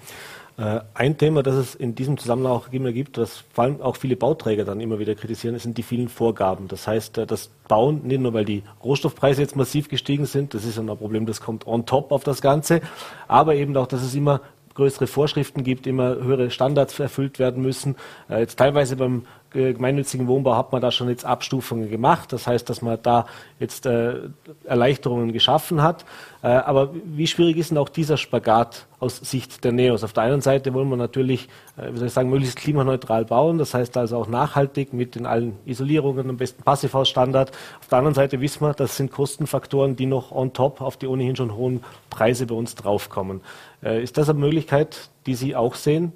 Äh, 0.58 0.80
ein 0.92 1.16
Thema, 1.16 1.44
das 1.44 1.54
es 1.54 1.74
in 1.76 1.94
diesem 1.94 2.18
Zusammenhang 2.18 2.52
auch 2.52 2.72
immer 2.72 2.90
gibt, 2.90 3.16
was 3.16 3.44
vor 3.52 3.64
allem 3.64 3.80
auch 3.80 3.94
viele 3.94 4.16
Bauträger 4.16 4.64
dann 4.64 4.80
immer 4.80 4.98
wieder 4.98 5.14
kritisieren, 5.14 5.56
sind 5.58 5.78
die 5.78 5.84
vielen 5.84 6.08
Vorgaben. 6.08 6.66
Das 6.66 6.88
heißt, 6.88 7.18
äh, 7.18 7.26
das 7.26 7.48
Bauen, 7.68 8.02
nicht 8.04 8.20
nur 8.20 8.34
weil 8.34 8.44
die 8.44 8.64
Rohstoffpreise 8.82 9.40
jetzt 9.40 9.54
massiv 9.54 9.88
gestiegen 9.88 10.26
sind, 10.26 10.54
das 10.54 10.64
ist 10.64 10.76
ein 10.76 10.86
Problem, 10.88 11.26
das 11.26 11.40
kommt 11.40 11.66
on 11.68 11.86
top 11.86 12.10
auf 12.10 12.24
das 12.24 12.42
Ganze, 12.42 12.80
aber 13.28 13.54
eben 13.54 13.76
auch, 13.76 13.86
dass 13.86 14.02
es 14.02 14.16
immer 14.16 14.40
größere 14.74 15.06
Vorschriften 15.06 15.62
gibt, 15.62 15.86
immer 15.86 16.16
höhere 16.16 16.50
Standards 16.50 16.98
erfüllt 16.98 17.38
werden 17.38 17.62
müssen. 17.62 17.94
Äh, 18.28 18.40
jetzt 18.40 18.58
teilweise 18.58 18.96
beim 18.96 19.26
gemeinnützigen 19.50 20.26
Wohnbau 20.26 20.56
hat 20.56 20.72
man 20.72 20.82
da 20.82 20.90
schon 20.90 21.08
jetzt 21.08 21.24
Abstufungen 21.24 21.90
gemacht. 21.90 22.32
Das 22.32 22.46
heißt, 22.46 22.68
dass 22.68 22.82
man 22.82 22.98
da 23.02 23.26
jetzt 23.58 23.86
äh, 23.86 24.14
Erleichterungen 24.64 25.32
geschaffen 25.32 25.82
hat. 25.82 26.04
Äh, 26.42 26.48
aber 26.48 26.90
wie 27.04 27.26
schwierig 27.26 27.56
ist 27.56 27.70
denn 27.70 27.78
auch 27.78 27.88
dieser 27.88 28.16
Spagat 28.16 28.86
aus 29.00 29.16
Sicht 29.16 29.64
der 29.64 29.72
NEOS? 29.72 30.04
Auf 30.04 30.12
der 30.12 30.24
einen 30.24 30.40
Seite 30.40 30.74
wollen 30.74 30.88
wir 30.90 30.96
natürlich, 30.96 31.48
äh, 31.76 31.92
wie 31.92 31.98
soll 31.98 32.08
ich 32.08 32.12
sagen, 32.12 32.28
möglichst 32.28 32.56
klimaneutral 32.56 33.24
bauen. 33.24 33.58
Das 33.58 33.72
heißt 33.72 33.96
also 33.96 34.18
auch 34.18 34.28
nachhaltig 34.28 34.92
mit 34.92 35.14
den 35.14 35.24
allen 35.24 35.56
Isolierungen, 35.64 36.28
am 36.28 36.36
besten 36.36 36.62
Passivhausstandard. 36.62 37.50
Auf 37.80 37.88
der 37.88 37.98
anderen 37.98 38.14
Seite 38.14 38.40
wissen 38.40 38.60
wir, 38.60 38.74
das 38.74 38.96
sind 38.96 39.10
Kostenfaktoren, 39.10 39.96
die 39.96 40.06
noch 40.06 40.30
on 40.30 40.52
top 40.52 40.80
auf 40.82 40.96
die 40.96 41.06
ohnehin 41.06 41.36
schon 41.36 41.56
hohen 41.56 41.82
Preise 42.10 42.46
bei 42.46 42.54
uns 42.54 42.74
draufkommen. 42.74 43.40
Äh, 43.82 44.02
ist 44.02 44.18
das 44.18 44.28
eine 44.28 44.38
Möglichkeit, 44.38 45.08
die 45.26 45.34
Sie 45.34 45.56
auch 45.56 45.74
sehen? 45.74 46.12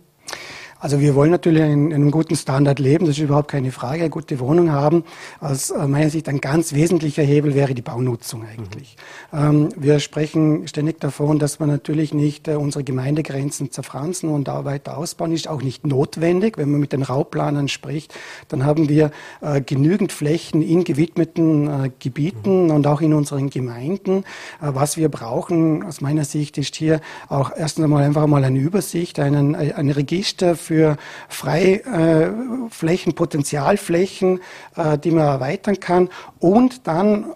Also 0.82 0.98
wir 0.98 1.14
wollen 1.14 1.30
natürlich 1.30 1.62
in, 1.62 1.92
in, 1.92 1.94
einem 1.94 2.10
guten 2.10 2.34
Standard 2.34 2.80
leben, 2.80 3.06
das 3.06 3.16
ist 3.16 3.22
überhaupt 3.22 3.52
keine 3.52 3.70
Frage, 3.70 4.00
eine 4.00 4.10
gute 4.10 4.40
Wohnung 4.40 4.72
haben. 4.72 5.04
Aus 5.38 5.70
äh, 5.70 5.86
meiner 5.86 6.10
Sicht 6.10 6.28
ein 6.28 6.40
ganz 6.40 6.72
wesentlicher 6.72 7.22
Hebel 7.22 7.54
wäre 7.54 7.72
die 7.72 7.82
Baunutzung 7.82 8.44
eigentlich. 8.44 8.96
Mhm. 9.30 9.68
Wir 9.76 10.00
sprechen 10.00 10.66
ständig 10.66 10.98
davon, 10.98 11.38
dass 11.38 11.60
wir 11.60 11.68
natürlich 11.68 12.12
nicht 12.12 12.48
äh, 12.48 12.56
unsere 12.56 12.82
Gemeindegrenzen 12.82 13.70
zerfransen 13.70 14.28
und 14.28 14.48
da 14.48 14.64
weiter 14.64 14.98
ausbauen, 14.98 15.30
ist 15.30 15.46
auch 15.46 15.62
nicht 15.62 15.86
notwendig. 15.86 16.58
Wenn 16.58 16.72
man 16.72 16.80
mit 16.80 16.92
den 16.92 17.04
Rauplanern 17.04 17.68
spricht, 17.68 18.12
dann 18.48 18.66
haben 18.66 18.88
wir 18.88 19.12
äh, 19.40 19.60
genügend 19.60 20.10
Flächen 20.10 20.62
in 20.62 20.82
gewidmeten 20.82 21.92
Gebieten 22.00 22.64
mhm. 22.64 22.70
und 22.72 22.86
auch 22.88 23.00
in 23.00 23.14
unseren 23.14 23.50
Gemeinden. 23.50 24.24
Was 24.60 24.96
wir 24.96 25.08
brauchen 25.08 25.84
aus 25.84 26.00
meiner 26.00 26.24
Sicht 26.24 26.58
ist 26.58 26.74
hier 26.74 27.00
auch 27.28 27.52
erstens 27.56 27.84
einmal 27.84 28.02
einfach 28.02 28.26
mal 28.26 28.42
eine 28.42 28.58
Übersicht, 28.58 29.20
einen, 29.20 29.54
ein 29.54 29.90
Register 29.90 30.56
für 30.56 30.71
für 30.72 30.96
Freiflächen, 31.28 33.14
Potenzialflächen, 33.14 34.40
äh, 34.74 34.96
die 34.96 35.10
man 35.10 35.26
erweitern 35.26 35.78
kann. 35.80 36.08
Und 36.38 36.86
dann 36.86 37.34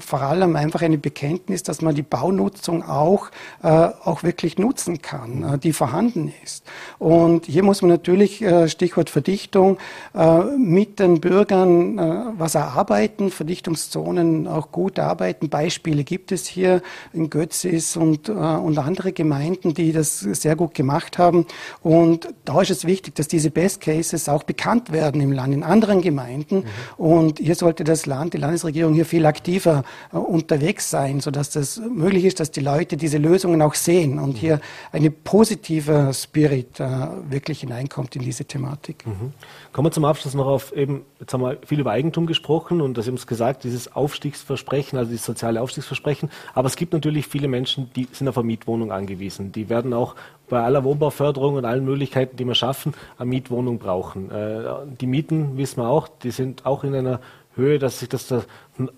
vor 0.00 0.22
allem 0.22 0.56
einfach 0.56 0.82
eine 0.82 0.98
Bekenntnis, 0.98 1.62
dass 1.62 1.82
man 1.82 1.94
die 1.94 2.02
Baunutzung 2.02 2.82
auch, 2.82 3.30
äh, 3.62 3.68
auch 3.68 4.24
wirklich 4.24 4.58
nutzen 4.58 5.02
kann, 5.02 5.54
äh, 5.54 5.58
die 5.58 5.72
vorhanden 5.72 6.32
ist. 6.42 6.64
Und 6.98 7.46
hier 7.46 7.62
muss 7.62 7.80
man 7.80 7.90
natürlich, 7.90 8.42
äh, 8.42 8.68
Stichwort 8.68 9.08
Verdichtung, 9.08 9.78
äh, 10.14 10.42
mit 10.56 10.98
den 10.98 11.20
Bürgern 11.20 11.98
äh, 11.98 12.24
was 12.36 12.56
erarbeiten, 12.56 13.30
Verdichtungszonen 13.30 14.48
auch 14.48 14.72
gut 14.72 14.98
arbeiten. 14.98 15.48
Beispiele 15.48 16.02
gibt 16.02 16.32
es 16.32 16.46
hier 16.46 16.82
in 17.12 17.30
Götzis 17.30 17.96
und, 17.96 18.28
äh, 18.28 18.32
und 18.32 18.76
andere 18.78 19.12
Gemeinden, 19.12 19.74
die 19.74 19.92
das 19.92 20.20
sehr 20.20 20.56
gut 20.56 20.74
gemacht 20.74 21.18
haben. 21.18 21.46
Und 21.82 22.34
da 22.44 22.62
ist 22.62 22.70
es 22.70 22.84
wichtig, 22.84 23.14
dass 23.14 23.28
diese 23.28 23.50
Best 23.50 23.80
Cases 23.80 24.28
auch 24.28 24.42
bekannt 24.42 24.90
werden 24.90 25.20
im 25.20 25.30
Land, 25.30 25.54
in 25.54 25.62
anderen 25.62 26.00
Gemeinden. 26.00 26.56
Mhm. 26.56 26.64
Und 26.96 27.38
hier 27.38 27.54
sollte 27.54 27.84
das 27.84 28.06
Land, 28.06 28.34
die 28.34 28.38
Landesregierung 28.38 28.94
hier 28.94 29.06
viel 29.06 29.24
aktiver 29.24 29.51
aktiver 29.52 29.84
äh, 30.12 30.16
unterwegs 30.16 30.90
sein, 30.90 31.20
sodass 31.20 31.50
das 31.50 31.78
möglich 31.78 32.24
ist, 32.24 32.40
dass 32.40 32.50
die 32.50 32.60
Leute 32.60 32.96
diese 32.96 33.18
Lösungen 33.18 33.60
auch 33.62 33.74
sehen 33.74 34.18
und 34.18 34.36
hier 34.36 34.60
eine 34.92 35.10
positive 35.10 36.10
Spirit 36.14 36.80
äh, 36.80 36.86
wirklich 37.28 37.60
hineinkommt 37.60 38.16
in 38.16 38.22
diese 38.22 38.44
Thematik. 38.44 39.06
Mhm. 39.06 39.32
Kommen 39.72 39.86
wir 39.86 39.92
zum 39.92 40.04
Abschluss 40.04 40.34
noch 40.34 40.46
auf 40.46 40.74
eben, 40.74 41.02
jetzt 41.20 41.32
haben 41.34 41.42
wir 41.42 41.58
viel 41.66 41.80
über 41.80 41.90
Eigentum 41.92 42.26
gesprochen 42.26 42.80
und 42.80 42.96
das 42.96 43.06
haben 43.06 43.16
Sie 43.16 43.26
gesagt, 43.26 43.64
dieses 43.64 43.94
Aufstiegsversprechen, 43.94 44.98
also 44.98 45.10
dieses 45.10 45.26
soziale 45.26 45.60
Aufstiegsversprechen, 45.60 46.30
aber 46.54 46.66
es 46.66 46.76
gibt 46.76 46.92
natürlich 46.92 47.26
viele 47.26 47.48
Menschen, 47.48 47.90
die 47.94 48.08
sind 48.12 48.28
auf 48.28 48.38
eine 48.38 48.46
Mietwohnung 48.46 48.90
angewiesen. 48.90 49.52
Die 49.52 49.68
werden 49.68 49.92
auch 49.92 50.14
bei 50.48 50.62
aller 50.62 50.84
Wohnbauförderung 50.84 51.54
und 51.54 51.64
allen 51.64 51.84
Möglichkeiten, 51.84 52.36
die 52.36 52.44
wir 52.44 52.54
schaffen, 52.54 52.92
eine 53.16 53.28
Mietwohnung 53.28 53.78
brauchen. 53.78 54.30
Äh, 54.30 54.64
die 55.00 55.06
Mieten, 55.06 55.56
wissen 55.56 55.80
wir 55.80 55.88
auch, 55.88 56.08
die 56.08 56.30
sind 56.30 56.66
auch 56.66 56.84
in 56.84 56.94
einer 56.94 57.20
Höhe, 57.54 57.78
dass 57.78 57.98
sich 57.98 58.08
das 58.08 58.28
der 58.28 58.44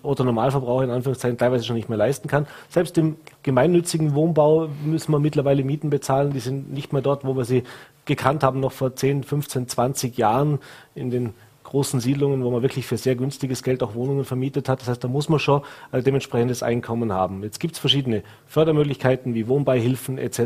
Otto 0.01 0.23
Normalverbraucher 0.23 0.85
in 0.85 0.89
Anführungszeichen 0.89 1.37
teilweise 1.37 1.65
schon 1.65 1.75
nicht 1.75 1.89
mehr 1.89 1.97
leisten 1.97 2.27
kann. 2.27 2.47
Selbst 2.69 2.97
im 2.97 3.17
gemeinnützigen 3.43 4.15
Wohnbau 4.15 4.69
müssen 4.83 5.11
wir 5.11 5.19
mittlerweile 5.19 5.63
Mieten 5.63 5.89
bezahlen, 5.89 6.31
die 6.31 6.39
sind 6.39 6.71
nicht 6.71 6.93
mehr 6.93 7.01
dort, 7.01 7.25
wo 7.25 7.35
wir 7.35 7.45
sie 7.45 7.63
gekannt 8.05 8.43
haben, 8.43 8.59
noch 8.59 8.71
vor 8.71 8.95
10, 8.95 9.23
15, 9.23 9.67
20 9.67 10.17
Jahren 10.17 10.59
in 10.93 11.09
den 11.09 11.33
großen 11.65 11.99
Siedlungen, 11.99 12.43
wo 12.43 12.51
man 12.51 12.61
wirklich 12.61 12.85
für 12.87 12.97
sehr 12.97 13.15
günstiges 13.15 13.63
Geld 13.63 13.83
auch 13.83 13.95
Wohnungen 13.95 14.23
vermietet 14.23 14.69
hat. 14.69 14.81
Das 14.81 14.87
heißt, 14.87 15.03
da 15.03 15.07
muss 15.07 15.27
man 15.27 15.39
schon 15.39 15.61
ein 15.91 16.03
dementsprechendes 16.03 16.63
Einkommen 16.63 17.11
haben. 17.11 17.43
Jetzt 17.43 17.59
gibt 17.59 17.73
es 17.73 17.79
verschiedene 17.79 18.23
Fördermöglichkeiten 18.45 19.33
wie 19.33 19.47
Wohnbeihilfen 19.47 20.17
etc. 20.17 20.39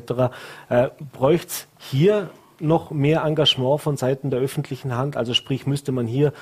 Äh, 0.69 0.89
Bräuchte 1.11 1.47
es 1.47 1.67
hier 1.77 2.29
noch 2.59 2.91
mehr 2.91 3.23
Engagement 3.23 3.81
von 3.81 3.97
Seiten 3.97 4.29
der 4.29 4.39
öffentlichen 4.39 4.95
Hand? 4.95 5.17
Also 5.17 5.33
sprich, 5.33 5.67
müsste 5.67 5.91
man 5.91 6.07
hier 6.07 6.33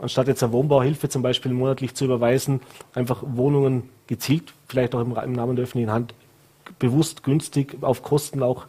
anstatt 0.00 0.28
jetzt 0.28 0.42
eine 0.42 0.52
Wohnbauhilfe 0.52 1.08
zum 1.08 1.22
Beispiel 1.22 1.52
monatlich 1.52 1.94
zu 1.94 2.04
überweisen, 2.04 2.60
einfach 2.94 3.22
Wohnungen 3.24 3.88
gezielt, 4.06 4.52
vielleicht 4.68 4.94
auch 4.94 5.00
im, 5.00 5.32
Namen 5.32 5.56
der 5.56 5.64
öffentlichen 5.64 5.92
Hand, 5.92 6.14
bewusst 6.78 7.22
günstig 7.22 7.78
auf 7.82 8.02
Kosten 8.02 8.42
auch 8.42 8.66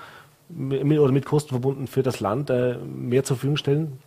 mit, 0.49 0.99
oder 0.99 1.11
mit 1.11 1.25
Kosten 1.25 1.49
verbunden 1.49 1.87
für 1.87 2.03
das 2.03 2.19
Land 2.19 2.49
äh, 2.49 2.75
mehr 2.77 3.23
zur 3.23 3.37
Verfügung 3.37 3.57
stellen? 3.57 3.99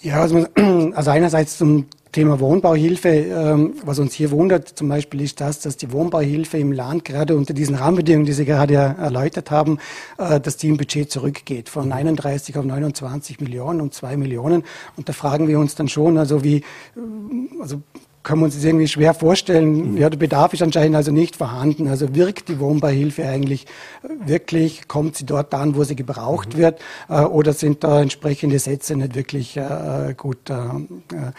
Ja, 0.00 0.20
also, 0.20 0.46
also 0.94 1.10
einerseits 1.10 1.58
zum 1.58 1.86
Thema 2.14 2.38
Wohnbauhilfe, 2.38 3.08
ähm, 3.08 3.74
was 3.84 3.98
uns 3.98 4.14
hier 4.14 4.30
wundert 4.30 4.68
zum 4.68 4.88
Beispiel 4.88 5.20
ist 5.20 5.40
das, 5.40 5.58
dass 5.58 5.76
die 5.76 5.90
Wohnbauhilfe 5.90 6.58
im 6.58 6.70
Land 6.70 7.04
gerade 7.04 7.36
unter 7.36 7.54
diesen 7.54 7.74
Rahmenbedingungen, 7.74 8.24
die 8.24 8.32
Sie 8.32 8.44
gerade 8.44 8.74
erläutert 8.74 9.50
haben, 9.50 9.78
äh, 10.16 10.38
dass 10.38 10.56
die 10.56 10.68
im 10.68 10.76
Budget 10.76 11.10
zurückgeht 11.10 11.68
von 11.68 11.90
31 11.90 12.56
auf 12.56 12.64
29 12.64 13.40
Millionen 13.40 13.80
und 13.80 13.94
2 13.94 14.16
Millionen. 14.16 14.62
Und 14.96 15.08
da 15.08 15.12
fragen 15.12 15.48
wir 15.48 15.58
uns 15.58 15.74
dann 15.74 15.88
schon, 15.88 16.16
also 16.16 16.44
wie, 16.44 16.58
äh, 16.58 16.62
also 17.60 17.82
können 18.22 18.42
wir 18.42 18.44
uns 18.44 18.54
das 18.54 18.64
irgendwie 18.64 18.86
schwer 18.86 19.12
vorstellen. 19.12 19.96
Ja, 19.96 20.08
der 20.08 20.16
Bedarf 20.16 20.54
ist 20.54 20.62
anscheinend 20.62 20.94
also 20.94 21.10
nicht 21.10 21.34
vorhanden. 21.34 21.88
Also 21.88 22.14
wirkt 22.14 22.48
die 22.48 22.60
Wohnbeihilfe 22.60 23.26
eigentlich 23.26 23.66
wirklich? 24.24 24.86
Kommt 24.86 25.16
sie 25.16 25.26
dort 25.26 25.52
an, 25.52 25.74
wo 25.74 25.82
sie 25.82 25.96
gebraucht 25.96 26.54
mhm. 26.54 26.58
wird? 26.58 26.80
Äh, 27.08 27.22
oder 27.22 27.52
sind 27.52 27.82
da 27.82 28.00
entsprechende 28.00 28.60
Sätze 28.60 28.94
nicht 28.96 29.16
wirklich 29.16 29.56
äh, 29.56 30.14
gut? 30.16 30.48
Äh, 30.48 31.32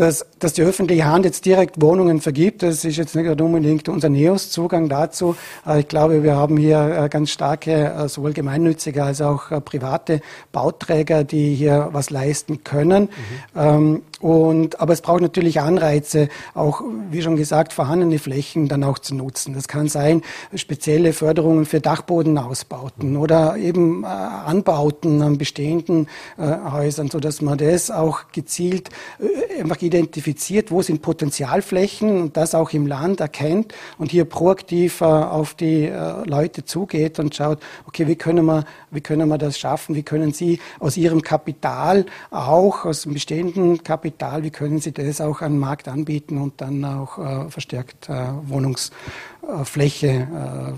dass, 0.00 0.24
dass 0.38 0.54
die 0.54 0.62
öffentliche 0.62 1.04
Hand 1.04 1.26
jetzt 1.26 1.44
direkt 1.44 1.82
Wohnungen 1.82 2.22
vergibt, 2.22 2.62
das 2.62 2.86
ist 2.86 2.96
jetzt 2.96 3.14
nicht 3.14 3.40
unbedingt 3.40 3.86
unser 3.90 4.08
NEOS-Zugang 4.08 4.88
dazu. 4.88 5.36
Ich 5.78 5.88
glaube, 5.88 6.22
wir 6.22 6.36
haben 6.36 6.56
hier 6.56 7.04
äh, 7.04 7.08
ganz 7.10 7.30
starke, 7.30 7.92
äh, 7.92 8.08
sowohl 8.08 8.32
gemeinnützige 8.32 9.04
als 9.04 9.20
auch 9.20 9.50
äh, 9.50 9.60
private 9.60 10.22
Bauträger, 10.52 11.22
die 11.22 11.54
hier 11.54 11.90
was 11.92 12.08
leisten 12.08 12.64
können. 12.64 13.10
Mhm. 13.54 14.02
Und, 14.20 14.80
aber 14.80 14.92
es 14.92 15.00
braucht 15.00 15.22
natürlich 15.22 15.60
Anreize, 15.60 16.28
auch, 16.54 16.82
wie 17.10 17.22
schon 17.22 17.36
gesagt, 17.36 17.72
vorhandene 17.72 18.18
Flächen 18.18 18.68
dann 18.68 18.84
auch 18.84 18.98
zu 18.98 19.14
nutzen. 19.14 19.54
Das 19.54 19.66
kann 19.66 19.88
sein, 19.88 20.22
spezielle 20.54 21.14
Förderungen 21.14 21.64
für 21.64 21.80
Dachbodenausbauten 21.80 23.16
oder 23.16 23.56
eben 23.56 24.04
äh, 24.04 24.06
Anbauten 24.06 25.22
an 25.22 25.38
bestehenden 25.38 26.06
äh, 26.36 26.70
Häusern, 26.70 27.08
so 27.08 27.18
dass 27.18 27.40
man 27.40 27.56
das 27.56 27.90
auch 27.90 28.24
gezielt 28.32 28.90
äh, 29.18 29.62
einfach 29.62 29.80
identifiziert, 29.80 30.70
wo 30.70 30.82
sind 30.82 31.00
Potenzialflächen 31.00 32.20
und 32.20 32.36
das 32.36 32.54
auch 32.54 32.72
im 32.74 32.86
Land 32.86 33.20
erkennt 33.20 33.72
und 33.96 34.10
hier 34.10 34.26
proaktiv 34.26 35.00
äh, 35.00 35.04
auf 35.04 35.54
die 35.54 35.86
äh, 35.86 36.28
Leute 36.28 36.66
zugeht 36.66 37.18
und 37.18 37.34
schaut, 37.34 37.58
okay, 37.86 38.06
wie 38.06 38.16
können 38.16 38.44
wir, 38.44 38.64
wie 38.90 39.00
können 39.00 39.28
wir 39.28 39.38
das 39.38 39.58
schaffen? 39.58 39.94
Wie 39.94 40.02
können 40.02 40.34
Sie 40.34 40.60
aus 40.78 40.98
Ihrem 40.98 41.22
Kapital 41.22 42.04
auch, 42.30 42.84
aus 42.84 43.02
dem 43.02 43.14
bestehenden 43.14 43.82
Kapital 43.82 44.09
Kapital, 44.10 44.42
wie 44.42 44.50
können 44.50 44.80
Sie 44.80 44.92
das 44.92 45.20
auch 45.20 45.40
an 45.40 45.52
den 45.52 45.58
Markt 45.60 45.88
anbieten 45.88 46.38
und 46.38 46.60
dann 46.60 46.84
auch 46.84 47.18
äh, 47.18 47.48
verstärkt 47.48 48.08
äh, 48.08 48.26
Wohnungsfläche 48.42 50.06
äh, 50.08 50.72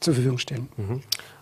zur 0.00 0.14
Verfügung 0.14 0.38
stellen. 0.38 0.68
Mhm. 0.76 1.00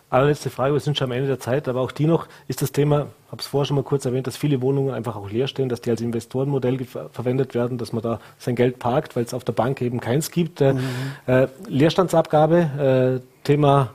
Allerletzte 0.09 0.49
Frage, 0.49 0.73
wir 0.73 0.81
sind 0.81 0.97
schon 0.97 1.07
am 1.07 1.13
Ende 1.13 1.27
der 1.27 1.41
Zeit, 1.41 1.67
aber 1.69 1.81
auch 1.81 1.91
die 1.91 2.07
noch, 2.07 2.29
ist 2.47 2.63
das 2.63 2.71
Thema, 2.73 3.09
ich 3.27 3.33
habe 3.33 3.41
es 3.43 3.47
vorher 3.47 3.67
schon 3.67 3.77
mal 3.77 3.83
kurz 3.83 4.05
erwähnt, 4.05 4.27
dass 4.27 4.37
viele 4.37 4.63
Wohnungen 4.63 4.95
einfach 4.95 5.17
auch 5.17 5.29
leer 5.29 5.49
stehen, 5.49 5.69
dass 5.69 5.81
die 5.81 5.91
als 5.91 6.01
Investorenmodell 6.01 6.79
verwendet 7.13 7.55
werden, 7.55 7.79
dass 7.79 7.93
man 7.93 8.03
da 8.03 8.21
sein 8.39 8.55
Geld 8.55 8.79
parkt, 8.79 9.17
weil 9.17 9.25
es 9.25 9.35
auf 9.35 9.45
der 9.45 9.53
Bank 9.53 9.83
eben 9.83 10.01
keins 10.01 10.31
gibt. 10.31 10.61
Äh, 10.61 10.75
mhm. 10.75 10.81
Äh, 11.27 11.49
Leerstandsabgabe, 11.69 13.23
Thema 13.43 13.91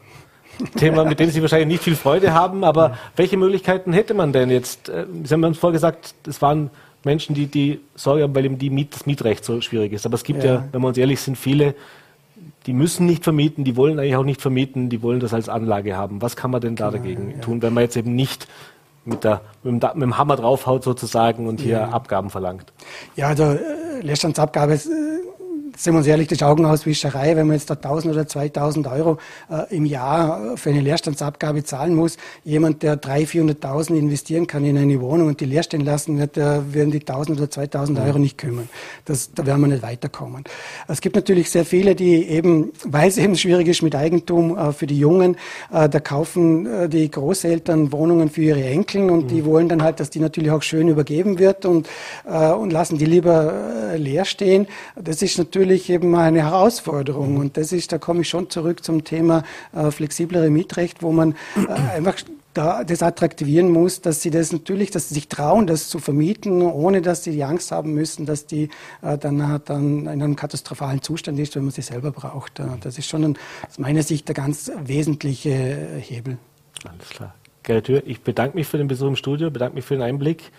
Thema, 0.78 1.06
mit 1.06 1.22
dem 1.22 1.30
Sie 1.30 1.42
wahrscheinlich 1.42 1.70
nicht 1.70 1.84
viel 1.84 1.96
Freude 1.96 2.34
haben, 2.34 2.66
aber 2.66 2.98
welche 3.16 3.38
Möglichkeiten 3.38 3.94
hätte 3.94 4.14
man 4.14 4.34
denn 4.34 4.50
jetzt? 4.50 4.92
Sie 5.24 5.34
haben 5.34 5.44
uns 5.46 5.58
vorgesagt, 5.58 6.16
es 6.28 6.42
waren 6.42 6.70
Menschen, 7.04 7.34
die, 7.34 7.48
die 7.48 7.80
Sorge 7.96 8.24
haben, 8.24 8.36
weil 8.36 8.46
eben 8.46 8.58
die 8.58 8.70
Miet, 8.70 8.94
das 8.94 9.06
Mietrecht 9.06 9.46
so 9.46 9.62
schwierig 9.62 9.94
ist. 9.94 10.06
Aber 10.06 10.16
es 10.16 10.24
gibt 10.24 10.44
ja. 10.44 10.56
ja, 10.56 10.66
wenn 10.72 10.82
wir 10.82 10.88
uns 10.88 10.98
ehrlich 10.98 11.22
sind, 11.22 11.38
viele, 11.38 11.76
die 12.66 12.74
müssen 12.74 13.06
nicht 13.06 13.24
vermieten, 13.24 13.64
die 13.64 13.76
wollen 13.76 14.00
eigentlich 14.00 14.16
auch 14.16 14.24
nicht 14.24 14.42
vermieten, 14.42 14.90
die 14.90 15.02
wollen 15.02 15.20
das 15.20 15.34
als 15.34 15.50
Anlage 15.50 15.96
haben. 15.96 16.22
Was 16.22 16.36
kann 16.36 16.52
man 16.52 16.62
denn 16.62 16.76
da 16.76 16.90
genau, 16.90 17.04
dagegen 17.04 17.32
ja. 17.32 17.38
tun, 17.40 17.62
wenn 17.62 17.74
man 17.74 17.84
jetzt 17.84 17.96
eben 17.96 18.16
nicht 18.16 18.48
mit, 19.06 19.24
der, 19.24 19.42
mit, 19.64 19.82
dem, 19.82 20.18
Hammer 20.18 20.36
draufhaut 20.36 20.84
sozusagen 20.84 21.48
und 21.48 21.62
hier 21.62 21.80
ja. 21.80 21.90
Abgaben 21.90 22.30
verlangt? 22.30 22.72
Ja, 23.16 23.28
also 23.28 23.44
äh, 23.44 24.02
Leerstandsabgabe 24.02 24.74
ist, 24.74 24.88
äh, 24.88 25.20
sind 25.80 25.94
wir 25.94 26.00
uns 26.00 26.08
ehrlich, 26.08 26.28
das 26.28 26.40
ist 26.40 26.44
Augenhauswischerei, 26.44 27.38
wenn 27.38 27.48
man 27.48 27.56
jetzt 27.56 27.70
da 27.70 27.76
1000 27.76 28.14
oder 28.14 28.28
2000 28.28 28.88
Euro 28.88 29.18
äh, 29.50 29.74
im 29.74 29.86
Jahr 29.86 30.58
für 30.58 30.72
eine 30.72 30.82
Leerstandsabgabe 30.82 31.64
zahlen 31.64 31.96
muss. 31.96 32.18
Jemand, 32.44 32.84
der 32.84 33.02
300.000, 33.02 33.62
400.000 33.62 33.98
investieren 33.98 34.46
kann 34.46 34.66
in 34.66 34.78
eine 34.78 35.00
Wohnung 35.00 35.28
und 35.28 35.40
die 35.40 35.46
leer 35.46 35.64
stehen 35.64 35.86
lassen 35.86 36.18
wird, 36.18 36.36
der 36.36 36.74
werden 36.74 36.92
die 36.92 37.00
1000 37.00 37.40
oder 37.40 37.50
2000 37.50 38.00
Euro 38.00 38.20
nicht 38.20 38.38
kümmern. 38.38 38.68
Das, 39.06 39.32
da 39.34 39.46
werden 39.46 39.62
wir 39.62 39.68
nicht 39.68 39.82
weiterkommen. 39.82 40.44
Es 40.90 41.00
gibt 41.00 41.16
natürlich 41.16 41.50
sehr 41.50 41.64
viele, 41.64 41.96
die 41.96 42.26
eben, 42.26 42.74
weil 42.84 43.08
es 43.08 43.18
eben 43.18 43.38
schwierig 43.38 43.70
ist 43.70 43.82
mit 43.82 43.96
Eigentum 43.96 44.58
äh, 44.58 44.74
für 44.74 44.86
die 44.86 45.00
Jungen, 45.00 45.38
äh, 45.72 45.88
da 45.88 46.02
kaufen 46.02 46.66
äh, 46.66 46.90
die 46.90 47.10
Großeltern 47.10 47.94
Wohnungen 47.94 48.30
für 48.30 48.42
ihre 48.42 48.66
Enkel 48.66 49.10
und 49.10 49.26
mhm. 49.26 49.28
die 49.30 49.46
wollen 49.46 49.70
dann 49.70 49.82
halt, 49.82 50.02
dass 50.02 50.10
die 50.10 50.20
natürlich 50.20 50.52
auch 50.52 50.62
schön 50.62 50.90
übergeben 50.90 51.40
wird 51.40 51.66
und, 51.66 51.88
äh, 52.26 52.52
und 52.52 52.74
lassen 52.74 52.98
die 52.98 53.06
lieber 53.06 53.54
äh, 53.94 53.98
leer 53.98 54.26
stehen. 54.26 54.68
Das 55.02 55.22
ist 55.22 55.38
natürlich 55.38 55.69
natürlich 55.70 55.90
eben 55.90 56.16
eine 56.16 56.42
Herausforderung. 56.42 57.38
Und 57.38 57.58
das 57.58 57.72
ist, 57.72 57.92
da 57.92 57.98
komme 58.00 58.22
ich 58.22 58.30
schon 58.30 58.50
zurück 58.50 58.84
zum 58.84 59.04
Thema 59.04 59.44
äh, 59.74 59.92
flexiblere 59.92 60.50
Mietrecht, 60.50 61.04
wo 61.04 61.12
man 61.12 61.36
äh, 61.56 61.98
einfach 61.98 62.16
da 62.56 62.84
das 62.84 63.04
attraktivieren 63.04 63.70
muss, 63.70 64.02
dass 64.02 64.24
sie 64.24 64.32
das 64.32 64.52
natürlich, 64.52 64.90
dass 64.90 65.10
sie 65.10 65.14
sich 65.14 65.28
trauen, 65.28 65.68
das 65.68 65.88
zu 65.88 66.00
vermieten, 66.00 66.64
ohne 66.64 67.04
dass 67.04 67.24
sie 67.24 67.32
die 67.32 67.44
Angst 67.44 67.72
haben 67.72 67.94
müssen, 67.94 68.26
dass 68.26 68.48
die 68.48 68.70
äh, 69.04 69.20
dann, 69.20 69.62
dann 69.66 70.00
in 70.00 70.08
einem 70.08 70.36
katastrophalen 70.36 71.04
Zustand 71.04 71.38
ist, 71.38 71.56
wenn 71.56 71.64
man 71.64 71.72
sie 71.72 71.84
selber 71.84 72.12
braucht. 72.12 72.60
Äh, 72.60 72.64
das 72.82 72.98
ist 72.98 73.08
schon 73.08 73.24
ein, 73.24 73.38
aus 73.68 73.78
meiner 73.78 74.02
Sicht 74.02 74.28
der 74.28 74.36
ganz 74.36 74.72
wesentliche 74.84 75.52
Hebel. 76.00 76.40
Alles 76.84 77.10
klar. 77.10 77.36
Gerrit 77.62 77.88
Hür, 77.88 78.04
ich 78.08 78.22
bedanke 78.22 78.58
mich 78.58 78.66
für 78.66 78.80
den 78.80 78.88
Besuch 78.88 79.10
im 79.10 79.16
Studio, 79.16 79.52
bedanke 79.52 79.76
mich 79.76 79.86
für 79.86 79.94
den 79.94 80.02
Einblick. 80.02 80.52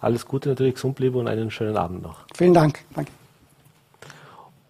Alles 0.00 0.26
Gute 0.26 0.48
natürlich, 0.48 0.74
gesund 0.74 0.96
bleiben 0.96 1.14
und 1.14 1.28
einen 1.28 1.50
schönen 1.52 1.76
Abend 1.76 2.02
noch. 2.02 2.26
Vielen 2.34 2.54
Dank. 2.54 2.80
Danke. 2.94 3.12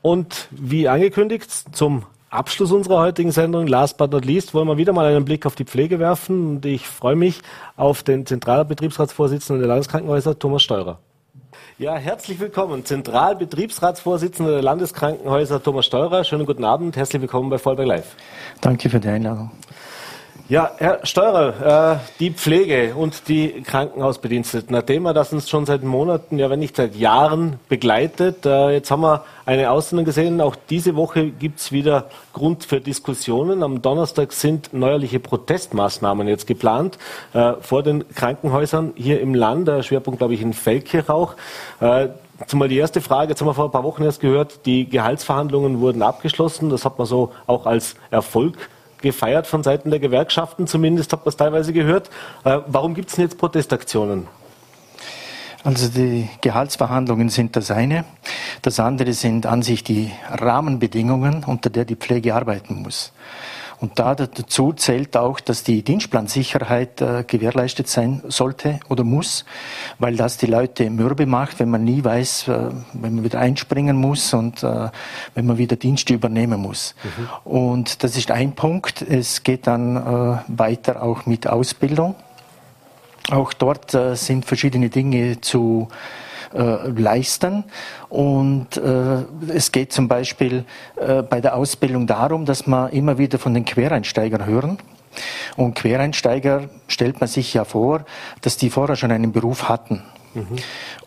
Und 0.07 0.47
wie 0.53 0.87
angekündigt, 0.87 1.51
zum 1.73 2.05
Abschluss 2.31 2.71
unserer 2.71 3.01
heutigen 3.01 3.33
Sendung, 3.33 3.67
last 3.67 3.99
but 3.99 4.13
not 4.13 4.25
least, 4.25 4.55
wollen 4.55 4.69
wir 4.69 4.77
wieder 4.77 4.93
mal 4.93 5.05
einen 5.05 5.25
Blick 5.25 5.47
auf 5.47 5.57
die 5.57 5.65
Pflege 5.65 5.99
werfen. 5.99 6.49
Und 6.49 6.65
ich 6.65 6.87
freue 6.87 7.17
mich 7.17 7.41
auf 7.77 8.05
den 8.05 8.25
Zentralbetriebsratsvorsitzenden 8.25 9.59
der 9.59 9.69
Landeskrankenhäuser, 9.69 10.39
Thomas 10.39 10.63
Steurer. 10.63 11.01
Ja, 11.79 11.97
herzlich 11.97 12.39
willkommen, 12.39 12.85
Zentralbetriebsratsvorsitzender 12.85 14.53
der 14.53 14.63
Landeskrankenhäuser, 14.63 15.61
Thomas 15.61 15.87
Steurer. 15.87 16.23
Schönen 16.23 16.47
guten 16.47 16.63
Abend, 16.63 16.97
herzlich 16.97 17.21
willkommen 17.21 17.51
bei 17.51 17.59
Vollberg 17.59 17.89
Live. 17.89 18.15
Danke 18.61 18.89
für 18.89 19.01
die 19.01 19.09
Einladung. 19.09 19.51
Ja, 20.49 20.71
Herr 20.79 21.05
Steurer, 21.05 21.95
äh, 21.95 21.99
die 22.21 22.31
Pflege 22.31 22.95
und 22.95 23.29
die 23.29 23.63
Krankenhausbediensteten, 23.63 24.77
ein 24.77 24.87
Thema, 24.87 25.13
das 25.13 25.33
uns 25.33 25.51
schon 25.51 25.67
seit 25.67 25.83
Monaten, 25.83 26.39
ja 26.39 26.49
wenn 26.51 26.61
nicht 26.61 26.77
seit 26.77 26.95
Jahren 26.95 27.59
begleitet. 27.69 28.47
Äh, 28.47 28.71
jetzt 28.71 28.91
haben 28.93 29.03
wir 29.03 29.25
eine 29.45 29.71
Aussendung 29.73 30.05
gesehen, 30.05 30.41
auch 30.41 30.55
diese 30.71 30.95
Woche 30.95 31.31
gibt's 31.31 31.73
wieder 31.73 32.11
Grund 32.33 32.65
für 32.65 32.81
Diskussionen. 32.81 33.65
Am 33.65 33.83
Donnerstag 33.83 34.33
sind 34.33 34.73
neuerliche 34.73 35.19
Protestmaßnahmen 35.19 36.29
jetzt 36.29 36.47
geplant 36.47 36.97
äh, 37.33 37.55
vor 37.61 37.83
den 37.83 38.09
Krankenhäusern 38.15 38.93
hier 38.95 39.21
im 39.21 39.35
Land. 39.35 39.67
Der 39.67 39.83
Schwerpunkt, 39.83 40.19
glaube 40.19 40.35
ich, 40.35 40.43
in 40.43 40.53
Feldkirch 40.53 41.07
Äh, 41.81 42.09
Zumal 42.47 42.69
die 42.69 42.77
erste 42.77 43.01
Frage, 43.01 43.31
jetzt 43.31 43.41
haben 43.41 43.49
wir 43.49 43.55
vor 43.55 43.65
ein 43.65 43.71
paar 43.71 43.83
Wochen 43.83 44.03
erst 44.03 44.21
gehört, 44.21 44.67
die 44.67 44.87
Gehaltsverhandlungen 44.87 45.81
wurden 45.81 46.03
abgeschlossen. 46.03 46.69
Das 46.69 46.85
hat 46.85 46.99
man 46.99 47.07
so 47.07 47.33
auch 47.47 47.65
als 47.65 47.97
Erfolg 48.11 48.69
gefeiert 49.01 49.47
von 49.47 49.63
Seiten 49.63 49.91
der 49.91 50.01
Gewerkschaften, 50.01 50.67
zumindest 50.67 51.13
habe 51.13 51.23
ich 51.23 51.25
das 51.27 51.37
teilweise 51.37 51.73
gehört. 51.73 52.11
Äh, 52.45 52.61
warum 52.67 52.95
gibt 52.95 53.11
es 53.11 53.17
denn 53.17 53.25
jetzt 53.25 53.39
Protestaktionen? 53.39 54.29
Also 55.65 55.89
die 55.89 56.29
Gehaltsverhandlungen 56.43 57.29
sind 57.29 57.57
das 57.57 57.73
eine. 57.73 58.05
Das 58.63 58.79
andere 58.79 59.13
sind 59.13 59.47
an 59.47 59.63
sich 59.63 59.83
die 59.83 60.13
Rahmenbedingungen, 60.31 61.43
unter 61.45 61.71
der 61.71 61.85
die 61.85 61.97
Pflege 61.97 62.37
arbeiten 62.37 62.83
muss. 62.83 63.13
Und 63.81 63.99
da 63.99 64.15
dazu 64.15 64.73
zählt 64.73 65.17
auch, 65.17 65.39
dass 65.39 65.63
die 65.63 65.83
Dienstplansicherheit 65.83 67.01
äh, 67.03 67.25
gewährleistet 67.27 67.89
sein 67.89 68.23
sollte 68.27 68.81
oder 68.89 69.05
muss, 69.05 69.45
weil 69.99 70.17
das 70.17 70.39
die 70.39 70.47
Leute 70.47 70.89
mürbe 70.89 71.27
macht, 71.27 71.61
wenn 71.61 71.69
man 71.69 71.85
nie 71.85 72.03
weiß, 72.03 72.49
äh, 72.49 72.71
wenn 72.95 73.17
man 73.17 73.25
wieder 73.25 73.39
einspringen 73.39 73.97
muss 73.97 74.33
und 74.33 74.63
äh, 74.63 74.89
wenn 75.35 75.47
man 75.47 75.59
wieder 75.59 75.77
Dienste 75.77 76.15
übernehmen 76.15 76.61
muss. 76.61 76.95
Mhm. 77.03 77.51
Und 77.53 78.03
das 78.03 78.17
ist 78.17 78.31
ein 78.31 78.55
Punkt. 78.55 79.03
Es 79.03 79.43
geht 79.43 79.67
dann 79.67 79.97
äh, 79.97 80.39
weiter 80.49 81.03
auch 81.03 81.27
mit 81.27 81.47
Ausbildung. 81.47 82.15
Auch 83.31 83.53
dort 83.53 83.93
äh, 83.93 84.15
sind 84.15 84.47
verschiedene 84.47 84.89
Dinge 84.89 85.41
zu 85.41 85.89
äh, 86.57 86.89
leisten. 86.89 87.65
Und 88.09 88.77
äh, 88.77 89.23
es 89.49 89.73
geht 89.73 89.93
zum 89.93 90.09
Beispiel 90.09 90.65
äh, 90.97 91.23
bei 91.23 91.41
der 91.41 91.57
Ausbildung 91.57 92.07
darum, 92.07 92.45
dass 92.45 92.67
man 92.67 92.91
immer 92.91 93.19
wieder 93.19 93.39
von 93.39 93.55
den 93.55 93.65
Quereinsteigern 93.65 94.47
hören. 94.47 94.79
Und 95.57 95.75
Quereinsteiger 95.75 96.65
stellt 96.89 97.21
man 97.21 97.29
sich 97.29 97.55
ja 97.55 97.65
vor, 97.65 98.05
dass 98.43 98.57
die 98.57 98.71
vorher 98.71 98.97
schon 98.97 99.11
einen 99.11 99.33
Beruf 99.33 99.69
hatten. 99.69 100.03
Mhm. 100.35 100.57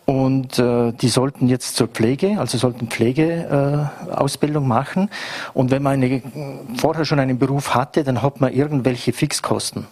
Und 0.06 0.58
äh, 0.58 0.92
die 0.92 1.08
sollten 1.08 1.46
jetzt 1.46 1.76
zur 1.76 1.86
Pflege, 1.86 2.40
also 2.40 2.58
sollten 2.58 2.88
Pflegeausbildung 2.88 4.64
äh, 4.64 4.68
machen. 4.68 5.10
Und 5.54 5.70
wenn 5.70 5.82
man 5.82 6.02
eine, 6.02 6.22
vorher 6.76 7.04
schon 7.04 7.20
einen 7.20 7.38
Beruf 7.38 7.74
hatte, 7.74 8.02
dann 8.02 8.22
hat 8.22 8.40
man 8.40 8.52
irgendwelche 8.52 9.12
Fixkosten 9.12 9.86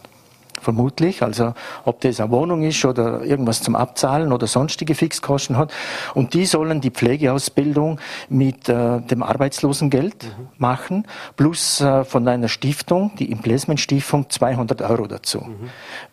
vermutlich. 0.61 1.22
Also 1.22 1.54
ob 1.84 2.00
das 2.00 2.20
eine 2.20 2.30
Wohnung 2.30 2.62
ist 2.62 2.84
oder 2.84 3.22
irgendwas 3.22 3.62
zum 3.62 3.76
Abzahlen 3.76 4.32
oder 4.32 4.46
sonstige 4.46 4.94
Fixkosten 4.94 5.56
hat. 5.56 5.72
Und 6.14 6.34
die 6.34 6.46
sollen 6.46 6.80
die 6.80 6.90
Pflegeausbildung 6.90 7.98
mit 8.28 8.68
äh, 8.68 9.00
dem 9.00 9.22
Arbeitslosengeld 9.22 10.24
mhm. 10.24 10.48
machen, 10.59 11.06
plus 11.36 11.80
äh, 11.80 12.04
von 12.04 12.26
einer 12.28 12.48
Stiftung, 12.48 13.12
die 13.18 13.30
Implacement 13.30 13.80
Stiftung, 13.80 14.30
200 14.30 14.82
Euro 14.82 15.06
dazu. 15.06 15.40
Mhm. 15.40 15.68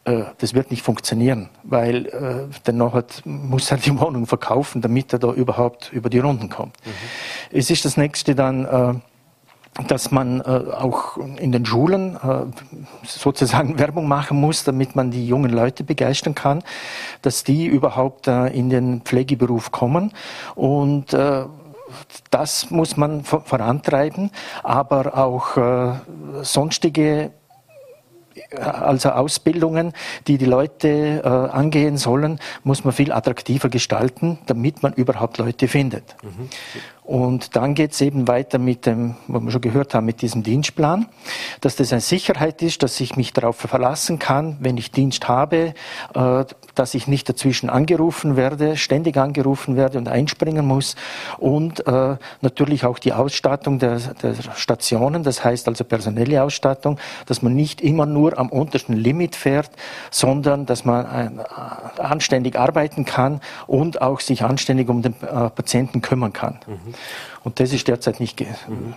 Äh, 0.05 0.23
das 0.37 0.53
wird 0.53 0.71
nicht 0.71 0.83
funktionieren, 0.83 1.49
weil 1.63 2.05
äh, 2.07 2.55
dennoch 2.67 2.93
hat, 2.93 3.21
muss 3.25 3.71
er 3.71 3.77
die 3.77 3.97
Wohnung 3.99 4.27
verkaufen, 4.27 4.81
damit 4.81 5.13
er 5.13 5.19
da 5.19 5.31
überhaupt 5.31 5.91
über 5.91 6.09
die 6.09 6.19
Runden 6.19 6.49
kommt. 6.49 6.75
Mhm. 6.85 6.91
Es 7.51 7.69
ist 7.69 7.85
das 7.85 7.97
nächste 7.97 8.35
dann, 8.35 8.65
äh, 8.65 8.93
dass 9.88 10.11
man 10.11 10.39
äh, 10.41 10.43
auch 10.43 11.17
in 11.17 11.51
den 11.51 11.65
Schulen 11.65 12.15
äh, 12.15 12.45
sozusagen 13.03 13.78
Werbung 13.80 14.07
machen 14.07 14.39
muss, 14.39 14.63
damit 14.63 14.95
man 14.95 15.11
die 15.11 15.28
jungen 15.28 15.51
Leute 15.51 15.84
begeistern 15.84 16.34
kann, 16.34 16.63
dass 17.21 17.43
die 17.43 17.65
überhaupt 17.65 18.28
äh, 18.28 18.47
in 18.47 18.69
den 18.69 19.01
Pflegeberuf 19.01 19.71
kommen. 19.71 20.13
Und 20.55 21.13
äh, 21.13 21.45
das 22.32 22.71
muss 22.71 22.97
man 22.97 23.23
vorantreiben, 23.23 24.32
aber 24.63 25.17
auch 25.17 25.57
äh, 25.57 25.93
sonstige 26.41 27.32
also 28.59 29.11
Ausbildungen, 29.11 29.93
die 30.28 30.38
die 30.38 30.45
Leute 30.45 31.21
äh, 31.23 31.28
angehen 31.28 31.97
sollen, 31.97 32.39
muss 32.63 32.84
man 32.84 32.93
viel 32.93 33.11
attraktiver 33.11 33.69
gestalten, 33.69 34.39
damit 34.45 34.84
man 34.84 34.93
überhaupt 34.93 35.38
Leute 35.38 35.67
findet. 35.67 36.15
Mhm. 36.21 36.49
Und 37.05 37.55
dann 37.55 37.75
geht 37.75 37.91
es 37.91 38.01
eben 38.01 38.27
weiter 38.27 38.57
mit 38.57 38.87
dem, 38.87 39.15
was 39.27 39.43
wir 39.43 39.51
schon 39.51 39.61
gehört 39.61 39.93
haben, 39.93 40.05
mit 40.05 40.23
diesem 40.23 40.41
Dienstplan, 40.41 41.05
dass 41.61 41.75
das 41.75 41.91
eine 41.91 42.01
Sicherheit 42.01 42.63
ist, 42.63 42.81
dass 42.81 42.99
ich 42.99 43.15
mich 43.15 43.31
darauf 43.31 43.57
verlassen 43.57 44.17
kann, 44.17 44.57
wenn 44.59 44.75
ich 44.77 44.91
Dienst 44.91 45.27
habe, 45.27 45.75
äh, 46.15 46.45
dass 46.76 46.93
ich 46.93 47.07
nicht 47.07 47.28
dazwischen 47.28 47.69
angerufen 47.69 48.36
werde, 48.36 48.78
ständig 48.78 49.17
angerufen 49.17 49.76
werde 49.76 49.97
und 49.97 50.07
einspringen 50.07 50.65
muss. 50.65 50.95
Und 51.38 51.86
äh, 51.88 52.17
natürlich 52.41 52.86
auch 52.86 52.99
die 52.99 53.13
Ausstattung 53.13 53.80
der, 53.80 53.99
der 54.21 54.36
Stationen, 54.55 55.23
das 55.23 55.43
heißt 55.43 55.67
also 55.67 55.84
personelle 55.84 56.43
Ausstattung, 56.43 56.99
dass 57.26 57.41
man 57.41 57.53
nicht 57.53 57.82
immer 57.82 58.05
nur 58.05 58.38
am 58.38 58.49
untersten 58.49 58.93
Limit 58.93 59.36
fährt, 59.36 59.71
sondern 60.11 60.65
dass 60.65 60.86
man 60.86 61.39
äh, 61.39 62.01
anständig 62.01 62.57
arbeiten 62.57 63.05
kann 63.05 63.41
und 63.67 64.01
auch 64.01 64.19
sich 64.19 64.43
anständig 64.43 64.89
um 64.89 65.01
den 65.01 65.13
äh, 65.21 65.49
Patienten 65.49 66.01
kümmern 66.01 66.34
kann. 66.34 66.59
Mhm. 66.67 66.93
Und 67.45 67.59
das 67.59 67.71
ist 67.71 67.87
derzeit 67.87 68.19
nicht, 68.19 68.43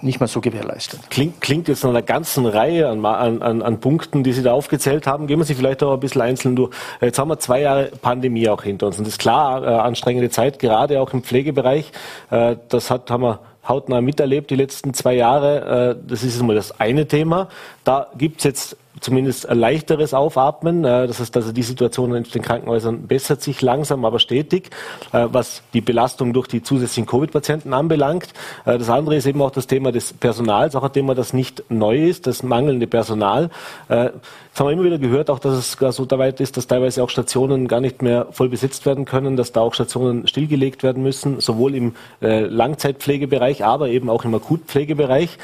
nicht 0.00 0.20
mehr 0.20 0.26
so 0.26 0.40
gewährleistet. 0.40 1.00
Klingt, 1.10 1.42
klingt 1.42 1.68
jetzt 1.68 1.84
nach 1.84 1.90
einer 1.90 2.00
ganzen 2.00 2.46
Reihe 2.46 2.88
an, 2.88 3.04
an, 3.04 3.60
an 3.60 3.78
Punkten, 3.78 4.24
die 4.24 4.32
Sie 4.32 4.42
da 4.42 4.54
aufgezählt 4.54 5.06
haben. 5.06 5.26
Gehen 5.26 5.38
wir 5.38 5.44
sie 5.44 5.54
vielleicht 5.54 5.82
auch 5.82 5.92
ein 5.92 6.00
bisschen 6.00 6.22
einzeln 6.22 6.56
durch. 6.56 6.74
Jetzt 7.02 7.18
haben 7.18 7.28
wir 7.28 7.38
zwei 7.38 7.60
Jahre 7.60 7.92
Pandemie 8.00 8.48
auch 8.48 8.62
hinter 8.62 8.86
uns. 8.86 8.96
Und 8.96 9.06
das 9.06 9.14
ist 9.14 9.20
klar, 9.20 9.62
äh, 9.62 9.66
anstrengende 9.66 10.30
Zeit, 10.30 10.58
gerade 10.60 10.98
auch 11.02 11.12
im 11.12 11.22
Pflegebereich. 11.22 11.92
Äh, 12.30 12.56
das 12.70 12.90
hat, 12.90 13.10
haben 13.10 13.22
wir 13.22 13.40
hautnah 13.68 14.00
miterlebt 14.00 14.50
die 14.50 14.56
letzten 14.56 14.94
zwei 14.94 15.14
Jahre. 15.14 15.96
Äh, 15.98 16.08
das 16.08 16.24
ist 16.24 16.42
mal 16.42 16.56
das 16.56 16.80
eine 16.80 17.06
Thema. 17.06 17.48
Da 17.84 18.06
gibt 18.16 18.38
es 18.38 18.44
jetzt 18.44 18.76
zumindest 19.00 19.48
ein 19.48 19.58
leichteres 19.58 20.14
Aufatmen. 20.14 20.84
Äh, 20.84 21.06
das 21.06 21.20
heißt, 21.20 21.36
also 21.36 21.52
die 21.52 21.62
Situation 21.62 22.14
in 22.14 22.24
den 22.24 22.42
Krankenhäusern 22.42 23.06
bessert 23.06 23.42
sich 23.42 23.62
langsam, 23.62 24.04
aber 24.04 24.18
stetig, 24.18 24.70
äh, 25.12 25.26
was 25.30 25.62
die 25.72 25.80
Belastung 25.80 26.32
durch 26.32 26.48
die 26.48 26.62
zusätzlichen 26.62 27.06
Covid-Patienten 27.06 27.72
anbelangt. 27.72 28.28
Äh, 28.64 28.78
das 28.78 28.90
andere 28.90 29.16
ist 29.16 29.26
eben 29.26 29.42
auch 29.42 29.50
das 29.50 29.66
Thema 29.66 29.92
des 29.92 30.12
Personals, 30.12 30.74
auch 30.76 30.84
ein 30.84 30.92
Thema, 30.92 31.14
das 31.14 31.32
nicht 31.32 31.64
neu 31.68 32.08
ist, 32.08 32.26
das 32.26 32.42
mangelnde 32.42 32.86
Personal. 32.86 33.50
Jetzt 33.88 34.60
haben 34.60 34.66
wir 34.66 34.72
immer 34.72 34.84
wieder 34.84 34.98
gehört, 34.98 35.30
auch 35.30 35.38
dass 35.38 35.54
es 35.54 35.76
gar 35.76 35.92
so 35.92 36.08
weit 36.10 36.40
ist, 36.40 36.56
dass 36.56 36.66
teilweise 36.66 37.02
auch 37.02 37.10
Stationen 37.10 37.68
gar 37.68 37.80
nicht 37.80 38.02
mehr 38.02 38.26
voll 38.30 38.48
besetzt 38.48 38.86
werden 38.86 39.04
können, 39.04 39.36
dass 39.36 39.52
da 39.52 39.60
auch 39.60 39.74
Stationen 39.74 40.26
stillgelegt 40.26 40.82
werden 40.82 41.02
müssen, 41.02 41.40
sowohl 41.40 41.74
im 41.74 41.94
Langzeitpflegebereich, 42.20 43.64
aber 43.64 43.88
eben 43.88 44.10
auch 44.10 44.24
im 44.24 44.34
Akutpflegebereich. 44.34 45.38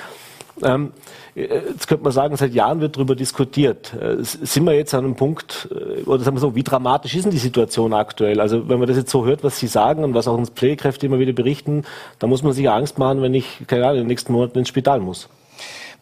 Ähm, 0.62 0.92
jetzt 1.34 1.88
könnte 1.88 2.04
man 2.04 2.12
sagen, 2.12 2.36
seit 2.36 2.54
Jahren 2.54 2.80
wird 2.80 2.96
darüber 2.96 3.16
diskutiert. 3.16 3.92
Äh, 3.94 4.16
sind 4.20 4.64
wir 4.64 4.74
jetzt 4.74 4.94
an 4.94 5.04
einem 5.04 5.16
Punkt, 5.16 5.68
äh, 5.72 6.02
oder 6.02 6.22
sagen 6.22 6.36
wir 6.36 6.40
so, 6.40 6.54
wie 6.54 6.62
dramatisch 6.62 7.14
ist 7.14 7.24
denn 7.24 7.32
die 7.32 7.38
Situation 7.38 7.92
aktuell? 7.92 8.40
Also 8.40 8.68
wenn 8.68 8.78
man 8.78 8.86
das 8.86 8.96
jetzt 8.96 9.10
so 9.10 9.24
hört, 9.24 9.42
was 9.42 9.58
Sie 9.58 9.66
sagen 9.66 10.04
und 10.04 10.14
was 10.14 10.28
auch 10.28 10.36
uns 10.36 10.50
Pflegekräfte 10.50 11.06
immer 11.06 11.18
wieder 11.18 11.32
berichten, 11.32 11.84
da 12.18 12.26
muss 12.26 12.42
man 12.42 12.52
sich 12.52 12.70
Angst 12.70 12.98
machen, 12.98 13.22
wenn 13.22 13.34
ich, 13.34 13.62
keine 13.66 13.84
Ahnung, 13.84 13.96
in 13.96 14.02
den 14.04 14.08
nächsten 14.08 14.32
Monaten 14.32 14.58
ins 14.58 14.68
Spital 14.68 15.00
muss. 15.00 15.28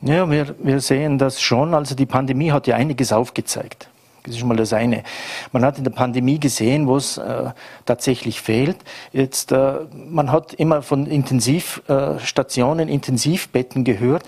Ja, 0.03 0.29
wir, 0.31 0.55
wir 0.59 0.81
sehen 0.81 1.17
das 1.19 1.41
schon. 1.41 1.75
Also 1.75 1.95
die 1.95 2.07
Pandemie 2.07 2.51
hat 2.51 2.67
ja 2.67 2.77
einiges 2.77 3.13
aufgezeigt. 3.13 3.89
Das 4.25 4.37
ist 4.37 4.45
mal 4.45 4.57
das 4.57 4.73
eine. 4.73 5.03
Man 5.51 5.65
hat 5.65 5.79
in 5.79 5.85
der 5.85 5.91
Pandemie 5.91 6.39
gesehen, 6.39 6.87
wo 6.87 6.97
es 6.97 7.19
äh, 7.19 7.51
tatsächlich 7.87 8.41
fehlt. 8.41 8.77
Jetzt, 9.13 9.51
äh, 9.51 9.81
man 10.09 10.31
hat 10.31 10.55
immer 10.55 10.83
von 10.83 11.07
Intensivstationen, 11.07 12.89
äh, 12.89 12.93
Intensivbetten 12.93 13.83
gehört. 13.83 14.23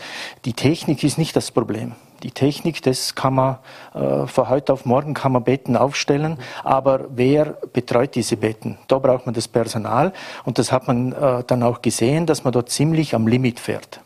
Die 0.45 0.53
Technik 0.53 1.05
ist 1.05 1.17
nicht 1.17 1.37
das 1.37 1.53
Problem. 1.53 1.93
Die 2.25 2.33
Technik, 2.33 2.83
das 2.83 3.15
kann 3.15 3.35
man 3.35 3.59
äh, 3.93 4.27
von 4.27 4.49
heute 4.49 4.73
auf 4.73 4.85
morgen 4.85 5.15
kann 5.15 5.33
man 5.33 5.45
Betten 5.45 5.77
aufstellen, 5.77 6.39
aber 6.65 7.05
wer 7.11 7.45
betreut 7.73 8.15
diese 8.15 8.37
Betten? 8.37 8.79
Da 8.89 8.99
braucht 8.99 9.27
man 9.27 9.35
das 9.35 9.47
Personal 9.47 10.13
und 10.45 10.59
das 10.59 10.73
hat 10.73 10.89
man 10.89 11.13
äh, 11.13 11.45
dann 11.47 11.63
auch 11.63 11.83
gesehen, 11.83 12.25
dass 12.25 12.43
man 12.43 12.53
dort 12.53 12.71
ziemlich 12.71 13.15
am 13.15 13.27
Limit 13.27 13.61
fährt. 13.61 14.01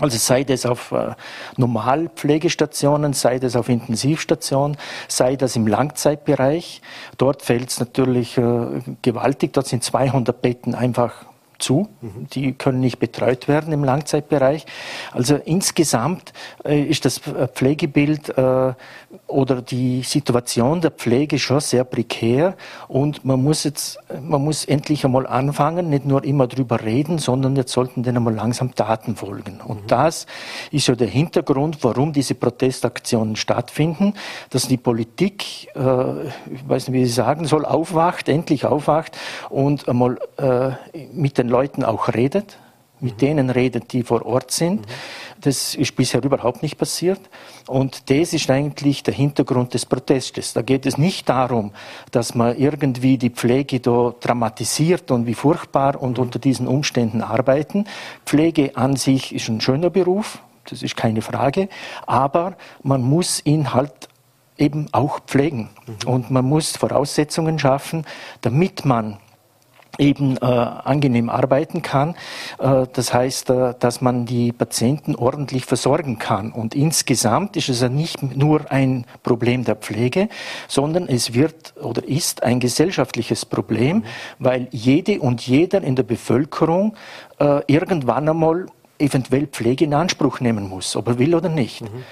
Also 0.00 0.18
sei 0.18 0.44
das 0.44 0.66
auf 0.66 0.92
äh, 0.92 1.14
Normalpflegestationen, 1.56 3.14
sei 3.14 3.38
das 3.38 3.56
auf 3.56 3.68
Intensivstationen, 3.68 4.76
sei 5.08 5.36
das 5.36 5.56
im 5.56 5.66
Langzeitbereich. 5.66 6.82
Dort 7.16 7.42
fällt 7.42 7.70
es 7.70 7.80
natürlich 7.80 8.36
äh, 8.36 8.66
gewaltig. 9.02 9.54
Dort 9.54 9.66
sind 9.66 9.82
200 9.82 10.42
Betten 10.42 10.74
einfach 10.74 11.24
zu. 11.58 11.88
Die 12.34 12.52
können 12.52 12.80
nicht 12.80 12.98
betreut 12.98 13.48
werden 13.48 13.72
im 13.72 13.82
Langzeitbereich. 13.82 14.66
Also 15.12 15.36
insgesamt 15.36 16.32
äh, 16.64 16.82
ist 16.82 17.04
das 17.04 17.18
Pflegebild 17.18 18.36
äh, 18.36 18.74
oder 19.26 19.62
die 19.62 20.02
Situation 20.02 20.80
der 20.80 20.90
Pflege 20.90 21.38
schon 21.38 21.60
sehr 21.60 21.84
prekär 21.84 22.56
und 22.88 23.24
man 23.24 23.42
muss 23.42 23.64
jetzt, 23.64 23.98
man 24.20 24.42
muss 24.42 24.64
endlich 24.64 25.04
einmal 25.04 25.26
anfangen, 25.26 25.90
nicht 25.90 26.04
nur 26.04 26.24
immer 26.24 26.46
drüber 26.46 26.82
reden, 26.82 27.18
sondern 27.18 27.56
jetzt 27.56 27.72
sollten 27.72 28.02
dann 28.02 28.16
einmal 28.16 28.34
langsam 28.34 28.74
Daten 28.74 29.16
folgen. 29.16 29.60
Und 29.64 29.82
mhm. 29.82 29.86
das 29.86 30.26
ist 30.70 30.88
ja 30.88 30.94
der 30.94 31.08
Hintergrund, 31.08 31.82
warum 31.82 32.12
diese 32.12 32.34
Protestaktionen 32.34 33.36
stattfinden, 33.36 34.14
dass 34.50 34.68
die 34.68 34.76
Politik, 34.76 35.68
äh, 35.74 36.26
ich 36.26 36.68
weiß 36.68 36.88
nicht, 36.88 36.96
wie 36.96 37.02
ich 37.04 37.14
sagen 37.14 37.46
soll, 37.46 37.64
aufwacht, 37.64 38.28
endlich 38.28 38.64
aufwacht 38.64 39.16
und 39.50 39.88
einmal 39.88 40.18
äh, 40.36 40.70
mit 41.12 41.38
den 41.38 41.48
Leuten 41.48 41.84
auch 41.84 42.08
redet, 42.08 42.58
mit 43.00 43.20
denen 43.20 43.50
redet, 43.50 43.92
die 43.92 44.02
vor 44.02 44.24
Ort 44.24 44.50
sind. 44.50 44.86
Das 45.40 45.74
ist 45.74 45.94
bisher 45.96 46.22
überhaupt 46.24 46.62
nicht 46.62 46.78
passiert. 46.78 47.20
Und 47.66 48.10
das 48.10 48.32
ist 48.32 48.50
eigentlich 48.50 49.02
der 49.02 49.14
Hintergrund 49.14 49.74
des 49.74 49.84
Protestes. 49.84 50.54
Da 50.54 50.62
geht 50.62 50.86
es 50.86 50.96
nicht 50.96 51.28
darum, 51.28 51.72
dass 52.10 52.34
man 52.34 52.56
irgendwie 52.56 53.18
die 53.18 53.30
Pflege 53.30 53.80
da 53.80 54.14
dramatisiert 54.18 55.10
und 55.10 55.26
wie 55.26 55.34
furchtbar 55.34 56.00
und 56.00 56.16
mhm. 56.16 56.24
unter 56.24 56.38
diesen 56.38 56.66
Umständen 56.66 57.20
arbeiten. 57.20 57.86
Pflege 58.24 58.76
an 58.76 58.96
sich 58.96 59.34
ist 59.34 59.48
ein 59.48 59.60
schöner 59.60 59.90
Beruf, 59.90 60.38
das 60.68 60.82
ist 60.82 60.96
keine 60.96 61.22
Frage. 61.22 61.68
Aber 62.06 62.56
man 62.82 63.02
muss 63.02 63.44
ihn 63.44 63.74
halt 63.74 64.08
eben 64.58 64.88
auch 64.92 65.20
pflegen. 65.20 65.70
Mhm. 65.86 66.08
Und 66.08 66.30
man 66.30 66.44
muss 66.44 66.76
Voraussetzungen 66.76 67.58
schaffen, 67.58 68.06
damit 68.40 68.84
man 68.84 69.18
eben 69.98 70.36
äh, 70.36 70.44
angenehm 70.44 71.28
arbeiten 71.30 71.82
kann. 71.82 72.14
Äh, 72.58 72.86
das 72.92 73.12
heißt, 73.12 73.50
äh, 73.50 73.74
dass 73.78 74.00
man 74.00 74.26
die 74.26 74.52
Patienten 74.52 75.14
ordentlich 75.14 75.64
versorgen 75.64 76.18
kann. 76.18 76.52
Und 76.52 76.74
insgesamt 76.74 77.56
ist 77.56 77.68
es 77.68 77.80
ja 77.80 77.88
nicht 77.88 78.22
nur 78.36 78.70
ein 78.70 79.06
Problem 79.22 79.64
der 79.64 79.76
Pflege, 79.76 80.28
sondern 80.68 81.08
es 81.08 81.34
wird 81.34 81.74
oder 81.80 82.06
ist 82.06 82.42
ein 82.42 82.60
gesellschaftliches 82.60 83.44
Problem, 83.46 84.04
weil 84.38 84.68
jede 84.70 85.20
und 85.20 85.46
jeder 85.46 85.82
in 85.82 85.96
der 85.96 86.02
Bevölkerung 86.02 86.94
äh, 87.38 87.60
irgendwann 87.66 88.28
einmal 88.28 88.66
eventuell 88.98 89.46
Pflege 89.46 89.84
in 89.84 89.94
Anspruch 89.94 90.40
nehmen 90.40 90.68
muss, 90.68 90.96
ob 90.96 91.08
er 91.08 91.18
will 91.18 91.34
oder 91.34 91.48
nicht. 91.48 91.82
Mhm. 91.82 92.04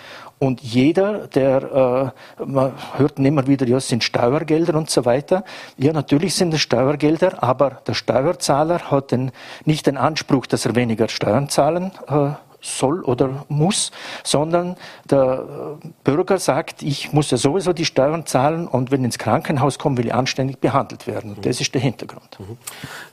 Und 0.44 0.60
jeder, 0.60 1.26
der, 1.28 2.12
äh, 2.38 2.44
man 2.44 2.72
hört 2.98 3.18
immer 3.18 3.46
wieder, 3.46 3.66
ja, 3.66 3.78
es 3.78 3.88
sind 3.88 4.04
Steuergelder 4.04 4.74
und 4.74 4.90
so 4.90 5.06
weiter. 5.06 5.42
Ja, 5.78 5.94
natürlich 5.94 6.34
sind 6.34 6.52
es 6.52 6.60
Steuergelder, 6.60 7.42
aber 7.42 7.80
der 7.86 7.94
Steuerzahler 7.94 8.90
hat 8.90 9.10
den, 9.10 9.32
nicht 9.64 9.86
den 9.86 9.96
Anspruch, 9.96 10.44
dass 10.44 10.66
er 10.66 10.74
weniger 10.74 11.08
Steuern 11.08 11.48
zahlen 11.48 11.92
äh, 12.08 12.32
soll 12.64 13.02
oder 13.02 13.44
muss, 13.48 13.92
sondern 14.22 14.76
der 15.10 15.78
Bürger 16.02 16.38
sagt, 16.38 16.82
ich 16.82 17.12
muss 17.12 17.30
ja 17.30 17.36
sowieso 17.36 17.72
die 17.72 17.84
Steuern 17.84 18.26
zahlen 18.26 18.66
und 18.66 18.90
wenn 18.90 19.00
ich 19.00 19.06
ins 19.06 19.18
Krankenhaus 19.18 19.78
komme, 19.78 19.98
will 19.98 20.06
ich 20.06 20.14
anständig 20.14 20.58
behandelt 20.58 21.06
werden. 21.06 21.34
Und 21.34 21.46
das 21.46 21.60
ist 21.60 21.74
der 21.74 21.80
Hintergrund. 21.80 22.38
Mhm. 22.38 22.56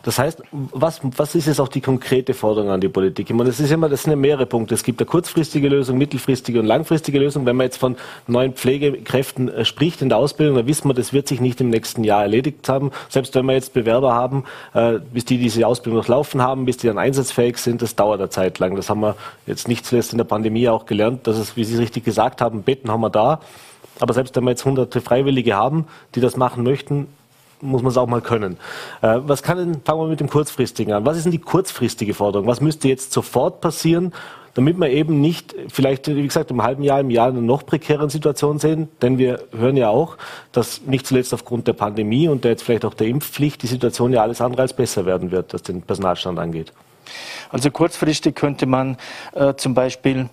Das 0.04 0.18
heißt, 0.18 0.42
was, 0.52 1.02
was 1.04 1.36
ist 1.36 1.48
jetzt 1.48 1.60
auch 1.60 1.68
die 1.68 1.82
konkrete 1.82 2.34
Forderung 2.34 2.70
an 2.72 2.82
die 2.82 2.90
Politik? 2.90 3.30
Ich 3.30 3.36
meine, 3.36 3.50
das, 3.50 3.60
ist 3.60 3.72
immer, 3.72 3.90
das 3.90 4.04
sind 4.04 4.12
ja 4.12 4.16
mehrere 4.16 4.46
Punkte. 4.46 4.74
Es 4.74 4.84
gibt 4.84 5.02
eine 5.02 5.06
kurzfristige 5.06 5.68
Lösung, 5.68 5.98
mittelfristige 5.98 6.60
und 6.60 6.66
langfristige 6.66 7.20
Lösung. 7.20 7.46
Wenn 7.46 7.58
man 7.58 7.66
jetzt 7.66 7.78
von 7.78 7.98
neuen 8.28 8.54
Pflegekräften 8.54 9.50
äh, 9.50 9.66
spricht 9.66 10.02
in 10.02 10.10
der 10.10 10.18
Ausbildung, 10.18 10.56
dann 10.56 10.68
wissen 10.68 10.88
wir, 10.90 10.94
das 10.94 11.14
wird 11.14 11.28
sich 11.28 11.42
nicht 11.42 11.60
im 11.62 11.70
nächsten 11.70 12.04
Jahr 12.04 12.22
erledigt 12.22 12.70
haben. 12.70 12.92
Selbst 13.10 13.36
wenn 13.36 13.46
wir 13.46 13.54
jetzt 13.54 13.74
Bewerber 13.74 14.14
haben, 14.14 14.46
äh, 14.74 15.00
bis 15.14 15.26
die 15.26 15.38
diese 15.38 15.68
Ausbildung 15.68 16.00
noch 16.00 16.08
laufen 16.08 16.42
haben, 16.42 16.66
bis 16.66 16.78
die 16.78 16.88
dann 16.88 16.98
einsatzfähig 16.98 17.58
sind, 17.58 17.82
das 17.82 17.96
dauert 17.96 18.20
eine 18.20 18.30
Zeit 18.30 18.60
lang. 18.60 18.76
Das 18.76 18.90
haben 18.90 19.02
wir 19.02 19.16
jetzt 19.46 19.68
nicht 19.68 19.86
zuletzt 19.86 20.12
in 20.12 20.18
der 20.18 20.26
Pandemie 20.26 20.70
auch 20.70 20.86
gelernt, 20.86 21.28
dass 21.28 21.38
es, 21.38 21.56
wie 21.56 21.64
Sie 21.64 21.78
richtig 21.78 22.04
gesagt 22.04 22.42
haben, 22.42 22.64
Betten 22.64 22.92
haben 22.92 23.02
wir 23.02 23.10
da. 23.10 23.40
Aber 24.00 24.14
selbst 24.14 24.36
wenn 24.36 24.44
wir 24.44 24.52
jetzt 24.52 24.66
hunderte 24.66 25.02
Freiwillige 25.02 25.56
haben, 25.56 25.88
die 26.16 26.22
das 26.22 26.38
machen 26.38 26.64
möchten, 26.64 27.08
muss 27.62 27.82
man 27.82 27.92
es 27.92 27.98
auch 27.98 28.08
mal 28.08 28.22
können. 28.22 28.58
Äh, 29.02 29.20
was 29.24 29.44
kann 29.44 29.58
denn, 29.58 29.82
fangen 29.84 30.02
wir 30.02 30.08
mit 30.08 30.20
dem 30.20 30.30
Kurzfristigen 30.30 30.94
an. 30.94 31.06
Was 31.06 31.18
ist 31.18 31.24
denn 31.24 31.32
die 31.32 31.38
kurzfristige 31.38 32.14
Forderung? 32.14 32.48
Was 32.48 32.62
müsste 32.62 32.88
jetzt 32.88 33.14
sofort 33.14 33.62
passieren, 33.62 34.14
damit 34.54 34.78
wir 34.78 34.90
eben 34.90 35.22
nicht 35.22 35.56
vielleicht, 35.70 36.08
wie 36.08 36.24
gesagt, 36.24 36.52
im 36.52 36.64
halben 36.64 36.84
Jahr, 36.84 37.00
im 37.00 37.10
Jahr 37.10 37.28
eine 37.28 37.42
noch 37.42 37.66
prekären 37.66 38.10
Situation 38.10 38.60
sehen? 38.60 38.90
Denn 39.02 39.18
wir 39.18 39.44
hören 39.56 39.78
ja 39.78 39.90
auch, 39.90 40.18
dass 40.52 40.82
nicht 40.82 41.06
zuletzt 41.06 41.34
aufgrund 41.34 41.68
der 41.68 41.74
Pandemie 41.74 42.28
und 42.28 42.44
der 42.44 42.52
jetzt 42.52 42.64
vielleicht 42.64 42.86
auch 42.86 42.94
der 42.94 43.08
Impfpflicht 43.08 43.62
die 43.62 43.68
Situation 43.68 44.12
ja 44.12 44.22
alles 44.22 44.42
andere 44.42 44.64
als 44.64 44.74
besser 44.74 45.06
werden 45.06 45.32
wird, 45.32 45.54
was 45.54 45.62
den 45.62 45.82
Personalstand 45.82 46.40
angeht. 46.40 46.74
Also 47.50 47.72
kurzfristig 47.72 48.36
könnte 48.36 48.66
man 48.66 48.98
äh, 49.34 49.54
zum 49.56 49.74
Beispiel 49.74 50.30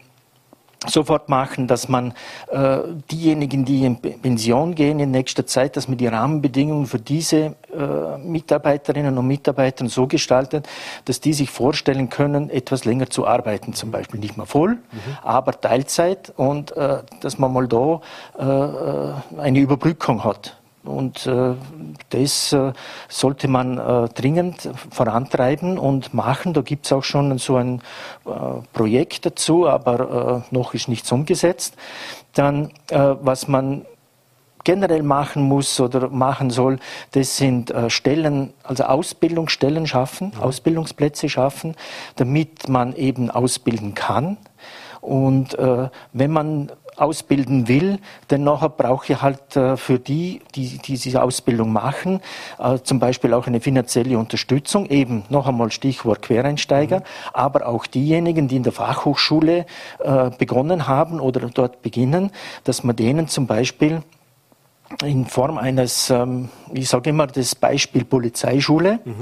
sofort 0.86 1.28
machen, 1.28 1.66
dass 1.66 1.88
man 1.88 2.14
äh, 2.50 2.78
diejenigen, 3.10 3.64
die 3.64 3.84
in 3.84 4.00
Pension 4.00 4.74
gehen 4.74 5.00
in 5.00 5.10
nächster 5.10 5.46
Zeit, 5.46 5.76
dass 5.76 5.88
man 5.88 5.98
die 5.98 6.06
Rahmenbedingungen 6.06 6.86
für 6.86 7.00
diese 7.00 7.56
äh, 7.76 8.18
Mitarbeiterinnen 8.18 9.18
und 9.18 9.26
Mitarbeiter 9.26 9.88
so 9.88 10.06
gestaltet, 10.06 10.68
dass 11.04 11.20
die 11.20 11.32
sich 11.32 11.50
vorstellen 11.50 12.10
können, 12.10 12.48
etwas 12.48 12.84
länger 12.84 13.10
zu 13.10 13.26
arbeiten, 13.26 13.72
zum 13.72 13.90
Beispiel 13.90 14.20
nicht 14.20 14.36
mehr 14.36 14.46
voll, 14.46 14.70
mhm. 14.70 14.78
aber 15.22 15.60
Teilzeit 15.60 16.32
und 16.36 16.76
äh, 16.76 16.98
dass 17.20 17.38
man 17.38 17.52
mal 17.52 17.66
da 17.66 18.00
äh, 18.38 18.44
äh, 18.44 19.40
eine 19.40 19.58
Überbrückung 19.58 20.22
hat. 20.22 20.57
Und 20.88 21.26
äh, 21.26 21.54
das 22.10 22.52
äh, 22.52 22.72
sollte 23.08 23.46
man 23.46 23.78
äh, 23.78 24.08
dringend 24.08 24.70
vorantreiben 24.90 25.78
und 25.78 26.14
machen. 26.14 26.54
Da 26.54 26.62
gibt 26.62 26.86
es 26.86 26.92
auch 26.92 27.04
schon 27.04 27.38
so 27.38 27.56
ein 27.56 27.82
äh, 28.24 28.30
Projekt 28.72 29.26
dazu, 29.26 29.68
aber 29.68 30.44
äh, 30.50 30.54
noch 30.54 30.74
ist 30.74 30.88
nichts 30.88 31.12
umgesetzt. 31.12 31.76
Dann, 32.32 32.70
äh, 32.90 33.14
was 33.20 33.48
man 33.48 33.84
generell 34.64 35.02
machen 35.02 35.42
muss 35.42 35.80
oder 35.80 36.08
machen 36.08 36.50
soll, 36.50 36.78
das 37.12 37.38
sind 37.38 37.72
Stellen, 37.88 38.52
also 38.64 38.84
Ausbildungsstellen 38.84 39.86
schaffen, 39.86 40.32
ja. 40.34 40.42
Ausbildungsplätze 40.42 41.30
schaffen, 41.30 41.74
damit 42.16 42.68
man 42.68 42.94
eben 42.94 43.30
ausbilden 43.30 43.94
kann. 43.94 44.36
Und 45.00 45.56
wenn 46.12 46.30
man 46.30 46.70
ausbilden 47.00 47.68
will, 47.68 47.98
denn 48.30 48.44
nachher 48.44 48.68
brauche 48.68 49.12
ich 49.12 49.22
halt 49.22 49.56
äh, 49.56 49.76
für 49.76 49.98
die, 49.98 50.40
die, 50.54 50.78
die 50.78 50.98
diese 50.98 51.22
Ausbildung 51.22 51.72
machen, 51.72 52.20
äh, 52.58 52.78
zum 52.82 52.98
Beispiel 52.98 53.34
auch 53.34 53.46
eine 53.46 53.60
finanzielle 53.60 54.18
Unterstützung, 54.18 54.86
eben 54.86 55.24
noch 55.28 55.46
einmal 55.46 55.70
Stichwort 55.70 56.22
Quereinsteiger, 56.22 57.00
mhm. 57.00 57.04
aber 57.32 57.66
auch 57.66 57.86
diejenigen, 57.86 58.48
die 58.48 58.56
in 58.56 58.62
der 58.62 58.72
Fachhochschule 58.72 59.66
äh, 60.00 60.30
begonnen 60.30 60.88
haben 60.88 61.20
oder 61.20 61.40
dort 61.48 61.82
beginnen, 61.82 62.30
dass 62.64 62.84
man 62.84 62.96
denen 62.96 63.28
zum 63.28 63.46
Beispiel 63.46 64.02
in 65.04 65.26
Form 65.26 65.58
eines, 65.58 66.10
ähm, 66.10 66.48
ich 66.72 66.88
sage 66.88 67.10
immer 67.10 67.26
das 67.26 67.54
Beispiel 67.54 68.04
Polizeischule, 68.04 69.00
mhm. 69.04 69.14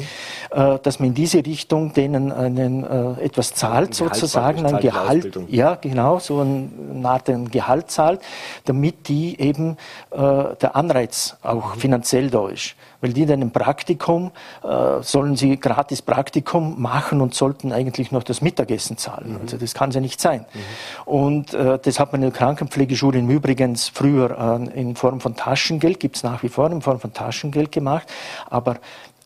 äh, 0.51 0.79
dass 0.81 1.01
man 1.01 1.09
in 1.09 1.15
diese 1.15 1.45
Richtung 1.45 1.93
denen 1.93 2.33
einen, 2.33 2.85
äh, 2.85 3.25
etwas 3.25 3.53
zahlt, 3.55 3.95
sozusagen, 3.95 4.65
ein 4.65 4.81
Gehalt, 4.81 5.39
ja 5.49 5.75
genau, 5.75 6.19
so 6.19 6.41
eine 6.41 7.09
Art 7.09 7.29
ein 7.29 7.51
Gehalt 7.51 7.91
zahlt, 7.91 8.21
damit 8.65 9.09
die 9.09 9.41
eben 9.41 9.77
äh, 10.13 10.17
der 10.17 10.77
Anreiz 10.77 11.37
auch 11.43 11.75
mhm. 11.75 11.81
finanziell 11.81 12.31
da 12.31 12.49
ist 12.49 12.77
weil 13.07 13.13
die 13.13 13.25
dann 13.25 13.41
im 13.41 13.53
Praktikum, 13.53 14.33
äh, 14.65 15.01
sollen 15.01 15.37
sie 15.37 15.57
gratis 15.61 16.03
Praktikum 16.03 16.83
machen 16.83 17.21
und 17.21 17.35
sollten 17.35 17.73
eigentlich 17.73 18.11
noch 18.11 18.25
das 18.25 18.43
Mittagessen 18.43 18.99
zahlen. 18.99 19.35
Mhm. 19.35 19.41
Also 19.43 19.57
das 19.59 19.75
kann 19.75 19.93
ja 19.93 20.01
nicht 20.01 20.21
sein. 20.21 20.41
Mhm. 20.41 20.61
Und 21.05 21.55
äh, 21.55 21.79
das 21.81 22.01
hat 22.01 22.11
man 22.11 22.23
in 22.23 22.31
der 22.31 22.37
Krankenpflegeschule 22.37 23.21
im 23.21 23.31
Übrigen 23.31 23.77
früher 23.77 24.59
äh, 24.61 24.81
in 24.81 24.97
Form 24.97 25.21
von 25.21 25.37
Taschengeld, 25.37 26.01
gibt 26.01 26.17
es 26.17 26.25
nach 26.25 26.43
wie 26.43 26.49
vor 26.49 26.69
in 26.73 26.83
Form 26.83 26.99
von 26.99 27.13
Taschengeld 27.13 27.71
gemacht, 27.71 28.13
aber 28.51 28.79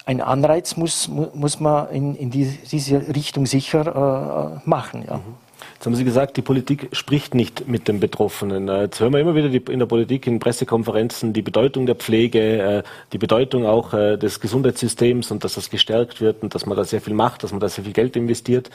ein 0.04 0.20
Anreiz 0.20 0.76
muss, 0.76 1.08
muss 1.08 1.58
man 1.58 1.88
in, 1.90 2.14
in 2.16 2.30
diese 2.30 3.14
Richtung 3.14 3.46
sicher 3.46 4.60
äh, 4.64 4.68
machen. 4.68 5.04
Ja. 5.06 5.16
Mhm. 5.16 5.49
Jetzt 5.80 5.86
haben 5.86 5.94
Sie 5.94 6.04
gesagt, 6.04 6.36
die 6.36 6.42
Politik 6.42 6.90
spricht 6.92 7.34
nicht 7.34 7.66
mit 7.66 7.88
den 7.88 8.00
Betroffenen. 8.00 8.68
Äh, 8.68 8.82
jetzt 8.82 9.00
hören 9.00 9.14
wir 9.14 9.20
immer 9.20 9.34
wieder 9.34 9.48
in 9.72 9.78
der 9.78 9.86
Politik, 9.86 10.26
in 10.26 10.38
Pressekonferenzen, 10.38 11.32
die 11.32 11.40
Bedeutung 11.40 11.86
der 11.86 11.94
Pflege, 11.94 12.40
äh, 12.40 12.82
die 13.14 13.16
Bedeutung 13.16 13.64
auch 13.64 13.94
äh, 13.94 14.18
des 14.18 14.40
Gesundheitssystems 14.40 15.30
und 15.30 15.42
dass 15.42 15.54
das 15.54 15.70
gestärkt 15.70 16.20
wird 16.20 16.42
und 16.42 16.54
dass 16.54 16.66
man 16.66 16.76
da 16.76 16.84
sehr 16.84 17.00
viel 17.00 17.14
macht, 17.14 17.44
dass 17.44 17.52
man 17.52 17.60
da 17.60 17.68
sehr 17.70 17.84
viel 17.84 17.94
Geld 17.94 18.14
investiert. 18.14 18.68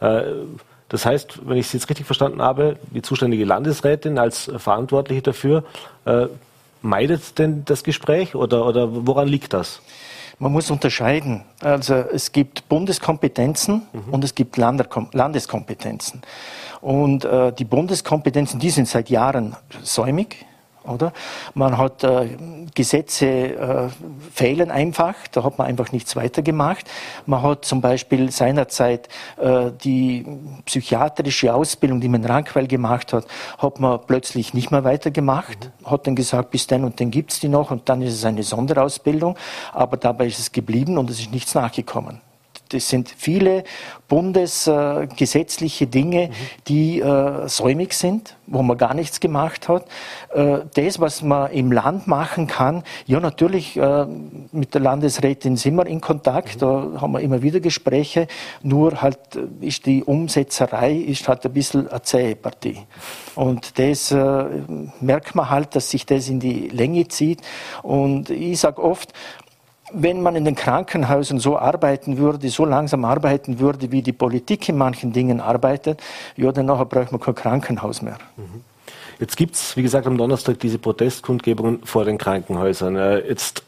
Das 0.00 1.06
heißt, 1.06 1.46
wenn 1.46 1.58
ich 1.58 1.66
es 1.66 1.74
jetzt 1.74 1.90
richtig 1.90 2.06
verstanden 2.06 2.42
habe, 2.42 2.76
die 2.90 3.02
zuständige 3.02 3.44
Landesrätin 3.44 4.18
als 4.18 4.50
Verantwortliche 4.56 5.22
dafür 5.22 5.62
meidet 6.82 7.38
denn 7.38 7.64
das 7.66 7.84
Gespräch 7.84 8.34
oder, 8.34 8.66
oder 8.66 9.06
woran 9.06 9.28
liegt 9.28 9.52
das? 9.52 9.80
Man 10.38 10.52
muss 10.52 10.70
unterscheiden. 10.70 11.42
Also 11.60 11.94
es 11.94 12.32
gibt 12.32 12.68
Bundeskompetenzen 12.68 13.82
mhm. 13.92 14.12
und 14.12 14.24
es 14.24 14.34
gibt 14.34 14.56
Landeskompetenzen. 14.56 16.22
Und 16.80 17.24
äh, 17.24 17.52
die 17.52 17.64
Bundeskompetenzen, 17.64 18.60
die 18.60 18.70
sind 18.70 18.86
seit 18.86 19.10
Jahren 19.10 19.56
säumig 19.82 20.46
oder? 20.88 21.12
Man 21.54 21.78
hat 21.78 22.04
äh, 22.04 22.36
Gesetze 22.74 23.26
äh, 23.26 23.88
fehlen 24.32 24.70
einfach, 24.70 25.14
da 25.32 25.44
hat 25.44 25.58
man 25.58 25.66
einfach 25.66 25.92
nichts 25.92 26.16
weitergemacht. 26.16 26.86
Man 27.26 27.42
hat 27.42 27.64
zum 27.64 27.80
Beispiel 27.80 28.30
seinerzeit 28.30 29.08
äh, 29.36 29.70
die 29.82 30.24
psychiatrische 30.64 31.54
Ausbildung, 31.54 32.00
die 32.00 32.08
man 32.08 32.22
in 32.22 32.30
Rankweil 32.30 32.66
gemacht 32.66 33.12
hat, 33.12 33.26
hat 33.58 33.80
man 33.80 34.00
plötzlich 34.06 34.54
nicht 34.54 34.70
mehr 34.70 34.84
weitergemacht, 34.84 35.70
mhm. 35.80 35.90
hat 35.90 36.06
dann 36.06 36.16
gesagt, 36.16 36.50
bis 36.50 36.66
dann 36.66 36.84
und 36.84 37.00
dann 37.00 37.10
gibt's 37.10 37.40
die 37.40 37.48
noch 37.48 37.70
und 37.70 37.88
dann 37.88 38.02
ist 38.02 38.14
es 38.14 38.24
eine 38.24 38.42
Sonderausbildung, 38.42 39.36
aber 39.72 39.96
dabei 39.96 40.26
ist 40.26 40.38
es 40.38 40.52
geblieben 40.52 40.98
und 40.98 41.10
es 41.10 41.20
ist 41.20 41.32
nichts 41.32 41.54
nachgekommen 41.54 42.20
das 42.68 42.88
sind 42.88 43.08
viele 43.16 43.64
bundesgesetzliche 44.08 45.86
Dinge, 45.86 46.30
die 46.66 47.00
äh, 47.00 47.48
säumig 47.48 47.92
sind, 47.92 48.36
wo 48.46 48.62
man 48.62 48.78
gar 48.78 48.94
nichts 48.94 49.20
gemacht 49.20 49.68
hat. 49.68 49.86
Äh, 50.32 50.60
das, 50.74 51.00
was 51.00 51.22
man 51.22 51.50
im 51.52 51.72
Land 51.72 52.06
machen 52.06 52.46
kann, 52.46 52.82
ja 53.06 53.20
natürlich 53.20 53.76
äh, 53.76 54.06
mit 54.52 54.74
der 54.74 54.80
Landesrätin 54.80 55.56
sind 55.56 55.76
wir 55.76 55.86
in 55.86 56.00
Kontakt, 56.00 56.62
da 56.62 56.92
haben 57.00 57.12
wir 57.12 57.20
immer 57.20 57.42
wieder 57.42 57.60
Gespräche, 57.60 58.28
nur 58.62 59.02
halt 59.02 59.18
ist 59.60 59.86
die 59.86 60.04
Umsetzerei 60.04 60.92
ist 60.92 61.28
halt 61.28 61.44
ein 61.44 61.52
bisschen 61.52 61.88
eine 61.88 62.02
zähe 62.02 62.36
Partie. 62.36 62.78
Und 63.34 63.78
das 63.78 64.10
äh, 64.10 64.44
merkt 65.00 65.34
man 65.34 65.50
halt, 65.50 65.76
dass 65.76 65.90
sich 65.90 66.06
das 66.06 66.28
in 66.28 66.40
die 66.40 66.68
Länge 66.68 67.08
zieht. 67.08 67.40
Und 67.82 68.30
ich 68.30 68.58
sage 68.60 68.82
oft, 68.82 69.12
wenn 69.92 70.22
man 70.22 70.36
in 70.36 70.44
den 70.44 70.54
Krankenhäusern 70.54 71.38
so 71.38 71.58
arbeiten 71.58 72.18
würde, 72.18 72.48
so 72.48 72.64
langsam 72.64 73.04
arbeiten 73.04 73.58
würde, 73.58 73.92
wie 73.92 74.02
die 74.02 74.12
Politik 74.12 74.68
in 74.68 74.76
manchen 74.76 75.12
Dingen 75.12 75.40
arbeitet, 75.40 76.00
ja, 76.36 76.52
dann 76.52 76.66
braucht 76.66 77.12
man 77.12 77.20
kein 77.20 77.34
Krankenhaus 77.34 78.02
mehr. 78.02 78.18
Mhm. 78.36 78.62
Jetzt 79.20 79.36
gibt's, 79.36 79.76
wie 79.76 79.82
gesagt, 79.82 80.06
am 80.06 80.16
Donnerstag 80.16 80.60
diese 80.60 80.78
Protestkundgebungen 80.78 81.80
vor 81.82 82.04
den 82.04 82.18
Krankenhäusern. 82.18 82.94
Äh, 82.94 83.26
jetzt 83.28 83.64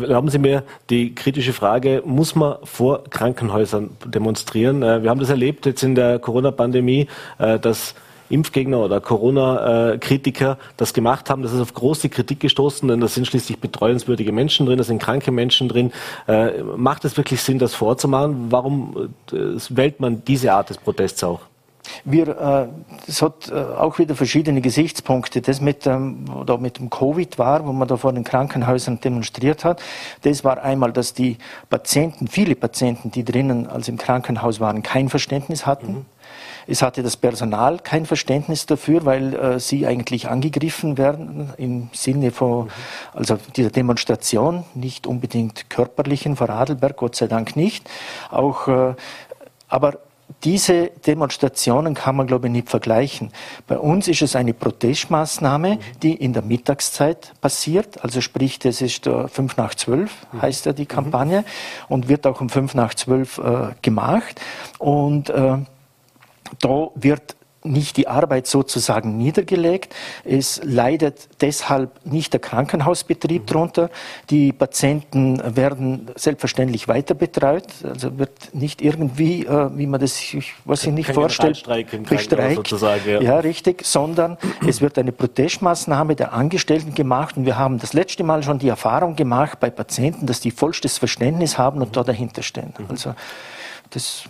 erlauben 0.00 0.30
Sie 0.30 0.38
mir 0.38 0.64
die 0.90 1.14
kritische 1.14 1.52
Frage, 1.52 2.02
muss 2.04 2.34
man 2.34 2.56
vor 2.64 3.04
Krankenhäusern 3.08 3.90
demonstrieren? 4.04 4.82
Äh, 4.82 5.04
wir 5.04 5.10
haben 5.10 5.20
das 5.20 5.30
erlebt 5.30 5.64
jetzt 5.66 5.84
in 5.84 5.94
der 5.94 6.18
Corona-Pandemie, 6.18 7.06
äh, 7.38 7.60
dass 7.60 7.94
Impfgegner 8.30 8.78
oder 8.78 9.00
Corona-Kritiker 9.00 10.58
das 10.76 10.94
gemacht 10.94 11.28
haben. 11.28 11.42
Das 11.42 11.52
ist 11.52 11.60
auf 11.60 11.74
große 11.74 12.08
Kritik 12.08 12.40
gestoßen, 12.40 12.88
denn 12.88 13.00
da 13.00 13.08
sind 13.08 13.26
schließlich 13.26 13.58
betreuenswürdige 13.58 14.32
Menschen 14.32 14.66
drin, 14.66 14.78
da 14.78 14.84
sind 14.84 15.02
kranke 15.02 15.30
Menschen 15.30 15.68
drin. 15.68 15.92
Äh, 16.26 16.62
macht 16.62 17.04
es 17.04 17.16
wirklich 17.16 17.42
Sinn, 17.42 17.58
das 17.58 17.74
vorzumachen? 17.74 18.46
Warum 18.50 19.10
äh, 19.32 19.36
wählt 19.70 20.00
man 20.00 20.24
diese 20.24 20.52
Art 20.52 20.70
des 20.70 20.78
Protests 20.78 21.22
auch? 21.24 21.40
Wir, 22.04 22.28
äh, 22.28 22.66
es 23.08 23.22
hat 23.22 23.50
äh, 23.50 23.54
auch 23.54 23.98
wieder 23.98 24.14
verschiedene 24.14 24.60
Gesichtspunkte. 24.60 25.40
Das 25.40 25.60
mit, 25.60 25.86
ähm, 25.86 26.24
oder 26.34 26.58
mit 26.58 26.78
dem 26.78 26.90
Covid 26.90 27.38
war, 27.38 27.66
wo 27.66 27.72
man 27.72 27.88
da 27.88 27.96
vor 27.96 28.12
den 28.12 28.24
Krankenhäusern 28.24 29.00
demonstriert 29.00 29.64
hat, 29.64 29.82
das 30.22 30.44
war 30.44 30.62
einmal, 30.62 30.92
dass 30.92 31.14
die 31.14 31.38
Patienten, 31.68 32.28
viele 32.28 32.54
Patienten, 32.54 33.10
die 33.10 33.24
drinnen 33.24 33.66
als 33.66 33.88
im 33.88 33.98
Krankenhaus 33.98 34.60
waren, 34.60 34.82
kein 34.82 35.08
Verständnis 35.08 35.66
hatten. 35.66 35.92
Mhm. 35.92 36.06
Es 36.70 36.82
hatte 36.82 37.02
das 37.02 37.16
Personal 37.16 37.80
kein 37.80 38.06
Verständnis 38.06 38.64
dafür, 38.64 39.04
weil 39.04 39.34
äh, 39.34 39.58
sie 39.58 39.88
eigentlich 39.88 40.28
angegriffen 40.28 40.98
werden 40.98 41.50
im 41.56 41.90
Sinne 41.92 42.30
von 42.30 42.70
also 43.12 43.38
dieser 43.56 43.70
Demonstration, 43.70 44.64
nicht 44.74 45.08
unbedingt 45.08 45.68
körperlichen 45.68 46.36
vor 46.36 46.48
Adelberg, 46.48 46.96
Gott 46.96 47.16
sei 47.16 47.26
Dank 47.26 47.56
nicht. 47.56 47.90
Auch, 48.30 48.68
äh, 48.68 48.94
aber 49.68 49.98
diese 50.44 50.92
Demonstrationen 51.04 51.94
kann 51.94 52.14
man, 52.14 52.28
glaube 52.28 52.46
ich, 52.46 52.52
nicht 52.52 52.70
vergleichen. 52.70 53.32
Bei 53.66 53.76
uns 53.76 54.06
ist 54.06 54.22
es 54.22 54.36
eine 54.36 54.54
Protestmaßnahme, 54.54 55.80
die 56.04 56.14
in 56.14 56.34
der 56.34 56.42
Mittagszeit 56.42 57.32
passiert. 57.40 58.04
Also 58.04 58.20
sprich, 58.20 58.60
das 58.60 58.80
ist 58.80 59.08
äh, 59.08 59.26
fünf 59.26 59.56
nach 59.56 59.74
zwölf, 59.74 60.12
heißt 60.40 60.66
ja 60.66 60.72
die 60.72 60.86
Kampagne, 60.86 61.44
und 61.88 62.08
wird 62.08 62.28
auch 62.28 62.40
um 62.40 62.48
fünf 62.48 62.76
nach 62.76 62.94
zwölf 62.94 63.38
äh, 63.38 63.70
gemacht. 63.82 64.40
Und 64.78 65.30
äh, 65.30 65.58
da 66.58 66.88
wird 66.94 67.36
nicht 67.62 67.96
die 67.96 68.08
Arbeit 68.08 68.46
sozusagen 68.46 69.16
niedergelegt. 69.16 69.94
Es 70.24 70.60
leidet 70.64 71.28
deshalb 71.40 71.90
nicht 72.04 72.32
der 72.32 72.40
Krankenhausbetrieb 72.40 73.42
mhm. 73.42 73.46
darunter. 73.46 73.90
Die 74.30 74.52
Patienten 74.52 75.40
werden 75.56 76.10
selbstverständlich 76.14 76.88
weiter 76.88 77.14
betreut. 77.14 77.66
Also 77.84 78.18
wird 78.18 78.54
nicht 78.54 78.80
irgendwie, 78.80 79.44
äh, 79.44 79.70
wie 79.76 79.86
man 79.86 80.00
das, 80.00 80.18
ich, 80.18 80.54
was 80.64 80.84
ich 80.84 80.92
nicht 80.92 81.12
vorstellt, 81.12 81.54
bestreikt. 81.54 81.92
Ja. 83.06 83.20
ja, 83.20 83.38
richtig, 83.40 83.84
sondern 83.84 84.38
es 84.66 84.80
wird 84.80 84.98
eine 84.98 85.12
Protestmaßnahme 85.12 86.16
der 86.16 86.32
Angestellten 86.32 86.94
gemacht. 86.94 87.36
Und 87.36 87.44
wir 87.44 87.58
haben 87.58 87.78
das 87.78 87.92
letzte 87.92 88.24
Mal 88.24 88.42
schon 88.42 88.58
die 88.58 88.68
Erfahrung 88.68 89.16
gemacht 89.16 89.60
bei 89.60 89.68
Patienten, 89.68 90.26
dass 90.26 90.40
die 90.40 90.50
vollstes 90.50 90.96
Verständnis 90.96 91.58
haben 91.58 91.80
und 91.80 91.88
mhm. 91.88 91.92
da 91.92 92.04
dahinter 92.04 92.42
stehen. 92.42 92.72
Mhm. 92.78 92.86
Also 92.88 93.14
das, 93.90 94.24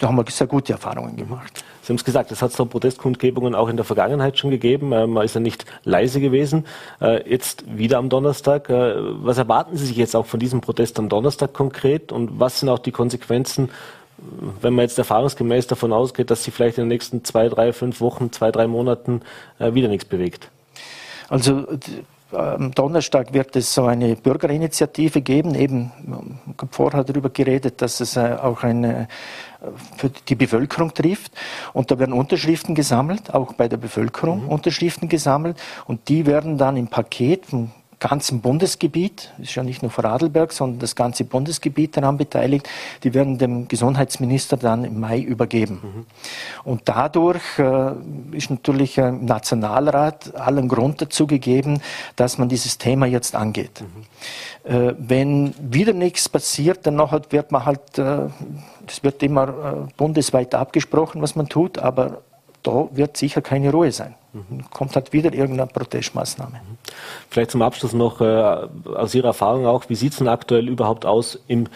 da 0.00 0.08
haben 0.08 0.16
wir 0.16 0.24
sehr 0.28 0.46
gute 0.46 0.72
Erfahrungen 0.72 1.16
gemacht. 1.16 1.64
Sie 1.82 1.88
haben 1.88 1.96
es 1.96 2.04
gesagt, 2.04 2.32
es 2.32 2.42
hat 2.42 2.52
so 2.52 2.64
Protestkundgebungen 2.66 3.54
auch 3.54 3.68
in 3.68 3.76
der 3.76 3.84
Vergangenheit 3.84 4.38
schon 4.38 4.50
gegeben. 4.50 4.92
Äh, 4.92 5.06
man 5.06 5.24
ist 5.24 5.34
ja 5.34 5.40
nicht 5.40 5.66
leise 5.84 6.20
gewesen. 6.20 6.66
Äh, 7.00 7.28
jetzt 7.30 7.64
wieder 7.76 7.98
am 7.98 8.08
Donnerstag. 8.08 8.70
Äh, 8.70 8.94
was 8.96 9.38
erwarten 9.38 9.76
Sie 9.76 9.86
sich 9.86 9.96
jetzt 9.96 10.16
auch 10.16 10.26
von 10.26 10.40
diesem 10.40 10.60
Protest 10.60 10.98
am 10.98 11.08
Donnerstag 11.08 11.52
konkret? 11.52 12.10
Und 12.10 12.40
was 12.40 12.60
sind 12.60 12.68
auch 12.68 12.78
die 12.78 12.92
Konsequenzen, 12.92 13.70
wenn 14.60 14.74
man 14.74 14.84
jetzt 14.84 14.98
erfahrungsgemäß 14.98 15.66
davon 15.66 15.92
ausgeht, 15.92 16.30
dass 16.30 16.44
sich 16.44 16.54
vielleicht 16.54 16.78
in 16.78 16.84
den 16.84 16.88
nächsten 16.88 17.24
zwei, 17.24 17.48
drei, 17.48 17.72
fünf 17.72 18.00
Wochen, 18.00 18.32
zwei, 18.32 18.50
drei 18.50 18.66
Monaten 18.66 19.20
wieder 19.58 19.88
nichts 19.88 20.06
bewegt? 20.06 20.50
Also 21.28 21.66
am 22.32 22.72
Donnerstag 22.72 23.32
wird 23.32 23.54
es 23.56 23.74
so 23.74 23.84
eine 23.84 24.16
Bürgerinitiative 24.16 25.20
geben. 25.20 25.54
Eben, 25.54 25.92
ich 26.46 26.60
habe 26.60 26.72
vorher 26.72 27.04
darüber 27.04 27.30
geredet, 27.30 27.80
dass 27.82 28.00
es 28.00 28.16
äh, 28.16 28.36
auch 28.40 28.62
eine 28.62 29.02
äh, 29.02 29.06
für 29.96 30.10
die 30.10 30.34
Bevölkerung 30.34 30.92
trifft. 30.92 31.32
Und 31.72 31.90
da 31.90 31.98
werden 31.98 32.12
Unterschriften 32.12 32.74
gesammelt, 32.74 33.34
auch 33.34 33.52
bei 33.52 33.68
der 33.68 33.76
Bevölkerung 33.76 34.44
mhm. 34.44 34.48
Unterschriften 34.48 35.08
gesammelt. 35.08 35.60
Und 35.86 36.08
die 36.08 36.26
werden 36.26 36.58
dann 36.58 36.76
im 36.76 36.88
Paket 36.88 37.46
vom 37.46 37.70
ganzen 38.06 38.42
Bundesgebiet, 38.42 39.32
ist 39.38 39.54
ja 39.54 39.62
nicht 39.62 39.80
nur 39.80 39.90
Vorarlberg, 39.90 40.52
sondern 40.52 40.78
das 40.78 40.94
ganze 40.94 41.24
Bundesgebiet 41.24 41.96
daran 41.96 42.18
beteiligt, 42.18 42.68
die 43.02 43.14
werden 43.14 43.38
dem 43.38 43.66
Gesundheitsminister 43.66 44.58
dann 44.58 44.84
im 44.84 45.00
Mai 45.00 45.20
übergeben. 45.20 45.80
Mhm. 45.82 46.06
Und 46.64 46.82
dadurch 46.84 47.58
äh, 47.58 47.92
ist 48.32 48.50
natürlich 48.50 48.98
im 48.98 49.24
Nationalrat 49.24 50.34
allen 50.34 50.68
Grund 50.68 51.00
dazu 51.00 51.26
gegeben, 51.26 51.80
dass 52.14 52.36
man 52.36 52.50
dieses 52.50 52.76
Thema 52.76 53.06
jetzt 53.06 53.34
angeht. 53.34 53.80
Mhm. 53.80 54.70
Äh, 54.70 54.94
wenn 54.98 55.54
wieder 55.58 55.94
nichts 55.94 56.28
passiert, 56.28 56.86
dann 56.86 56.98
wird 56.98 57.52
man 57.52 57.64
halt, 57.64 57.98
äh, 57.98 58.28
das 58.86 59.02
wird 59.02 59.22
immer 59.22 59.48
äh, 59.48 59.92
bundesweit 59.96 60.54
abgesprochen, 60.54 61.22
was 61.22 61.36
man 61.36 61.48
tut, 61.48 61.78
aber 61.78 62.18
da 62.64 62.88
wird 62.90 63.16
sicher 63.16 63.40
keine 63.40 63.70
Ruhe 63.70 63.92
sein. 63.92 64.14
Mhm. 64.32 64.64
Kommt 64.70 64.96
halt 64.96 65.12
wieder 65.12 65.32
irgendeine 65.32 65.70
Protestmaßnahme. 65.70 66.56
Mhm. 66.56 66.78
Vielleicht 67.30 67.52
zum 67.52 67.62
Abschluss 67.62 67.92
noch 67.92 68.20
äh, 68.20 68.66
aus 68.96 69.14
Ihrer 69.14 69.28
Erfahrung 69.28 69.66
auch, 69.66 69.84
wie 69.88 69.94
sieht 69.94 70.12
es 70.12 70.18
denn 70.18 70.28
aktuell 70.28 70.68
überhaupt 70.68 71.06
aus 71.06 71.38
im 71.46 71.68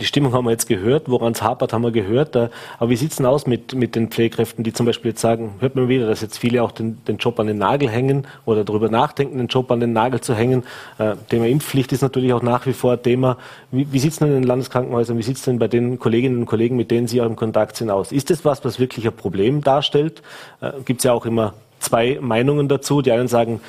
die 0.00 0.06
Stimmung 0.06 0.32
haben 0.32 0.44
wir 0.44 0.50
jetzt 0.50 0.66
gehört, 0.66 1.08
woran 1.08 1.32
es 1.32 1.42
hapert, 1.42 1.72
haben 1.72 1.82
wir 1.82 1.90
gehört. 1.90 2.34
Aber 2.34 2.90
wie 2.90 2.96
sieht 2.96 3.10
es 3.10 3.18
denn 3.18 3.26
aus 3.26 3.46
mit, 3.46 3.74
mit 3.74 3.94
den 3.94 4.08
Pflegekräften, 4.08 4.64
die 4.64 4.72
zum 4.72 4.86
Beispiel 4.86 5.10
jetzt 5.10 5.20
sagen, 5.20 5.54
hört 5.60 5.76
man 5.76 5.88
wieder, 5.88 6.06
dass 6.06 6.20
jetzt 6.22 6.38
viele 6.38 6.62
auch 6.62 6.72
den, 6.72 7.04
den 7.04 7.18
Job 7.18 7.38
an 7.38 7.46
den 7.46 7.58
Nagel 7.58 7.88
hängen 7.88 8.26
oder 8.44 8.64
darüber 8.64 8.88
nachdenken, 8.88 9.38
den 9.38 9.48
Job 9.48 9.70
an 9.70 9.80
den 9.80 9.92
Nagel 9.92 10.20
zu 10.20 10.34
hängen. 10.34 10.64
Äh, 10.98 11.16
Thema 11.28 11.46
Impfpflicht 11.46 11.92
ist 11.92 12.02
natürlich 12.02 12.32
auch 12.32 12.42
nach 12.42 12.66
wie 12.66 12.72
vor 12.72 12.92
ein 12.92 13.02
Thema. 13.02 13.36
Wie, 13.70 13.86
wie 13.92 13.98
sieht 13.98 14.12
es 14.12 14.18
denn 14.18 14.28
in 14.28 14.34
den 14.34 14.44
Landeskrankenhäusern, 14.44 15.18
wie 15.18 15.22
sieht 15.22 15.36
es 15.36 15.42
denn 15.42 15.58
bei 15.58 15.68
den 15.68 15.98
Kolleginnen 15.98 16.38
und 16.38 16.46
Kollegen, 16.46 16.76
mit 16.76 16.90
denen 16.90 17.06
Sie 17.06 17.20
auch 17.20 17.26
im 17.26 17.36
Kontakt 17.36 17.76
sind, 17.76 17.90
aus? 17.90 18.12
Ist 18.12 18.30
das 18.30 18.44
was, 18.44 18.64
was 18.64 18.78
wirklich 18.78 19.06
ein 19.06 19.16
Problem 19.16 19.62
darstellt? 19.62 20.22
Äh, 20.60 20.72
Gibt 20.84 21.00
es 21.00 21.04
ja 21.04 21.12
auch 21.12 21.26
immer 21.26 21.54
zwei 21.80 22.18
Meinungen 22.20 22.68
dazu. 22.68 23.02
Die 23.02 23.12
einen 23.12 23.28
sagen, 23.28 23.60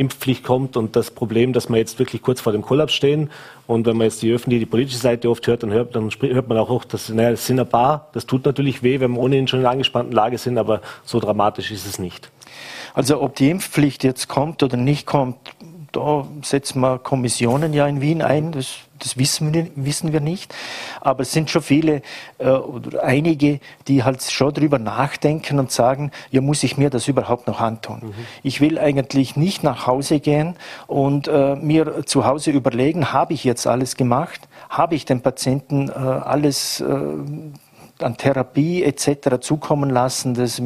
Impfpflicht 0.00 0.44
kommt 0.44 0.78
und 0.78 0.96
das 0.96 1.10
Problem, 1.10 1.52
dass 1.52 1.68
wir 1.68 1.76
jetzt 1.76 1.98
wirklich 1.98 2.22
kurz 2.22 2.40
vor 2.40 2.52
dem 2.52 2.62
Kollaps 2.62 2.94
stehen. 2.94 3.30
Und 3.66 3.86
wenn 3.86 3.98
man 3.98 4.06
jetzt 4.06 4.22
die 4.22 4.32
öffentliche, 4.32 4.60
die 4.60 4.70
politische 4.70 4.98
Seite 4.98 5.28
oft 5.28 5.46
hört, 5.46 5.62
dann 5.62 5.70
hört, 5.70 5.94
dann 5.94 6.10
hört 6.10 6.48
man 6.48 6.56
auch, 6.56 6.84
dass 6.84 7.10
naja, 7.10 7.30
es 7.30 7.46
sind 7.46 7.60
ein 7.60 7.68
paar. 7.68 8.08
Das 8.12 8.24
tut 8.24 8.46
natürlich 8.46 8.82
weh, 8.82 8.98
wenn 9.00 9.12
wir 9.12 9.20
ohnehin 9.20 9.46
schon 9.46 9.60
in 9.60 9.66
einer 9.66 9.72
angespannten 9.72 10.12
Lage 10.12 10.38
sind, 10.38 10.56
aber 10.56 10.80
so 11.04 11.20
dramatisch 11.20 11.70
ist 11.70 11.86
es 11.86 11.98
nicht. 11.98 12.30
Also 12.94 13.20
ob 13.20 13.36
die 13.36 13.50
Impfpflicht 13.50 14.02
jetzt 14.02 14.26
kommt 14.26 14.62
oder 14.62 14.78
nicht 14.78 15.06
kommt, 15.06 15.36
da 15.92 16.26
setzen 16.42 16.80
wir 16.80 16.98
Kommissionen 16.98 17.72
ja 17.72 17.86
in 17.86 18.00
Wien 18.00 18.22
ein, 18.22 18.52
das, 18.52 18.78
das 18.98 19.16
wissen, 19.16 19.52
wir, 19.52 19.66
wissen 19.74 20.12
wir 20.12 20.20
nicht. 20.20 20.54
Aber 21.00 21.22
es 21.22 21.32
sind 21.32 21.50
schon 21.50 21.62
viele 21.62 22.02
äh, 22.38 22.50
oder 22.50 23.02
einige, 23.02 23.60
die 23.88 24.04
halt 24.04 24.22
schon 24.22 24.54
drüber 24.54 24.78
nachdenken 24.78 25.58
und 25.58 25.70
sagen, 25.72 26.10
ja, 26.30 26.40
muss 26.40 26.62
ich 26.62 26.76
mir 26.76 26.90
das 26.90 27.08
überhaupt 27.08 27.46
noch 27.46 27.60
antun? 27.60 28.00
Mhm. 28.02 28.14
Ich 28.42 28.60
will 28.60 28.78
eigentlich 28.78 29.36
nicht 29.36 29.62
nach 29.62 29.86
Hause 29.86 30.20
gehen 30.20 30.56
und 30.86 31.28
äh, 31.28 31.56
mir 31.56 32.06
zu 32.06 32.24
Hause 32.24 32.50
überlegen, 32.50 33.12
habe 33.12 33.32
ich 33.32 33.44
jetzt 33.44 33.66
alles 33.66 33.96
gemacht? 33.96 34.48
Habe 34.68 34.94
ich 34.94 35.04
den 35.04 35.20
Patienten 35.22 35.88
äh, 35.88 35.92
alles 35.92 36.80
äh, 36.80 36.84
an 38.02 38.16
Therapie 38.16 38.82
etc. 38.82 39.40
zukommen 39.40 39.90
lassen, 39.90 40.34
das 40.34 40.60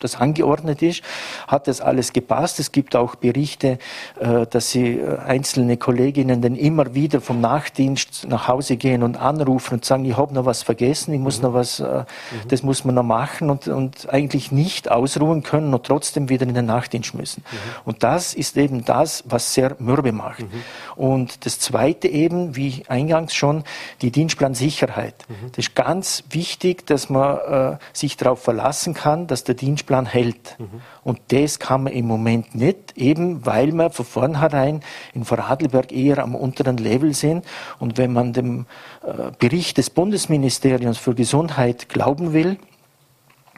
das 0.00 0.16
angeordnet 0.16 0.82
ist, 0.82 1.02
hat 1.46 1.68
das 1.68 1.80
alles 1.80 2.12
gepasst. 2.12 2.58
Es 2.58 2.72
gibt 2.72 2.96
auch 2.96 3.14
Berichte, 3.14 3.78
äh, 4.18 4.46
dass 4.46 4.70
sie 4.70 4.98
äh, 4.98 5.18
einzelne 5.18 5.76
Kolleginnen 5.76 6.42
dann 6.42 6.56
immer 6.56 6.94
wieder 6.94 7.20
vom 7.20 7.40
Nachtdienst 7.40 8.26
nach 8.28 8.48
Hause 8.48 8.76
gehen 8.76 9.02
und 9.02 9.16
anrufen 9.16 9.74
und 9.74 9.84
sagen, 9.84 10.04
ich 10.04 10.16
habe 10.16 10.34
noch 10.34 10.44
was 10.44 10.62
vergessen, 10.62 11.14
ich 11.14 11.20
muss 11.20 11.38
mhm. 11.38 11.44
noch 11.44 11.54
was, 11.54 11.80
äh, 11.80 11.84
mhm. 11.84 12.04
das 12.48 12.62
muss 12.62 12.84
man 12.84 12.94
noch 12.94 13.02
machen 13.02 13.50
und, 13.50 13.68
und 13.68 14.08
eigentlich 14.10 14.50
nicht 14.50 14.90
ausruhen 14.90 15.42
können 15.42 15.72
und 15.72 15.84
trotzdem 15.84 16.28
wieder 16.28 16.46
in 16.46 16.54
den 16.54 16.66
Nachtdienst 16.66 17.14
müssen. 17.14 17.44
Mhm. 17.50 17.56
Und 17.84 18.02
das 18.02 18.34
ist 18.34 18.56
eben 18.56 18.84
das, 18.84 19.24
was 19.26 19.54
sehr 19.54 19.76
mürbe 19.78 20.12
macht. 20.12 20.40
Mhm. 20.40 20.62
Und 20.96 21.46
das 21.46 21.58
Zweite 21.58 22.08
eben, 22.08 22.56
wie 22.56 22.82
eingangs 22.88 23.34
schon, 23.34 23.64
die 24.02 24.10
Dienstplansicherheit. 24.10 25.14
Mhm. 25.28 25.52
Das 25.52 25.66
ist 25.66 25.74
ganz 25.74 26.24
wichtig, 26.30 26.86
dass 26.86 27.08
man 27.10 27.74
äh, 27.74 27.78
sich 27.92 28.16
darauf 28.16 28.42
verlassen 28.42 28.94
kann, 28.94 29.26
dass 29.26 29.44
der 29.44 29.54
Dienstplan 29.54 29.89
Dienstplan 29.90 30.06
hält. 30.06 30.56
Mhm. 30.58 30.80
Und 31.02 31.20
das 31.28 31.58
kann 31.58 31.84
man 31.84 31.92
im 31.92 32.06
Moment 32.06 32.54
nicht, 32.54 32.96
eben 32.96 33.44
weil 33.44 33.72
wir 33.72 33.90
von 33.90 34.06
vornherein 34.06 34.80
in 35.12 35.24
Vorarlberg 35.24 35.92
eher 35.92 36.18
am 36.18 36.34
unteren 36.34 36.76
Level 36.76 37.12
sind. 37.14 37.44
Und 37.78 37.98
wenn 37.98 38.12
man 38.12 38.32
dem 38.32 38.66
äh, 39.02 39.32
Bericht 39.38 39.78
des 39.78 39.90
Bundesministeriums 39.90 40.98
für 40.98 41.14
Gesundheit 41.14 41.88
glauben 41.88 42.32
will, 42.32 42.56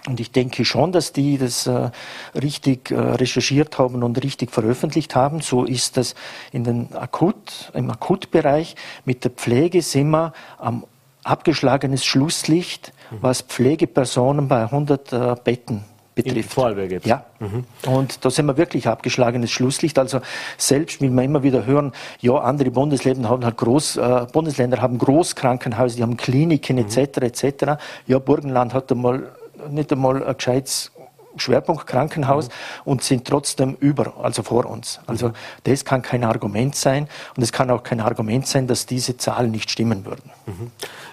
und 0.09 0.19
ich 0.19 0.33
denke 0.33 0.65
schon, 0.65 0.91
dass 0.91 1.13
die 1.13 1.39
das 1.39 1.69
äh, 1.69 1.91
richtig 2.35 2.91
äh, 2.91 2.99
recherchiert 2.99 3.79
haben 3.79 4.03
und 4.03 4.21
richtig 4.25 4.51
veröffentlicht 4.51 5.15
haben. 5.15 5.43
So 5.43 5.65
ist 5.65 5.97
das 5.97 6.17
in 6.51 6.65
den 6.65 6.93
Akut, 6.97 7.71
im 7.73 7.89
Akutbereich. 7.89 8.75
Mit 9.05 9.23
der 9.23 9.31
Pflege 9.31 9.81
sind 9.81 10.11
wir 10.11 10.33
am 10.59 10.85
abgeschlagenes 11.23 12.05
Schlusslicht, 12.05 12.93
mhm. 13.13 13.19
was 13.21 13.43
Pflegepersonen 13.43 14.49
bei 14.49 14.63
100 14.63 15.13
äh, 15.13 15.37
Betten 15.45 15.85
betrifft. 16.15 16.53
Vorarlberg. 16.53 17.05
Ja. 17.07 17.25
Mhm. 17.41 17.65
Und 17.87 18.25
da 18.25 18.31
sind 18.31 18.47
wir 18.47 18.57
wirklich 18.57 18.89
abgeschlagenes 18.89 19.51
Schlusslicht. 19.51 19.99
Also 19.99 20.21
selbst 20.57 21.01
will 21.01 21.11
man 21.11 21.25
immer 21.25 21.43
wieder 21.43 21.67
hören, 21.67 21.93
ja, 22.21 22.35
andere 22.39 22.71
Bundesländer 22.71 23.29
haben 23.29 23.45
halt 23.45 23.57
Groß, 23.57 23.97
äh, 23.97 24.27
Bundesländer 24.33 24.81
haben 24.81 24.99
Großkrankenhäuser, 24.99 25.97
die 25.97 26.03
haben 26.03 26.17
Kliniken 26.17 26.79
etc. 26.79 27.17
Mhm. 27.17 27.23
etc. 27.23 27.83
Ja, 28.07 28.19
Burgenland 28.19 28.75
hat 28.75 28.91
einmal 28.93 29.33
nicht 29.71 29.93
einmal 29.93 30.25
ein 30.25 30.37
gescheites 30.37 30.93
Schwerpunkt 31.37 31.87
Krankenhaus 31.87 32.49
mhm. 32.49 32.53
und 32.85 33.03
sind 33.03 33.27
trotzdem 33.27 33.77
über, 33.81 34.15
also 34.23 34.43
vor 34.43 34.67
uns. 34.67 35.01
Also 35.07 35.29
mhm. 35.29 35.33
das 35.65 35.85
kann 35.85 36.03
kein 36.03 36.25
Argument 36.25 36.75
sein 36.75 37.09
und 37.37 37.43
es 37.43 37.53
kann 37.53 37.71
auch 37.71 37.83
kein 37.83 38.01
Argument 38.01 38.47
sein, 38.47 38.67
dass 38.67 38.87
diese 38.87 39.17
Zahlen 39.17 39.51
nicht 39.51 39.71
stimmen 39.71 40.05
würden. 40.05 40.31
Mhm. 40.47 40.71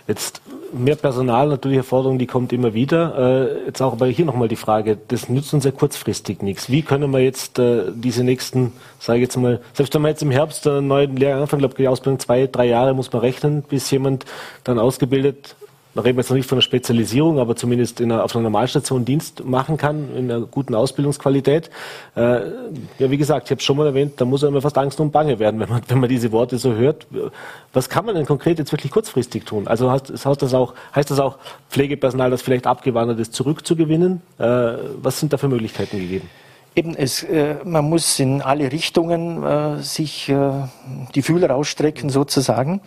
Jetzt 0.07 0.41
mehr 0.73 0.95
Personal, 0.95 1.47
natürlich 1.47 1.77
eine 1.77 1.83
Forderung, 1.83 2.17
die 2.17 2.27
kommt 2.27 2.53
immer 2.53 2.73
wieder. 2.73 3.17
Äh, 3.17 3.65
jetzt 3.67 3.81
auch 3.81 3.93
aber 3.93 4.07
hier 4.07 4.25
nochmal 4.25 4.47
die 4.47 4.55
Frage, 4.55 4.97
das 5.07 5.29
nützt 5.29 5.53
uns 5.53 5.65
ja 5.65 5.71
kurzfristig 5.71 6.41
nichts. 6.41 6.69
Wie 6.69 6.81
können 6.81 7.11
wir 7.11 7.19
jetzt 7.19 7.59
äh, 7.59 7.91
diese 7.93 8.23
nächsten, 8.23 8.73
sage 8.99 9.19
ich 9.19 9.23
jetzt 9.23 9.37
mal, 9.37 9.61
selbst 9.73 9.93
wenn 9.93 10.01
wir 10.01 10.09
jetzt 10.09 10.21
im 10.21 10.31
Herbst 10.31 10.67
einen 10.67 10.87
neuen 10.87 11.15
Lehrgang 11.15 11.41
anfangen, 11.41 11.59
glaube 11.59 11.73
ich, 11.73 11.77
die 11.77 11.87
Ausbildung 11.87 12.19
zwei, 12.19 12.47
drei 12.47 12.65
Jahre 12.65 12.93
muss 12.93 13.11
man 13.11 13.21
rechnen, 13.21 13.63
bis 13.63 13.89
jemand 13.91 14.25
dann 14.63 14.79
ausgebildet 14.79 15.55
da 15.95 16.01
reden 16.01 16.17
wir 16.17 16.21
jetzt 16.21 16.29
noch 16.29 16.37
nicht 16.37 16.47
von 16.47 16.57
einer 16.57 16.63
Spezialisierung, 16.63 17.39
aber 17.39 17.55
zumindest 17.55 17.99
einer, 17.99 18.23
auf 18.23 18.35
einer 18.35 18.43
Normalstation 18.43 19.05
Dienst 19.05 19.43
machen 19.43 19.77
kann, 19.77 20.15
in 20.15 20.31
einer 20.31 20.45
guten 20.45 20.75
Ausbildungsqualität. 20.75 21.71
Äh, 22.15 22.41
ja, 22.99 23.09
wie 23.09 23.17
gesagt, 23.17 23.47
ich 23.47 23.51
habe 23.51 23.59
es 23.59 23.63
schon 23.65 23.75
mal 23.75 23.87
erwähnt, 23.87 24.13
da 24.17 24.25
muss 24.25 24.43
einem 24.43 24.61
fast 24.61 24.77
Angst 24.77 24.99
und 24.99 25.11
Bange 25.11 25.39
werden, 25.39 25.59
wenn 25.59 25.69
man, 25.69 25.81
wenn 25.87 25.99
man 25.99 26.09
diese 26.09 26.31
Worte 26.31 26.59
so 26.59 26.73
hört. 26.73 27.07
Was 27.73 27.89
kann 27.89 28.05
man 28.05 28.15
denn 28.15 28.25
konkret 28.25 28.59
jetzt 28.59 28.71
wirklich 28.71 28.91
kurzfristig 28.91 29.45
tun? 29.45 29.67
Also 29.67 29.91
heißt, 29.91 30.25
heißt, 30.25 30.41
das, 30.41 30.53
auch, 30.53 30.75
heißt 30.93 31.09
das 31.09 31.19
auch, 31.19 31.37
Pflegepersonal, 31.69 32.29
das 32.29 32.43
vielleicht 32.43 32.67
abgewandert 32.67 33.19
ist, 33.19 33.33
zurückzugewinnen? 33.33 34.21
Äh, 34.37 34.43
was 35.01 35.19
sind 35.19 35.33
da 35.33 35.37
für 35.37 35.47
Möglichkeiten 35.47 35.97
gegeben? 35.97 36.29
Eben, 36.75 36.95
es, 36.95 37.23
äh, 37.23 37.55
man 37.65 37.89
muss 37.89 38.19
in 38.19 38.41
alle 38.41 38.71
Richtungen 38.71 39.43
äh, 39.43 39.77
sich 39.81 40.29
äh, 40.29 40.51
die 41.15 41.21
Fühler 41.23 41.55
ausstrecken 41.55 42.09
sozusagen. 42.09 42.81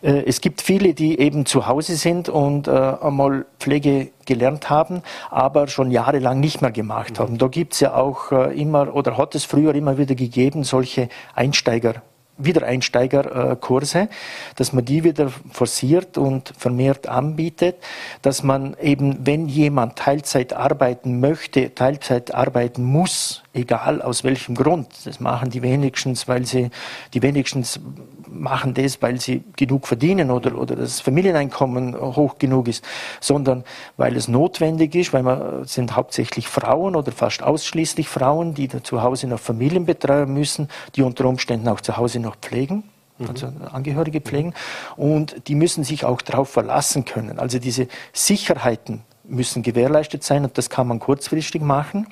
Äh, 0.00 0.22
es 0.26 0.40
gibt 0.40 0.62
viele, 0.62 0.94
die 0.94 1.18
eben 1.18 1.44
zu 1.44 1.66
Hause 1.66 1.96
sind 1.96 2.28
und 2.28 2.68
äh, 2.68 2.70
einmal 2.70 3.46
Pflege 3.58 4.12
gelernt 4.26 4.70
haben, 4.70 5.02
aber 5.30 5.66
schon 5.66 5.90
jahrelang 5.90 6.38
nicht 6.38 6.62
mehr 6.62 6.70
gemacht 6.70 7.18
haben. 7.18 7.36
Da 7.36 7.48
gibt 7.48 7.74
es 7.74 7.80
ja 7.80 7.94
auch 7.94 8.30
äh, 8.30 8.58
immer 8.58 8.94
oder 8.94 9.18
hat 9.18 9.34
es 9.34 9.44
früher 9.44 9.74
immer 9.74 9.98
wieder 9.98 10.14
gegeben 10.14 10.62
solche 10.62 11.08
Einsteiger. 11.34 12.02
Wiedereinsteigerkurse, 12.38 14.08
dass 14.56 14.72
man 14.72 14.84
die 14.84 15.04
wieder 15.04 15.30
forciert 15.50 16.18
und 16.18 16.52
vermehrt 16.56 17.08
anbietet, 17.08 17.76
dass 18.22 18.42
man 18.42 18.76
eben, 18.80 19.26
wenn 19.26 19.48
jemand 19.48 19.96
Teilzeit 19.96 20.52
arbeiten 20.52 21.20
möchte, 21.20 21.74
Teilzeit 21.74 22.34
arbeiten 22.34 22.84
muss, 22.84 23.42
egal 23.54 24.02
aus 24.02 24.24
welchem 24.24 24.54
Grund. 24.54 24.88
Das 25.04 25.20
machen 25.20 25.50
die 25.50 25.62
wenigstens, 25.62 26.28
weil 26.28 26.46
sie, 26.46 26.70
die 27.14 27.22
wenigstens 27.22 27.80
machen 28.28 28.74
das, 28.74 29.00
weil 29.02 29.20
sie 29.20 29.42
genug 29.56 29.86
verdienen 29.86 30.30
oder, 30.30 30.56
oder 30.56 30.76
das 30.76 31.00
Familieneinkommen 31.00 31.94
hoch 31.96 32.38
genug 32.38 32.68
ist, 32.68 32.84
sondern 33.20 33.64
weil 33.96 34.16
es 34.16 34.28
notwendig 34.28 34.94
ist, 34.94 35.12
weil 35.12 35.22
man 35.22 35.64
sind 35.64 35.96
hauptsächlich 35.96 36.48
Frauen 36.48 36.96
oder 36.96 37.12
fast 37.12 37.42
ausschließlich 37.42 38.08
Frauen, 38.08 38.54
die 38.54 38.68
zu 38.68 39.02
Hause 39.02 39.26
noch 39.26 39.40
Familien 39.40 39.86
betreuen 39.86 40.32
müssen, 40.32 40.68
die 40.94 41.02
unter 41.02 41.26
Umständen 41.26 41.68
auch 41.68 41.80
zu 41.80 41.96
Hause 41.96 42.20
noch 42.20 42.36
pflegen 42.36 42.84
also 43.26 43.50
Angehörige 43.72 44.20
pflegen. 44.20 44.54
Und 44.96 45.48
die 45.48 45.54
müssen 45.54 45.84
sich 45.84 46.04
auch 46.04 46.22
darauf 46.22 46.50
verlassen 46.50 47.04
können. 47.04 47.38
Also 47.38 47.58
diese 47.58 47.88
Sicherheiten 48.12 49.02
müssen 49.28 49.62
gewährleistet 49.62 50.22
sein 50.22 50.44
und 50.44 50.56
das 50.58 50.70
kann 50.70 50.86
man 50.88 50.98
kurzfristig 50.98 51.62
machen. 51.62 52.06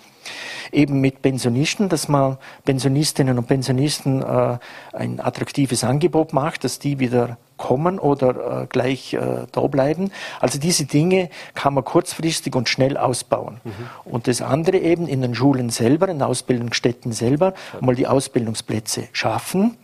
Eben 0.73 1.01
mit 1.01 1.23
Pensionisten, 1.23 1.89
dass 1.89 2.09
man 2.09 2.39
Pensionistinnen 2.65 3.39
und 3.39 3.47
Pensionisten 3.47 4.23
äh, 4.23 4.59
ein 4.93 5.21
attraktives 5.21 5.85
Angebot 5.85 6.33
macht, 6.33 6.65
dass 6.65 6.79
die 6.79 6.99
wieder 6.99 7.37
kommen 7.57 7.99
oder 7.99 8.63
äh, 8.63 8.67
gleich 8.67 9.15
äh, 9.15 9.47
da 9.53 9.67
bleiben. 9.67 10.11
Also 10.41 10.59
diese 10.59 10.87
Dinge 10.87 11.29
kann 11.55 11.75
man 11.75 11.85
kurzfristig 11.85 12.55
und 12.57 12.69
schnell 12.69 12.97
ausbauen. 12.97 13.61
Mhm. 13.63 13.73
Und 14.05 14.27
das 14.27 14.43
andere 14.43 14.79
eben 14.79 15.07
in 15.07 15.23
den 15.23 15.35
Schulen 15.35 15.71
selber, 15.71 16.09
in 16.09 16.19
den 16.19 16.23
Ausbildungsstätten 16.23 17.13
selber, 17.13 17.55
mal 17.81 17.95
die 17.95 18.07
Ausbildungsplätze 18.07 19.09
schaffen 19.13 19.77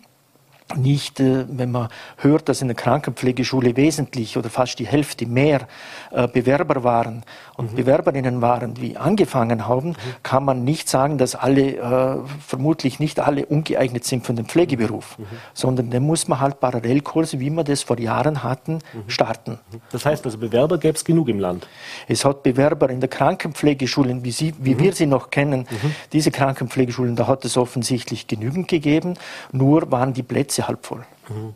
nicht, 0.76 1.20
äh, 1.20 1.44
wenn 1.48 1.70
man 1.70 1.88
hört, 2.16 2.48
dass 2.48 2.62
in 2.62 2.68
der 2.68 2.76
Krankenpflegeschule 2.76 3.76
wesentlich 3.76 4.36
oder 4.36 4.50
fast 4.50 4.78
die 4.78 4.86
Hälfte 4.86 5.26
mehr 5.26 5.68
äh, 6.10 6.28
Bewerber 6.28 6.84
waren 6.84 7.24
und 7.56 7.72
mhm. 7.72 7.76
Bewerberinnen 7.76 8.40
waren, 8.40 8.80
wie 8.80 8.96
angefangen 8.96 9.66
haben, 9.66 9.90
mhm. 9.90 9.96
kann 10.22 10.44
man 10.44 10.64
nicht 10.64 10.88
sagen, 10.88 11.18
dass 11.18 11.34
alle, 11.34 11.76
äh, 11.76 12.16
vermutlich 12.46 13.00
nicht 13.00 13.20
alle 13.20 13.46
ungeeignet 13.46 14.04
sind 14.04 14.26
für 14.26 14.34
den 14.34 14.46
Pflegeberuf, 14.46 15.18
mhm. 15.18 15.24
sondern 15.54 15.90
da 15.90 16.00
muss 16.00 16.28
man 16.28 16.40
halt 16.40 16.60
Parallelkurse, 16.60 17.40
wie 17.40 17.50
wir 17.50 17.64
das 17.64 17.82
vor 17.82 17.98
Jahren 17.98 18.42
hatten, 18.42 18.74
mhm. 18.74 19.08
starten. 19.08 19.58
Mhm. 19.72 19.80
Das 19.92 20.04
heißt 20.06 20.24
also, 20.24 20.38
Bewerber 20.38 20.78
gäbe 20.78 20.96
es 20.96 21.04
genug 21.04 21.28
im 21.28 21.38
Land? 21.38 21.66
Es 22.08 22.24
hat 22.24 22.42
Bewerber 22.42 22.90
in 22.90 23.00
der 23.00 23.08
Krankenpflegeschulen, 23.08 24.24
wie, 24.24 24.30
sie, 24.30 24.54
wie 24.58 24.74
mhm. 24.74 24.80
wir 24.80 24.92
sie 24.92 25.06
noch 25.06 25.30
kennen, 25.30 25.66
diese 26.12 26.30
Krankenpflegeschulen, 26.30 27.16
da 27.16 27.26
hat 27.26 27.44
es 27.44 27.56
offensichtlich 27.56 28.26
genügend 28.26 28.68
gegeben, 28.68 29.14
nur 29.52 29.90
waren 29.90 30.12
die 30.12 30.22
Plätze 30.22 30.59
sie 30.60 30.66
halb 30.66 30.84
voll. 30.84 31.04
Mhm. 31.28 31.54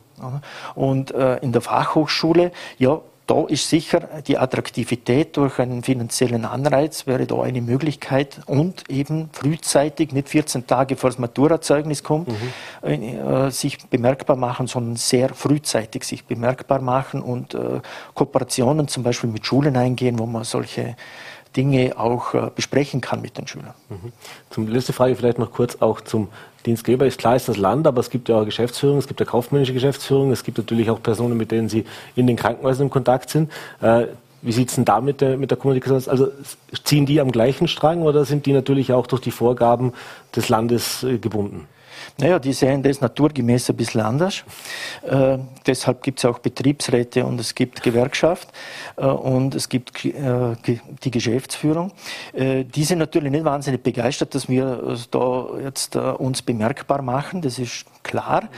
Und 0.75 1.11
äh, 1.13 1.39
in 1.39 1.53
der 1.53 1.61
Fachhochschule, 1.61 2.53
ja, 2.79 3.01
da 3.27 3.47
ist 3.47 3.71
sicher 3.71 4.01
die 4.27 4.37
Attraktivität 4.37 5.39
durch 5.39 5.59
einen 5.59 5.83
finanziellen 5.83 6.45
Anreiz 6.45 7.07
wäre 7.07 7.27
da 7.27 7.41
eine 7.41 7.63
Möglichkeit 7.63 8.41
und 8.45 8.91
eben 8.91 9.31
frühzeitig, 9.33 10.13
nicht 10.13 10.29
14 10.29 10.67
Tage 10.67 10.97
vor 10.97 11.09
das 11.09 11.19
Maturazeugnis 11.19 12.03
kommt, 12.03 12.29
mhm. 12.29 12.87
äh, 12.87 13.51
sich 13.51 13.79
bemerkbar 13.89 14.37
machen, 14.37 14.67
sondern 14.67 14.97
sehr 14.97 15.31
frühzeitig 15.31 16.05
sich 16.05 16.27
bemerkbar 16.27 16.83
machen 16.83 17.23
und 17.23 17.55
äh, 17.55 17.81
Kooperationen 18.13 18.89
zum 18.89 19.03
Beispiel 19.03 19.31
mit 19.31 19.47
Schulen 19.47 19.77
eingehen, 19.79 20.19
wo 20.19 20.27
man 20.27 20.45
solche 20.45 20.95
Dinge 21.57 21.95
auch 21.97 22.35
äh, 22.35 22.51
besprechen 22.55 23.01
kann 23.01 23.23
mit 23.23 23.39
den 23.39 23.47
Schülern. 23.47 23.75
Mhm. 23.89 24.13
Zum 24.51 24.69
letzte 24.69 24.93
Frage 24.93 25.15
vielleicht 25.17 25.39
noch 25.39 25.53
kurz 25.53 25.77
auch 25.81 26.01
zum 26.01 26.29
Dienstgeber. 26.67 27.07
Ist 27.07 27.19
klar, 27.19 27.37
ist 27.37 27.49
das 27.49 27.57
Land, 27.57 27.87
aber 27.87 28.01
es 28.01 28.11
gibt 28.11 28.29
ja 28.29 28.41
auch 28.41 28.45
Geschäftsführung, 28.45 28.99
es 28.99 29.07
gibt 29.07 29.21
ja 29.21 29.27
kaufmännische 29.27 29.73
Geschäftsführung, 29.73 30.33
es 30.33 30.45
gibt 30.45 30.59
natürlich 30.59 30.91
auch 30.91 31.03
Personen, 31.03 31.37
mit 31.37 31.51
denen 31.51 31.69
Sie 31.69 31.85
in 32.17 32.27
den 32.27 32.37
Krankenhäusern 32.37 32.87
im 32.87 32.91
Kontakt 32.91 33.31
sind. 33.31 33.51
Äh, 33.81 34.07
wie 34.43 34.53
sieht 34.53 34.69
es 34.69 34.75
denn 34.75 34.85
da 34.85 35.01
mit 35.01 35.21
der, 35.21 35.39
mit 35.39 35.51
der 35.51 35.59
Kommunikation 35.59 35.97
aus? 35.97 36.09
Also 36.09 36.29
ziehen 36.85 37.07
die 37.07 37.21
am 37.21 37.33
gleichen 37.33 37.67
Strang 37.67 38.03
oder 38.03 38.25
sind 38.25 38.45
die 38.45 38.53
natürlich 38.53 38.93
auch 38.93 39.07
durch 39.07 39.23
die 39.23 39.31
Vorgaben 39.31 39.93
des 40.37 40.49
Landes 40.49 41.03
äh, 41.03 41.19
gebunden? 41.19 41.67
Naja, 42.19 42.39
die 42.39 42.53
sehen 42.53 42.83
das 42.83 43.01
naturgemäß 43.01 43.71
ein 43.71 43.77
bisschen 43.77 44.03
anders. 44.03 44.45
Äh, 45.65 45.75
deshalb 45.75 46.03
gibt 46.03 46.19
es 46.19 46.25
auch 46.25 46.39
Betriebsräte 46.39 47.25
und 47.25 47.41
es 47.41 47.55
gibt 47.55 47.83
Gewerkschaft 47.83 48.49
äh, 48.97 49.07
und 49.07 49.55
es 49.55 49.69
gibt 49.69 50.05
äh, 50.05 50.57
die 51.03 51.11
Geschäftsführung. 51.11 51.93
Äh, 52.33 52.65
die 52.65 52.85
sind 52.85 52.99
natürlich 52.99 53.31
nicht 53.31 53.45
wahnsinnig 53.45 53.83
begeistert, 53.83 54.35
dass 54.35 54.49
wir 54.49 54.97
da 55.11 55.47
jetzt 55.63 55.97
äh, 55.97 55.99
uns 55.99 56.43
bemerkbar 56.43 57.03
machen, 57.03 57.43
das 57.43 57.59
ist 57.59 57.87
klar. 58.03 58.49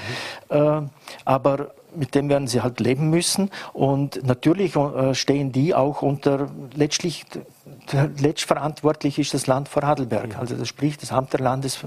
Mhm. 0.50 0.90
aber 1.24 1.70
mit 1.96 2.14
dem 2.14 2.28
werden 2.28 2.48
sie 2.48 2.60
halt 2.62 2.80
leben 2.80 3.10
müssen. 3.10 3.50
Und 3.72 4.24
natürlich 4.26 4.76
äh, 4.76 5.14
stehen 5.14 5.52
die 5.52 5.74
auch 5.74 6.02
unter 6.02 6.48
letztlich 6.74 7.24
letztverantwortlich 8.18 9.18
ist 9.18 9.34
das 9.34 9.46
Land 9.46 9.68
Vorarlberg. 9.68 10.34
Mhm. 10.34 10.40
Also 10.40 10.54
das 10.56 10.68
spricht 10.68 11.02
das 11.02 11.12
Amt 11.12 11.32
der 11.32 11.40
Landes, 11.40 11.82
äh, 11.82 11.86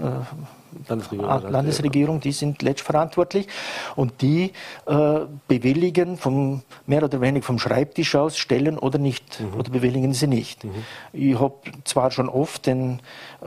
Landesregierung, 0.88 1.52
Landesregierung, 1.52 2.20
die 2.20 2.32
sind 2.32 2.62
letztverantwortlich 2.62 3.48
und 3.96 4.22
die 4.22 4.52
äh, 4.86 5.20
bewilligen 5.48 6.18
vom 6.18 6.62
mehr 6.86 7.04
oder 7.04 7.22
weniger 7.22 7.46
vom 7.46 7.60
Schreibtisch 7.60 8.16
aus 8.16 8.38
Stellen 8.38 8.78
oder 8.78 9.00
nicht 9.00 9.40
mhm. 9.40 9.60
oder 9.60 9.72
bewilligen 9.72 10.14
sie 10.14 10.28
nicht. 10.28 10.64
Mhm. 10.64 10.72
Ich 11.14 11.40
habe 11.40 11.56
zwar 11.86 12.12
schon 12.12 12.30
oft 12.30 12.66
den 12.66 13.00
äh, 13.42 13.46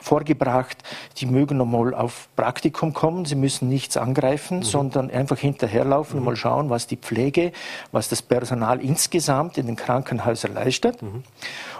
vorgebracht, 0.00 0.78
die 1.18 1.26
mögen 1.26 1.56
nochmal 1.56 1.94
auf 1.94 2.28
Praktikum 2.36 2.92
kommen, 2.92 3.24
sie 3.24 3.34
müssen 3.34 3.68
nichts 3.68 3.96
angreifen, 3.96 4.58
mhm. 4.58 4.62
sondern 4.62 5.10
einfach 5.10 5.38
hinterherlaufen 5.38 6.16
und 6.16 6.20
mhm. 6.20 6.26
mal 6.26 6.36
schauen, 6.36 6.70
was 6.70 6.86
die 6.86 6.96
Pflege, 6.96 7.52
was 7.92 8.08
das 8.08 8.22
Personal 8.22 8.80
insgesamt 8.80 9.58
in 9.58 9.66
den 9.66 9.76
Krankenhäusern 9.76 10.54
leistet 10.54 11.02
mhm. 11.02 11.22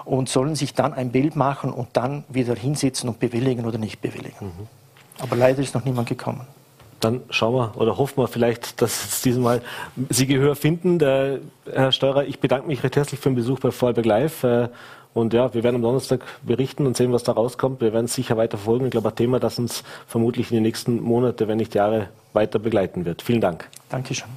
und 0.05 0.29
sollen 0.29 0.55
sich 0.55 0.73
dann 0.73 0.93
ein 0.93 1.11
Bild 1.11 1.35
machen 1.35 1.73
und 1.73 1.89
dann 1.93 2.23
wieder 2.29 2.55
hinsetzen 2.55 3.09
und 3.09 3.19
bewilligen 3.19 3.65
oder 3.65 3.77
nicht 3.77 4.01
bewilligen. 4.01 4.45
Mhm. 4.45 4.67
Aber 5.19 5.35
leider 5.35 5.61
ist 5.61 5.75
noch 5.75 5.85
niemand 5.85 6.07
gekommen 6.07 6.47
dann 7.01 7.21
schauen 7.29 7.55
wir 7.55 7.81
oder 7.81 7.97
hoffen 7.97 8.17
wir 8.17 8.27
vielleicht, 8.27 8.81
dass 8.81 9.05
es 9.05 9.21
dieses 9.21 9.39
Mal 9.39 9.61
Sie 10.09 10.27
Gehör 10.27 10.55
finden. 10.55 10.99
Der, 10.99 11.39
Herr 11.71 11.91
Steurer, 11.91 12.25
ich 12.25 12.39
bedanke 12.39 12.67
mich 12.67 12.83
recht 12.83 12.95
herzlich 12.95 13.19
für 13.19 13.29
den 13.29 13.35
Besuch 13.35 13.59
bei 13.59 13.71
Vorarlberg 13.71 14.05
Live. 14.05 14.43
Und 15.13 15.33
ja, 15.33 15.53
wir 15.53 15.63
werden 15.63 15.75
am 15.75 15.81
Donnerstag 15.81 16.21
berichten 16.43 16.85
und 16.85 16.95
sehen, 16.95 17.11
was 17.11 17.23
da 17.23 17.33
rauskommt. 17.33 17.81
Wir 17.81 17.93
werden 17.93 18.05
es 18.05 18.13
sicher 18.13 18.37
weiter 18.37 18.57
verfolgen. 18.57 18.85
Ich 18.85 18.91
glaube, 18.91 19.09
ein 19.09 19.15
Thema, 19.15 19.39
das 19.39 19.59
uns 19.59 19.83
vermutlich 20.07 20.51
in 20.51 20.55
den 20.55 20.63
nächsten 20.63 21.01
Monaten, 21.01 21.47
wenn 21.47 21.57
nicht 21.57 21.75
Jahre, 21.75 22.07
weiter 22.33 22.59
begleiten 22.59 23.03
wird. 23.03 23.21
Vielen 23.21 23.41
Dank. 23.41 23.67
Dankeschön. 23.89 24.29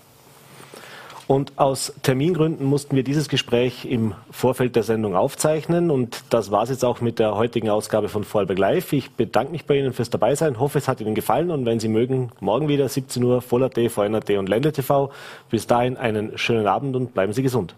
Und 1.27 1.53
aus 1.57 1.95
Termingründen 2.03 2.67
mussten 2.67 2.97
wir 2.97 3.03
dieses 3.03 3.29
Gespräch 3.29 3.87
im 3.87 4.15
Vorfeld 4.31 4.77
der 4.77 4.83
Sendung 4.83 5.17
aufzeichnen. 5.17 5.91
Und 5.91 6.23
das 6.29 6.51
war 6.51 6.65
es 6.65 6.71
jetzt 6.71 6.85
auch 6.85 7.01
mit 7.01 7.19
der 7.19 7.35
heutigen 7.35 7.71
Ausgabe 7.71 8.09
von 8.09 8.25
Vorarlberg 8.25 8.59
Live. 8.59 8.93
Ich 8.93 9.13
bedanke 9.13 9.53
mich 9.53 9.65
bei 9.65 9.79
Ihnen 9.79 9.95
fürs 9.95 10.11
Dabeisein, 10.11 10.61
hoffe, 10.61 10.79
es 10.79 10.89
hat 10.89 11.01
Ihnen 11.01 11.15
gefallen. 11.15 11.51
Und 11.51 11.65
wenn 11.65 11.81
Sie 11.81 11.89
mögen, 11.89 12.31
morgen 12.41 12.69
wieder 12.69 12.89
17 12.89 13.23
Uhr, 13.25 13.41
Voller.t, 13.41 13.89
VNRT 13.89 14.31
und 14.33 14.49
Ländle 14.49 14.73
TV. 14.73 15.11
Bis 15.49 15.67
dahin 15.67 15.97
einen 15.97 16.37
schönen 16.37 16.67
Abend 16.67 16.95
und 16.95 17.15
bleiben 17.15 17.33
Sie 17.33 17.43
gesund. 17.43 17.75